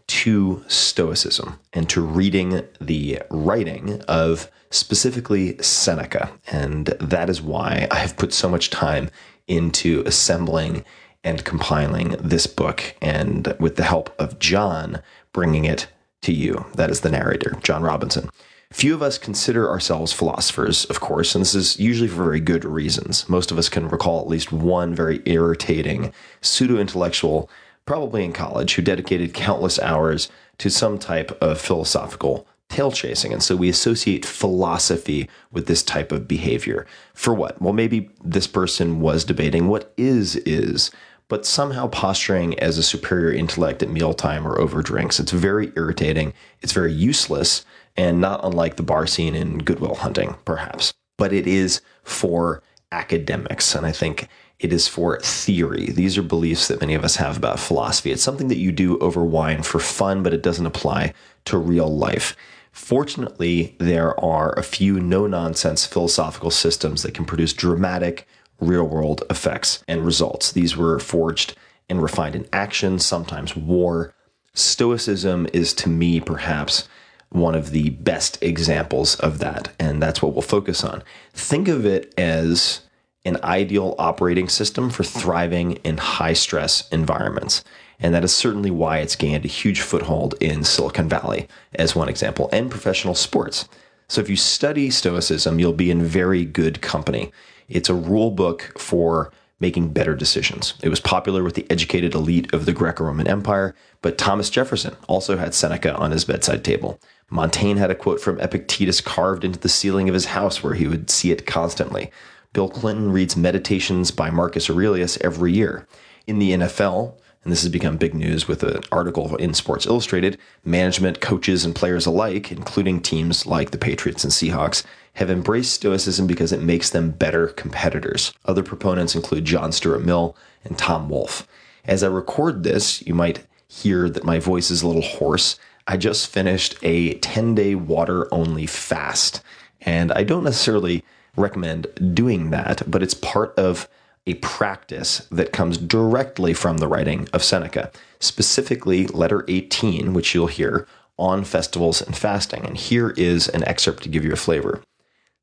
to 0.07 0.65
Stoicism 0.69 1.59
and 1.73 1.89
to 1.91 2.01
reading 2.01 2.63
the 2.81 3.21
writing 3.31 4.01
of 4.03 4.51
specifically 4.71 5.61
Seneca. 5.63 6.31
And 6.51 6.87
that 6.87 7.29
is 7.29 7.43
why 7.43 7.89
I 7.91 7.97
have 7.97 8.17
put 8.17 8.33
so 8.33 8.49
much 8.49 8.71
time 8.71 9.11
into 9.47 10.03
assembling 10.07 10.85
and 11.27 11.45
compiling 11.45 12.11
this 12.21 12.47
book, 12.47 12.95
and 13.03 13.55
with 13.59 13.77
the 13.77 13.83
help 13.83 14.15
of 14.19 14.39
John, 14.39 15.03
bringing 15.33 15.65
it 15.65 15.89
to 16.23 16.33
you. 16.33 16.65
That 16.77 16.91
is 16.91 17.01
the 17.01 17.11
narrator, 17.11 17.59
John 17.63 17.83
Robinson. 17.83 18.31
Few 18.73 18.95
of 18.95 19.03
us 19.03 19.19
consider 19.19 19.69
ourselves 19.69 20.13
philosophers, 20.13 20.85
of 20.87 21.01
course, 21.01 21.35
and 21.35 21.43
this 21.43 21.55
is 21.55 21.79
usually 21.79 22.09
for 22.09 22.23
very 22.25 22.41
good 22.41 22.65
reasons. 22.65 23.29
Most 23.29 23.51
of 23.51 23.59
us 23.59 23.69
can 23.69 23.89
recall 23.89 24.21
at 24.21 24.29
least 24.29 24.53
one 24.53 24.95
very 24.95 25.21
irritating 25.25 26.13
pseudo 26.41 26.79
intellectual, 26.79 27.51
probably 27.87 28.25
in 28.25 28.33
college, 28.33 28.75
who 28.75 28.83
dedicated 28.83 29.35
countless 29.35 29.79
hours 29.81 30.29
to 30.59 30.71
some 30.71 30.99
type 30.99 31.37
of 31.43 31.61
philosophical 31.61 32.47
tail 32.69 32.91
chasing. 32.91 33.33
And 33.33 33.43
so 33.43 33.55
we 33.55 33.69
associate 33.69 34.25
philosophy 34.25 35.29
with 35.53 35.67
this 35.67 35.83
type 35.83 36.11
of 36.11 36.27
behavior. 36.27 36.87
For 37.15 37.33
what? 37.35 37.61
Well, 37.63 37.73
maybe 37.73 38.11
this 38.25 38.47
person 38.47 39.01
was 39.01 39.25
debating 39.25 39.69
what 39.69 39.93
is 39.97 40.37
is, 40.37 40.91
but 41.29 41.47
somehow 41.47 41.89
posturing 41.89 42.59
as 42.59 42.79
a 42.79 42.83
superior 42.83 43.33
intellect 43.33 43.83
at 43.83 43.91
mealtime 43.91 44.47
or 44.47 44.61
over 44.61 44.83
drinks. 44.83 45.19
It's 45.19 45.33
very 45.33 45.73
irritating. 45.77 46.33
It's 46.61 46.73
very 46.73 46.93
useless 46.93 47.65
and 47.97 48.21
not 48.21 48.45
unlike 48.45 48.77
the 48.77 48.83
bar 48.83 49.07
scene 49.07 49.35
in 49.35 49.59
Good 49.59 49.81
Will 49.81 49.97
Hunting, 49.97 50.37
perhaps. 50.45 50.95
But 51.19 51.33
it 51.33 51.47
is 51.47 51.81
for 52.05 52.63
academics. 52.93 53.75
And 53.75 53.87
I 53.87 53.93
think 53.93 54.29
it 54.59 54.73
is 54.73 54.89
for 54.89 55.19
theory. 55.21 55.87
These 55.87 56.17
are 56.17 56.23
beliefs 56.23 56.69
that 56.69 56.81
many 56.81 56.95
of 56.95 57.05
us 57.05 57.17
have 57.17 57.37
about 57.37 57.59
philosophy. 57.59 58.13
It's 58.13 58.23
something 58.23 58.49
that 58.49 58.59
you 58.59 58.73
do 58.73 58.99
over 58.99 59.25
wine 59.25 59.63
for 59.63 59.79
fun, 59.79 60.23
but 60.23 60.33
it 60.33 60.43
doesn't 60.43 60.67
apply 60.67 61.13
to 61.47 61.59
real 61.59 61.95
life. 61.95 62.37
Fortunately, 62.73 63.75
there 63.79 64.19
are 64.21 64.53
a 64.53 64.63
few 64.63 65.01
no 65.01 65.27
nonsense 65.27 65.87
philosophical 65.87 66.51
systems 66.51 67.03
that 67.03 67.15
can 67.15 67.25
produce 67.25 67.53
dramatic 67.53 68.29
real 68.61 68.85
world 68.85 69.23
effects 69.29 69.83
and 69.87 70.05
results. 70.05 70.53
These 70.53 70.77
were 70.77 70.99
forged 70.99 71.57
and 71.89 72.03
refined 72.03 72.35
in 72.35 72.47
action, 72.53 72.99
sometimes 72.99 73.57
war. 73.57 74.15
Stoicism 74.55 75.47
is 75.53 75.75
to 75.75 75.89
me 75.89 76.21
perhaps 76.21 76.89
one 77.31 77.55
of 77.55 77.71
the 77.71 77.91
best 77.91 78.43
examples 78.43 79.17
of 79.17 79.39
that, 79.41 79.73
and 79.79 80.03
that's 80.03 80.23
what 80.23 80.33
we'll 80.33 80.43
focus 80.43 80.83
on. 80.85 81.03
Think 81.33 81.69
of 81.69 81.85
it 81.85 82.15
as 82.17 82.81
an 83.25 83.39
ideal 83.43 83.95
operating 83.99 84.49
system 84.49 84.89
for 84.89 85.03
thriving 85.03 85.73
in 85.77 85.97
high 85.99 86.33
stress 86.33 86.89
environments. 86.91 87.65
And 87.99 88.15
that 88.15 88.25
is 88.25 88.35
certainly 88.35 88.71
why 88.71 88.99
it's 88.99 89.17
gained 89.17 89.45
a 89.45 89.49
huge 89.49 89.81
foothold 89.81 90.35
in 90.41 90.65
Silicon 90.65 91.09
Valley, 91.09 91.49
as 91.75 91.97
one 91.97 92.09
example, 92.09 92.49
and 92.53 92.71
professional 92.71 93.15
sports. 93.15 93.69
So 94.09 94.21
if 94.21 94.31
you 94.31 94.37
study 94.37 94.91
Stoicism, 94.91 95.59
you'll 95.59 95.73
be 95.73 95.91
in 95.91 96.05
very 96.05 96.45
good 96.45 96.81
company. 96.81 97.33
It's 97.69 97.89
a 97.89 97.95
rule 97.95 98.31
book 98.31 98.73
for 98.79 99.33
making 99.59 99.93
better 99.93 100.15
decisions. 100.15 100.75
It 100.83 100.91
was 100.91 101.01
popular 101.01 101.43
with 101.43 101.55
the 101.55 101.67
educated 101.71 102.15
elite 102.15 102.53
of 102.53 102.67
the 102.67 102.73
Greco 102.73 103.05
Roman 103.05 103.27
Empire, 103.27 103.75
but 104.03 104.19
Thomas 104.19 104.51
Jefferson 104.51 104.97
also 105.09 105.37
had 105.37 105.55
Seneca 105.55 105.95
on 105.95 106.11
his 106.11 106.25
bedside 106.25 106.63
table. 106.63 107.01
Montaigne 107.31 107.81
had 107.81 107.91
a 107.91 107.95
quote 107.95 108.21
from 108.21 108.39
Epictetus 108.39 109.01
carved 109.01 109.45
into 109.45 109.59
the 109.59 109.69
ceiling 109.69 110.09
of 110.09 110.15
his 110.15 110.27
house 110.27 110.63
where 110.63 110.75
he 110.75 110.87
would 110.87 111.11
see 111.11 111.33
it 111.33 111.47
constantly. 111.47 112.11
Bill 112.53 112.69
Clinton 112.69 113.11
reads 113.11 113.37
Meditations 113.37 114.11
by 114.11 114.31
Marcus 114.31 114.71
Aurelius 114.71 115.19
every 115.23 115.53
year. 115.53 115.87
In 116.27 116.39
the 116.39 116.53
NFL, 116.53 117.15
and 117.47 117.53
this 117.53 117.63
has 117.63 117.71
become 117.71 117.97
big 117.97 118.13
news 118.13 118.49
with 118.49 118.63
an 118.65 118.81
article 118.91 119.37
in 119.37 119.55
Sports 119.55 119.87
Illustrated, 119.87 120.37
management, 120.65 121.21
coaches, 121.21 121.65
and 121.65 121.77
players 121.77 122.05
alike, 122.05 122.51
including 122.51 123.01
teams 123.01 123.47
like 123.47 123.71
the 123.71 123.79
Patriots 123.79 124.25
and 124.25 124.33
Seahawks, 124.33 124.85
have 125.17 125.31
embraced 125.31 125.73
Stoicism 125.73 126.27
because 126.27 126.53
it 126.53 126.63
makes 126.63 126.91
them 126.91 127.11
better 127.11 127.49
competitors. 127.49 128.33
Other 128.45 128.63
proponents 128.63 129.15
include 129.15 129.47
John 129.47 129.73
Stuart 129.73 130.05
Mill 130.05 130.37
and 130.65 130.77
Tom 130.77 131.09
Wolfe. 131.09 131.47
As 131.87 132.03
I 132.03 132.09
record 132.09 132.63
this, 132.63 133.05
you 133.07 133.15
might 133.15 133.47
hear 133.67 134.11
that 134.11 134.25
my 134.25 134.39
voice 134.39 134.71
is 134.71 134.83
a 134.83 134.87
little 134.87 135.03
hoarse. 135.03 135.59
I 135.87 135.97
just 135.97 136.27
finished 136.27 136.77
a 136.83 137.15
10 137.15 137.55
day 137.55 137.75
water 137.75 138.33
only 138.33 138.67
fast, 138.67 139.43
and 139.81 140.13
I 140.13 140.23
don't 140.23 140.45
necessarily 140.45 141.03
recommend 141.35 141.87
doing 142.15 142.51
that, 142.51 142.83
but 142.91 143.03
it's 143.03 143.15
part 143.15 143.59
of 143.59 143.89
a 144.27 144.35
practice 144.35 145.27
that 145.31 145.53
comes 145.53 145.79
directly 145.79 146.53
from 146.53 146.79
the 146.79 146.89
writing 146.89 147.29
of 147.33 147.43
Seneca, 147.43 147.91
specifically 148.19 149.07
letter 149.07 149.45
18, 149.49 150.13
which 150.13 150.35
you'll 150.35 150.49
hear 150.49 150.87
on 151.19 151.45
festivals 151.45 152.03
and 152.03 152.17
fasting. 152.17 152.67
And 152.67 152.77
here 152.77 153.11
is 153.11 153.49
an 153.49 153.65
excerpt 153.65 154.03
to 154.03 154.09
give 154.11 154.25
you 154.25 154.33
a 154.33 154.37
flavor. 154.37 154.83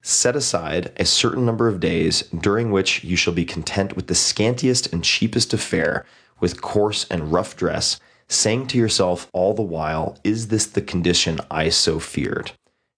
Set 0.06 0.36
aside 0.36 0.92
a 0.98 1.06
certain 1.06 1.46
number 1.46 1.70
of 1.70 1.80
days 1.80 2.24
during 2.24 2.72
which 2.72 3.06
you 3.06 3.16
shall 3.16 3.32
be 3.32 3.46
content 3.46 3.96
with 3.96 4.08
the 4.08 4.14
scantiest 4.14 4.92
and 4.92 5.02
cheapest 5.02 5.54
of 5.54 5.62
fare, 5.62 6.06
with 6.42 6.62
coarse 6.62 7.06
and 7.10 7.32
rough 7.32 7.56
dress, 7.56 8.02
saying 8.28 8.68
to 8.68 8.78
yourself 8.78 9.30
all 9.32 9.54
the 9.54 9.62
while, 9.62 10.18
Is 10.26 10.50
this 10.50 10.66
the 10.66 10.82
condition 10.82 11.40
I 11.50 11.70
so 11.70 12.00
feared? 12.00 12.52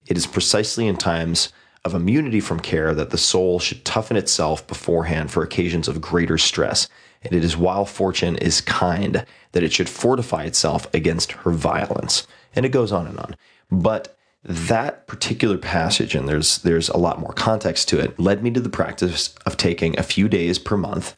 It 0.08 0.16
is 0.16 0.26
precisely 0.26 0.88
in 0.88 0.96
times 0.96 1.52
of 1.84 1.94
immunity 1.94 2.40
from 2.40 2.58
care 2.58 2.92
that 2.92 3.10
the 3.10 3.18
soul 3.18 3.60
should 3.60 3.84
toughen 3.84 4.16
itself 4.16 4.66
beforehand 4.66 5.30
for 5.30 5.44
occasions 5.44 5.86
of 5.86 6.00
greater 6.00 6.36
stress. 6.36 6.88
And 7.22 7.32
it 7.32 7.44
is 7.44 7.56
while 7.56 7.84
fortune 7.84 8.34
is 8.38 8.60
kind 8.60 9.24
that 9.52 9.62
it 9.62 9.72
should 9.72 9.88
fortify 9.88 10.42
itself 10.42 10.92
against 10.92 11.30
her 11.32 11.52
violence. 11.52 12.26
And 12.56 12.66
it 12.66 12.70
goes 12.70 12.90
on 12.90 13.06
and 13.06 13.18
on. 13.18 13.36
But 13.70 14.15
that 14.46 15.08
particular 15.08 15.58
passage, 15.58 16.14
and 16.14 16.28
there's 16.28 16.58
there's 16.58 16.88
a 16.88 16.96
lot 16.96 17.18
more 17.18 17.32
context 17.32 17.88
to 17.88 17.98
it, 17.98 18.18
led 18.18 18.42
me 18.42 18.50
to 18.52 18.60
the 18.60 18.68
practice 18.68 19.34
of 19.44 19.56
taking 19.56 19.98
a 19.98 20.04
few 20.04 20.28
days 20.28 20.58
per 20.58 20.76
month 20.76 21.16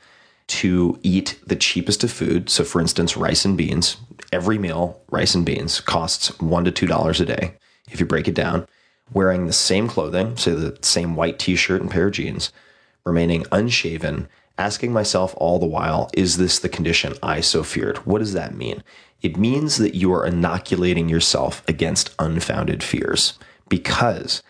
to 0.49 0.99
eat 1.03 1.39
the 1.47 1.57
cheapest 1.57 2.03
of 2.03 2.11
food. 2.11 2.49
So, 2.49 2.65
for 2.65 2.81
instance, 2.81 3.17
rice 3.17 3.45
and 3.45 3.57
beans. 3.57 3.99
Every 4.33 4.59
meal, 4.59 5.01
rice 5.11 5.35
and 5.35 5.45
beans, 5.45 5.81
costs 5.81 6.39
one 6.41 6.65
to 6.65 6.71
two 6.71 6.87
dollars 6.87 7.21
a 7.21 7.27
day. 7.27 7.55
If 7.91 8.01
you 8.01 8.07
break 8.07 8.29
it 8.29 8.35
down, 8.35 8.67
wearing 9.13 9.47
the 9.47 9.53
same 9.53 9.89
clothing, 9.89 10.37
say 10.37 10.53
the 10.53 10.79
same 10.81 11.15
white 11.15 11.39
t 11.39 11.55
shirt 11.55 11.83
and 11.83 11.91
pair 11.91 12.07
of 12.07 12.15
jeans, 12.15 12.51
remaining 13.05 13.45
unshaven, 13.53 14.29
asking 14.57 14.93
myself 14.93 15.35
all 15.37 15.59
the 15.59 15.67
while, 15.67 16.11
is 16.15 16.37
this 16.39 16.59
the 16.59 16.69
condition 16.69 17.15
I 17.23 17.41
so 17.41 17.63
feared? 17.63 17.99
What 17.99 18.19
does 18.19 18.33
that 18.33 18.55
mean? 18.55 18.83
It 19.23 19.37
means 19.37 19.79
that 19.79 19.95
you 19.95 20.13
are 20.13 20.27
inoculating 20.27 21.09
yourself 21.09 21.63
against 21.69 22.15
unfounded 22.19 22.83
fears. 22.83 23.39
Because 23.69 24.43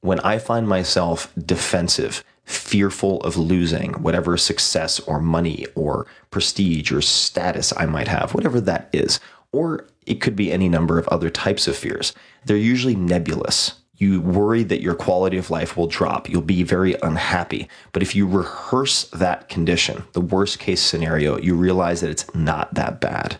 when 0.00 0.20
I 0.20 0.38
find 0.38 0.68
myself 0.68 1.32
defensive, 1.38 2.24
fearful 2.44 3.20
of 3.20 3.36
losing 3.36 3.92
whatever 3.94 4.36
success 4.36 4.98
or 5.00 5.20
money 5.20 5.66
or 5.74 6.06
prestige 6.30 6.90
or 6.90 7.00
status 7.00 7.72
I 7.76 7.86
might 7.86 8.08
have, 8.08 8.34
whatever 8.34 8.60
that 8.62 8.90
is, 8.92 9.20
or 9.52 9.86
it 10.06 10.20
could 10.20 10.34
be 10.34 10.50
any 10.50 10.68
number 10.68 10.98
of 10.98 11.06
other 11.08 11.30
types 11.30 11.68
of 11.68 11.76
fears, 11.76 12.12
they're 12.44 12.56
usually 12.56 12.96
nebulous 12.96 13.80
you 14.00 14.22
worry 14.22 14.62
that 14.64 14.80
your 14.80 14.94
quality 14.94 15.36
of 15.36 15.50
life 15.50 15.76
will 15.76 15.86
drop. 15.86 16.28
You'll 16.28 16.40
be 16.40 16.62
very 16.62 16.94
unhappy. 17.02 17.68
But 17.92 18.02
if 18.02 18.16
you 18.16 18.26
rehearse 18.26 19.04
that 19.10 19.50
condition, 19.50 20.04
the 20.14 20.22
worst 20.22 20.58
case 20.58 20.80
scenario, 20.80 21.38
you 21.38 21.54
realize 21.54 22.00
that 22.00 22.08
it's 22.10 22.34
not 22.34 22.72
that 22.74 23.00
bad. 23.00 23.36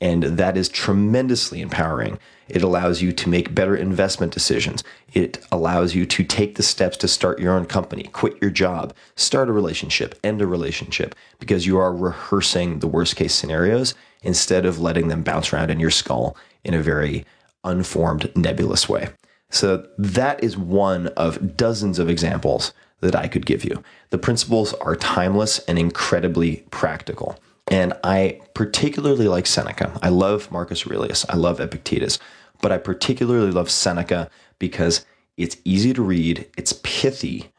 And 0.00 0.22
that 0.24 0.56
is 0.56 0.68
tremendously 0.68 1.60
empowering. 1.60 2.18
It 2.48 2.62
allows 2.62 3.00
you 3.00 3.12
to 3.12 3.28
make 3.28 3.54
better 3.54 3.74
investment 3.74 4.32
decisions. 4.32 4.84
It 5.12 5.44
allows 5.50 5.94
you 5.94 6.06
to 6.06 6.22
take 6.22 6.56
the 6.56 6.62
steps 6.62 6.96
to 6.98 7.08
start 7.08 7.40
your 7.40 7.54
own 7.54 7.64
company, 7.64 8.04
quit 8.04 8.36
your 8.40 8.50
job, 8.50 8.94
start 9.16 9.48
a 9.48 9.52
relationship, 9.52 10.18
end 10.22 10.42
a 10.42 10.46
relationship, 10.46 11.14
because 11.38 11.66
you 11.66 11.78
are 11.78 11.94
rehearsing 11.94 12.78
the 12.78 12.86
worst 12.86 13.16
case 13.16 13.34
scenarios 13.34 13.94
instead 14.22 14.66
of 14.66 14.78
letting 14.78 15.08
them 15.08 15.22
bounce 15.22 15.52
around 15.52 15.70
in 15.70 15.80
your 15.80 15.90
skull 15.90 16.36
in 16.62 16.74
a 16.74 16.82
very 16.82 17.24
unformed, 17.64 18.30
nebulous 18.36 18.88
way. 18.88 19.08
So 19.50 19.86
that 19.98 20.42
is 20.42 20.56
one 20.56 21.08
of 21.08 21.56
dozens 21.56 21.98
of 21.98 22.10
examples 22.10 22.72
that 23.00 23.16
I 23.16 23.28
could 23.28 23.46
give 23.46 23.64
you. 23.64 23.82
The 24.10 24.18
principles 24.18 24.72
are 24.74 24.96
timeless 24.96 25.58
and 25.60 25.78
incredibly 25.78 26.64
practical. 26.70 27.38
And 27.68 27.94
I 28.04 28.40
particularly 28.54 29.28
like 29.28 29.46
Seneca. 29.46 29.98
I 30.02 30.08
love 30.08 30.50
Marcus 30.52 30.86
Aurelius. 30.86 31.26
I 31.28 31.36
love 31.36 31.60
Epictetus. 31.60 32.18
But 32.62 32.72
I 32.72 32.78
particularly 32.78 33.50
love 33.50 33.70
Seneca 33.70 34.30
because 34.58 35.04
it's 35.36 35.56
easy 35.64 35.92
to 35.92 36.02
read, 36.02 36.48
it's 36.56 36.72
pithy, 36.82 37.50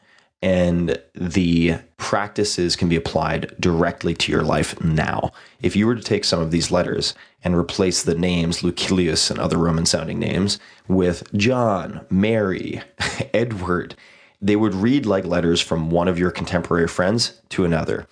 and 0.41 1.01
the 1.13 1.75
practices 1.97 2.75
can 2.75 2.89
be 2.89 2.95
applied 2.95 3.53
directly 3.59 4.13
to 4.13 4.31
your 4.31 4.43
life 4.43 4.79
now. 4.81 5.31
If 5.61 5.75
you 5.75 5.87
were 5.87 5.95
to 5.95 6.01
take 6.01 6.23
some 6.23 6.39
of 6.39 6.51
these 6.51 6.71
letters 6.71 7.15
and 7.43 7.55
replace 7.55 8.03
the 8.03 8.15
names 8.15 8.63
Lucilius 8.63 9.31
and 9.31 9.39
other 9.39 9.57
Roman 9.57 9.85
sounding 9.85 10.19
names 10.19 10.59
with 10.87 11.31
John, 11.35 12.05
Mary, 12.09 12.81
Edward, 13.33 13.95
they 14.41 14.55
would 14.55 14.75
read 14.75 15.05
like 15.05 15.25
letters 15.25 15.59
from 15.59 15.89
one 15.89 16.07
of 16.07 16.19
your 16.19 16.31
contemporary 16.31 16.87
friends 16.87 17.41
to 17.49 17.65
another. 17.65 18.07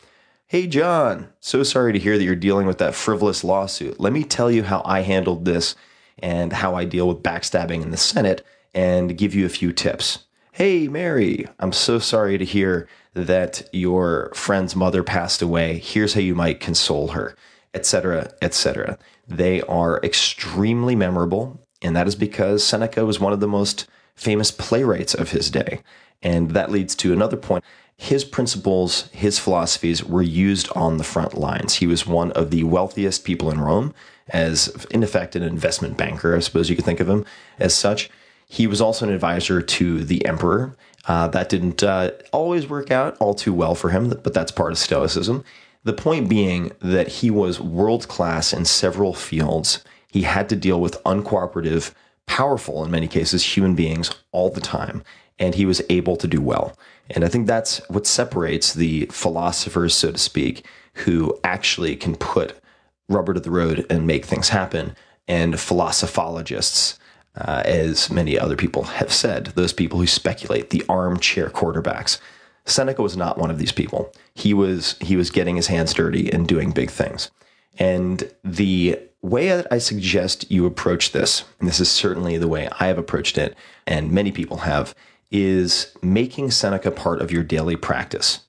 Hey, 0.47 0.67
John, 0.67 1.29
so 1.39 1.63
sorry 1.63 1.91
to 1.91 1.97
hear 1.97 2.19
that 2.19 2.23
you're 2.23 2.35
dealing 2.35 2.67
with 2.67 2.77
that 2.77 2.93
frivolous 2.93 3.43
lawsuit. 3.43 3.99
Let 3.99 4.13
me 4.13 4.23
tell 4.23 4.51
you 4.51 4.61
how 4.61 4.83
I 4.85 4.99
handled 4.99 5.43
this 5.43 5.75
and 6.19 6.53
how 6.53 6.75
I 6.75 6.85
deal 6.85 7.07
with 7.07 7.23
backstabbing 7.23 7.81
in 7.81 7.89
the 7.89 7.97
Senate 7.97 8.45
and 8.71 9.17
give 9.17 9.33
you 9.33 9.47
a 9.47 9.49
few 9.49 9.73
tips. 9.73 10.25
Hey, 10.51 10.87
Mary, 10.87 11.47
I'm 11.57 11.71
so 11.71 11.97
sorry 11.97 12.37
to 12.37 12.45
hear 12.45 12.87
that 13.15 13.67
your 13.73 14.31
friend's 14.35 14.75
mother 14.75 15.01
passed 15.01 15.41
away. 15.41 15.79
Here's 15.79 16.13
how 16.13 16.21
you 16.21 16.35
might 16.35 16.59
console 16.59 17.07
her, 17.09 17.35
etc., 17.73 18.31
etc. 18.39 18.99
They 19.27 19.63
are 19.63 19.99
extremely 20.03 20.95
memorable, 20.95 21.59
and 21.81 21.95
that 21.95 22.07
is 22.07 22.15
because 22.15 22.63
Seneca 22.63 23.03
was 23.03 23.19
one 23.19 23.33
of 23.33 23.39
the 23.39 23.47
most 23.47 23.87
famous 24.13 24.51
playwrights 24.51 25.15
of 25.15 25.31
his 25.31 25.49
day. 25.49 25.81
And 26.21 26.51
that 26.51 26.71
leads 26.71 26.95
to 26.97 27.13
another 27.13 27.37
point. 27.37 27.63
His 27.97 28.25
principles, 28.25 29.09
his 29.11 29.39
philosophies 29.39 30.03
were 30.03 30.21
used 30.21 30.69
on 30.75 30.97
the 30.97 31.03
front 31.03 31.37
lines. 31.37 31.75
He 31.75 31.87
was 31.87 32.05
one 32.05 32.31
of 32.33 32.51
the 32.51 32.63
wealthiest 32.63 33.23
people 33.23 33.49
in 33.49 33.61
Rome, 33.61 33.93
as 34.29 34.85
in 34.91 35.01
effect 35.01 35.35
an 35.35 35.43
investment 35.43 35.97
banker, 35.97 36.35
I 36.35 36.39
suppose 36.39 36.69
you 36.69 36.75
could 36.75 36.85
think 36.85 36.99
of 36.99 37.09
him 37.09 37.25
as 37.57 37.73
such. 37.73 38.09
He 38.47 38.67
was 38.67 38.81
also 38.81 39.07
an 39.07 39.13
advisor 39.13 39.61
to 39.61 40.03
the 40.03 40.25
emperor. 40.25 40.75
Uh, 41.07 41.27
that 41.29 41.49
didn't 41.49 41.83
uh, 41.83 42.11
always 42.31 42.67
work 42.67 42.91
out 42.91 43.15
all 43.19 43.33
too 43.33 43.53
well 43.53 43.75
for 43.75 43.89
him, 43.89 44.09
but 44.09 44.33
that's 44.33 44.51
part 44.51 44.71
of 44.71 44.77
Stoicism. 44.77 45.43
The 45.83 45.93
point 45.93 46.27
being 46.27 46.71
that 46.79 47.07
he 47.07 47.29
was 47.29 47.61
world 47.61 48.07
class 48.07 48.51
in 48.51 48.65
several 48.65 49.13
fields. 49.13 49.83
He 50.11 50.23
had 50.23 50.49
to 50.49 50.55
deal 50.55 50.81
with 50.81 51.01
uncooperative, 51.03 51.93
powerful, 52.25 52.83
in 52.83 52.89
many 52.89 53.07
cases, 53.07 53.55
human 53.55 53.75
beings 53.75 54.09
all 54.31 54.49
the 54.49 54.61
time, 54.61 55.03
and 55.37 55.53
he 55.53 55.65
was 55.65 55.81
able 55.89 56.17
to 56.17 56.27
do 56.27 56.41
well. 56.41 56.75
And 57.10 57.24
I 57.24 57.28
think 57.28 57.47
that's 57.47 57.78
what 57.89 58.08
separates 58.08 58.74
the 58.74 59.06
philosophers, 59.12 59.93
so 59.93 60.12
to 60.12 60.18
speak, 60.18 60.66
who 60.93 61.38
actually 61.43 61.95
can 61.95 62.16
put 62.16 62.60
rubber 63.08 63.34
to 63.34 63.39
the 63.39 63.51
road 63.51 63.86
and 63.89 64.08
make 64.08 64.26
things 64.26 64.49
happen, 64.49 64.95
and 65.28 65.60
philosophologists 65.60 66.97
uh, 67.38 67.62
as 67.66 68.10
many 68.10 68.39
other 68.39 68.56
people 68.56 68.84
have 68.84 69.12
said, 69.12 69.47
those 69.47 69.74
people 69.74 69.99
who 69.99 70.08
speculate, 70.08 70.70
the 70.70 70.84
armchair 70.88 71.49
quarterbacks. 71.49 72.20
Seneca 72.66 73.01
was 73.01 73.18
not 73.18 73.38
one 73.38 73.51
of 73.51 73.60
these 73.60 73.72
people. 73.72 74.12
He 74.34 74.53
was 74.53 74.95
he 74.99 75.16
was 75.16 75.30
getting 75.30 75.56
his 75.56 75.68
hands 75.68 75.93
dirty 75.93 76.32
and 76.32 76.47
doing 76.47 76.72
big 76.72 76.89
things. 76.89 77.30
And 77.78 78.32
the 78.43 78.99
way 79.22 79.49
that 79.49 79.68
I 79.72 79.78
suggest 79.80 80.49
you 80.49 80.66
approach 80.66 81.12
this, 81.12 81.43
and 81.60 81.68
this 81.68 81.80
is 81.80 81.91
certainly 81.91 82.38
the 82.38 82.47
way 82.47 82.70
I 82.80 82.88
have 82.88 82.97
approached 82.97 83.38
it, 83.38 83.56
and 83.86 84.12
many 84.12 84.32
people 84.32 84.58
have, 84.58 84.95
is 85.32 85.95
making 86.01 86.51
Seneca 86.51 86.91
part 86.91 87.21
of 87.21 87.32
your 87.32 87.43
daily 87.43 87.76
practice. 87.76 88.41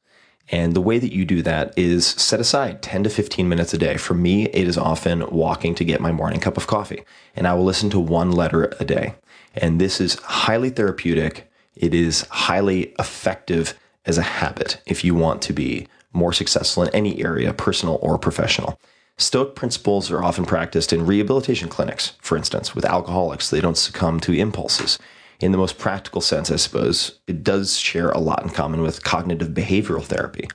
And 0.49 0.75
the 0.75 0.81
way 0.81 0.99
that 0.99 1.13
you 1.13 1.25
do 1.25 1.43
that 1.43 1.77
is 1.77 2.07
set 2.07 2.39
aside 2.39 2.81
10 2.83 3.05
to 3.05 3.11
15 3.11 3.49
minutes 3.49 3.75
a 3.75 3.79
day. 3.79 3.97
For 3.97 4.15
me, 4.15 4.45
it 4.47 4.69
is 4.69 4.79
often 4.79 5.29
walking 5.31 5.75
to 5.75 5.85
get 5.85 6.01
my 6.01 6.13
morning 6.13 6.39
cup 6.39 6.57
of 6.57 6.69
coffee, 6.69 7.03
and 7.35 7.49
I 7.49 7.55
will 7.55 7.65
listen 7.65 7.91
to 7.91 7.99
one 7.99 8.31
letter 8.31 8.73
a 8.79 8.85
day. 8.85 9.15
And 9.55 9.81
this 9.81 10.01
is 10.01 10.15
highly 10.21 10.71
therapeutic. 10.71 11.51
It 11.75 11.95
is 11.95 12.27
highly 12.31 12.95
effective 12.99 13.75
as 14.05 14.19
a 14.19 14.23
habit 14.23 14.81
if 14.87 15.03
you 15.03 15.15
want 15.15 15.43
to 15.43 15.53
be 15.53 15.89
more 16.13 16.33
successful 16.33 16.85
in 16.85 16.95
any 16.95 17.23
area, 17.23 17.53
personal 17.53 17.99
or 18.01 18.17
professional. 18.17 18.79
Stoic 19.19 19.55
principles 19.57 20.11
are 20.11 20.23
often 20.23 20.45
practiced 20.45 20.93
in 20.93 21.07
rehabilitation 21.07 21.69
clinics, 21.69 22.13
for 22.21 22.37
instance, 22.37 22.75
with 22.75 22.85
alcoholics. 22.85 23.51
They 23.51 23.61
don't 23.61 23.77
succumb 23.77 24.21
to 24.21 24.33
impulses 24.33 24.99
in 25.41 25.53
the 25.53 25.59
most 25.59 25.79
practical 25.79 26.21
sense, 26.21 26.51
I 26.51 26.57
suppose, 26.57 27.19
it 27.27 27.45
does 27.45 27.79
share 27.79 28.11
a 28.11 28.19
lot 28.19 28.43
in 28.43 28.51
common 28.51 28.83
with 28.83 29.05
cognitive 29.05 29.49
behavioral 29.49 30.05
therapy. 30.05 30.49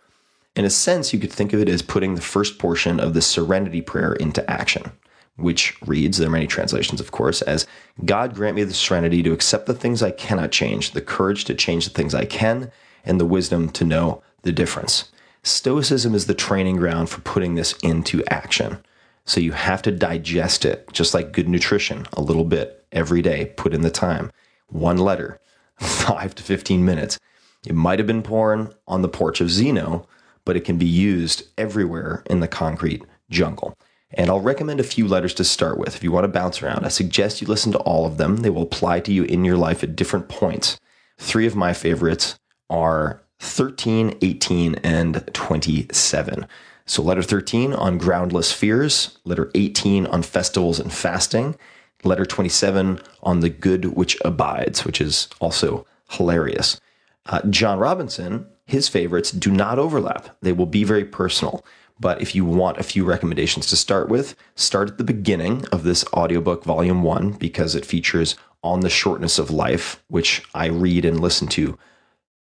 In 0.56 0.66
a 0.66 0.70
sense, 0.70 1.14
you 1.14 1.20
could 1.20 1.32
think 1.32 1.54
of 1.54 1.62
it 1.62 1.70
as 1.70 1.82
putting 1.82 2.16
the 2.16 2.22
first 2.22 2.58
portion 2.58 3.00
of 3.00 3.14
the 3.14 3.22
serenity 3.22 3.82
prayer 3.82 4.14
into 4.14 4.50
action, 4.50 4.92
which 5.38 5.80
reads, 5.84 6.18
there 6.18 6.28
are 6.28 6.32
many 6.32 6.48
translations, 6.48 7.00
of 7.00 7.12
course, 7.12 7.42
as 7.42 7.68
God 8.04 8.36
grant 8.36 8.56
me 8.56 8.64
the 8.64 8.74
serenity 8.74 9.24
to 9.24 9.34
accept 9.34 9.66
the 9.66 9.74
things 9.74 10.04
I 10.04 10.12
cannot 10.12 10.52
change, 10.52 10.92
the 10.92 11.02
courage 11.02 11.46
to 11.46 11.56
change 11.56 11.86
the 11.86 11.94
things 11.94 12.14
I 12.14 12.26
can, 12.26 12.72
and 13.06 13.20
the 13.20 13.26
wisdom 13.26 13.70
to 13.70 13.86
know 13.86 14.22
the 14.42 14.52
difference. 14.52 15.12
Stoicism 15.44 16.14
is 16.14 16.26
the 16.26 16.34
training 16.34 16.76
ground 16.78 17.10
for 17.10 17.22
putting 17.22 17.56
this 17.56 17.74
into 17.82 18.24
action. 18.28 18.78
So 19.26 19.40
you 19.40 19.54
have 19.54 19.82
to 19.84 19.92
digest 19.92 20.66
it, 20.66 20.92
just 20.92 21.14
like 21.14 21.32
good 21.32 21.48
nutrition, 21.48 22.08
a 22.14 22.22
little 22.22 22.44
bit 22.44 22.86
every 22.92 23.22
day, 23.22 23.54
put 23.56 23.74
in 23.74 23.82
the 23.82 23.90
time 23.92 24.32
one 24.72 24.98
letter, 24.98 25.40
five 25.76 26.36
to 26.36 26.44
15 26.44 26.84
minutes. 26.84 27.20
It 27.66 27.76
might 27.76 28.00
have 28.00 28.08
been 28.08 28.22
born 28.22 28.74
on 28.88 29.02
the 29.02 29.10
porch 29.10 29.42
of 29.42 29.52
Zeno, 29.52 30.08
but 30.46 30.56
it 30.56 30.66
can 30.66 30.78
be 30.78 30.86
used 30.86 31.44
everywhere 31.58 32.24
in 32.26 32.40
the 32.40 32.48
concrete 32.48 33.04
jungle. 33.30 33.76
And 34.14 34.30
I'll 34.30 34.42
recommend 34.42 34.80
a 34.80 34.84
few 34.84 35.08
letters 35.08 35.34
to 35.36 35.44
start 35.44 35.78
with. 35.78 35.96
If 35.96 36.04
you 36.04 36.12
want 36.12 36.26
to 36.26 36.28
bounce 36.28 36.62
around, 36.62 36.86
I 36.86 36.90
suggest 36.90 37.42
you 37.42 37.48
listen 37.48 37.72
to 37.72 37.80
all 37.80 38.06
of 38.06 38.18
them. 38.18 38.38
They 38.38 38.50
will 38.50 38.64
apply 38.64 39.00
to 39.02 39.14
you 39.14 39.24
in 39.24 39.46
your 39.46 39.58
life 39.58 39.84
at 39.84 39.96
different 39.96 40.28
points. 40.28 40.80
Three 41.18 41.46
of 41.46 41.56
my 41.56 41.74
favorites 41.74 42.38
are 42.70 43.22
13, 43.40 44.18
18, 44.22 44.76
and 44.76 45.30
27. 45.34 46.46
So, 46.86 47.02
letter 47.02 47.24
13 47.24 47.74
on 47.74 47.98
groundless 47.98 48.52
fears, 48.52 49.18
letter 49.24 49.50
18 49.56 50.06
on 50.08 50.24
festivals 50.24 50.80
and 50.80 50.92
fasting, 50.92 51.56
letter 52.04 52.26
27 52.26 53.00
on 53.24 53.40
the 53.40 53.50
good 53.50 53.86
which 53.96 54.18
abides, 54.26 54.86
which 54.86 55.02
is 55.02 55.28
also 55.40 55.86
hilarious. 56.10 56.80
Uh, 57.26 57.42
John 57.50 57.80
Robinson, 57.80 58.48
his 58.66 58.88
favorites 58.88 59.32
do 59.32 59.52
not 59.52 59.80
overlap. 59.80 60.36
They 60.42 60.54
will 60.54 60.66
be 60.66 60.84
very 60.84 61.06
personal. 61.06 61.64
But 62.00 62.20
if 62.20 62.34
you 62.34 62.44
want 62.44 62.80
a 62.80 62.84
few 62.84 63.06
recommendations 63.06 63.68
to 63.68 63.78
start 63.78 64.10
with, 64.10 64.36
start 64.56 64.90
at 64.90 64.98
the 64.98 65.04
beginning 65.04 65.66
of 65.72 65.84
this 65.84 66.04
audiobook, 66.14 66.64
volume 66.64 67.04
one, 67.04 67.34
because 67.34 67.76
it 67.76 67.86
features 67.86 68.36
On 68.64 68.80
the 68.80 68.90
Shortness 68.90 69.38
of 69.38 69.52
Life, 69.52 70.04
which 70.08 70.44
I 70.56 70.66
read 70.66 71.06
and 71.06 71.20
listen 71.20 71.48
to 71.50 71.78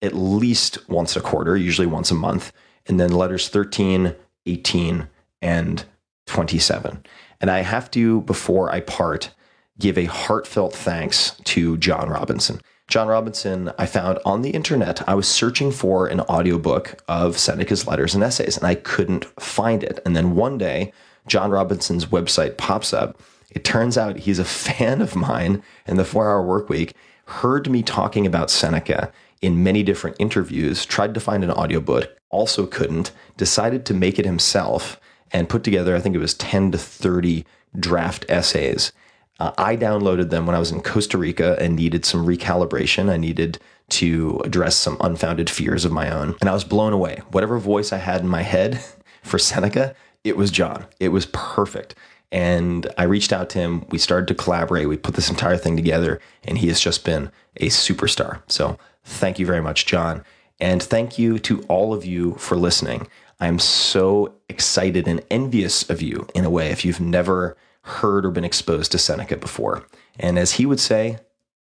at 0.02 0.16
least 0.16 0.90
once 0.90 1.18
a 1.18 1.22
quarter, 1.22 1.58
usually 1.58 1.88
once 1.88 2.10
a 2.10 2.16
month. 2.16 2.54
And 2.88 3.00
then 3.00 3.12
letters 3.12 3.50
13, 3.50 4.16
18, 4.46 5.10
and 5.42 5.86
27. 6.28 7.04
And 7.42 7.52
I 7.52 7.60
have 7.60 7.92
to, 7.92 8.22
before 8.22 8.72
I 8.72 8.80
part, 8.80 9.32
give 9.80 9.98
a 9.98 10.06
heartfelt 10.06 10.74
thanks 10.74 11.32
to 11.46 11.78
John 11.78 12.10
Robinson. 12.10 12.62
John 12.90 13.08
Robinson, 13.08 13.72
I 13.78 13.86
found 13.86 14.20
on 14.26 14.42
the 14.42 14.50
internet. 14.50 15.08
I 15.08 15.14
was 15.14 15.28
searching 15.28 15.72
for 15.72 16.08
an 16.08 16.22
audiobook 16.22 17.02
of 17.08 17.38
Seneca's 17.38 17.86
letters 17.88 18.16
and 18.16 18.24
essays, 18.24 18.58
and 18.58 18.66
I 18.66 18.76
couldn't 18.76 19.26
find 19.40 19.84
it. 19.84 20.00
And 20.06 20.16
then 20.16 20.36
one 20.36 20.58
day, 20.58 20.92
John 21.28 21.52
Robinson's 21.52 22.08
website 22.08 22.58
pops 22.58 22.92
up. 22.92 23.22
It 23.52 23.64
turns 23.64 23.98
out 23.98 24.18
he's 24.18 24.40
a 24.40 24.46
fan 24.46 25.02
of 25.02 25.16
mine 25.16 25.64
in 25.88 25.98
the 25.98 26.06
four 26.06 26.30
hour 26.30 26.44
work 26.44 26.68
week, 26.68 26.96
heard 27.26 27.70
me 27.70 27.84
talking 27.84 28.26
about 28.26 28.50
Seneca 28.50 29.12
in 29.42 29.64
many 29.64 29.84
different 29.84 30.18
interviews, 30.20 30.86
tried 30.86 31.14
to 31.14 31.20
find 31.20 31.44
an 31.44 31.52
audiobook, 31.52 32.18
also 32.32 32.66
couldn't, 32.66 33.12
decided 33.38 33.86
to 33.86 33.94
make 33.94 34.18
it 34.18 34.26
himself, 34.26 35.00
and 35.32 35.48
put 35.48 35.64
together, 35.64 35.96
I 35.96 36.00
think 36.00 36.16
it 36.16 36.20
was 36.20 36.34
10 36.34 36.72
to 36.72 36.78
30 36.78 37.46
draft 37.80 38.26
essays 38.28 38.92
Uh, 39.40 39.52
I 39.58 39.78
downloaded 39.78 40.30
them 40.30 40.46
when 40.46 40.56
I 40.56 40.60
was 40.60 40.72
in 40.72 40.82
Costa 40.82 41.18
Rica 41.18 41.58
and 41.60 41.76
needed 41.76 42.06
some 42.06 42.26
recalibration. 42.26 43.10
I 43.10 43.18
needed 43.18 43.60
to 43.90 44.42
address 44.44 44.76
some 44.76 44.98
unfounded 45.00 45.50
fears 45.50 45.86
of 45.86 45.92
my 45.92 46.10
own. 46.10 46.36
And 46.42 46.50
I 46.50 46.54
was 46.54 46.64
blown 46.64 46.94
away. 46.94 47.22
Whatever 47.32 47.58
voice 47.58 47.92
I 47.92 47.98
had 47.98 48.22
in 48.22 48.28
my 48.28 48.42
head 48.42 48.84
for 49.24 49.40
Seneca, 49.40 49.96
it 50.24 50.38
was 50.38 50.52
John. 50.52 50.86
It 51.00 51.10
was 51.10 51.26
perfect. 51.28 51.96
And 52.32 52.86
I 52.98 53.04
reached 53.04 53.34
out 53.34 53.50
to 53.52 53.60
him. 53.60 53.86
We 53.90 53.98
started 53.98 54.28
to 54.28 54.36
collaborate. 54.36 54.88
We 54.88 54.98
put 54.98 55.16
this 55.16 55.30
entire 55.30 55.58
thing 55.58 55.76
together, 55.76 56.20
and 56.44 56.60
he 56.60 56.68
has 56.68 56.80
just 56.80 57.04
been 57.04 57.32
a 57.58 57.68
superstar. 57.68 58.42
So 58.48 58.78
thank 59.04 59.40
you 59.40 59.46
very 59.46 59.62
much, 59.62 59.88
John. 59.88 60.24
And 60.60 60.84
thank 60.84 61.18
you 61.18 61.40
to 61.40 61.64
all 61.64 61.94
of 61.94 62.06
you 62.06 62.36
for 62.36 62.56
listening. 62.56 63.08
I'm 63.40 63.58
so 63.58 64.36
excited 64.50 65.08
and 65.08 65.22
envious 65.32 65.90
of 65.90 66.02
you 66.02 66.28
in 66.36 66.46
a 66.46 66.50
way. 66.50 66.70
If 66.70 66.84
you've 66.86 67.00
never 67.00 67.56
heard 67.90 68.26
or 68.26 68.32
been 68.32 68.44
exposed 68.44 68.92
to 68.92 68.98
Seneca 68.98 69.38
before. 69.38 69.86
And 70.20 70.38
as 70.38 70.54
he 70.54 70.66
would 70.66 70.80
say, 70.80 71.20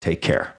take 0.01 0.21
care. 0.23 0.49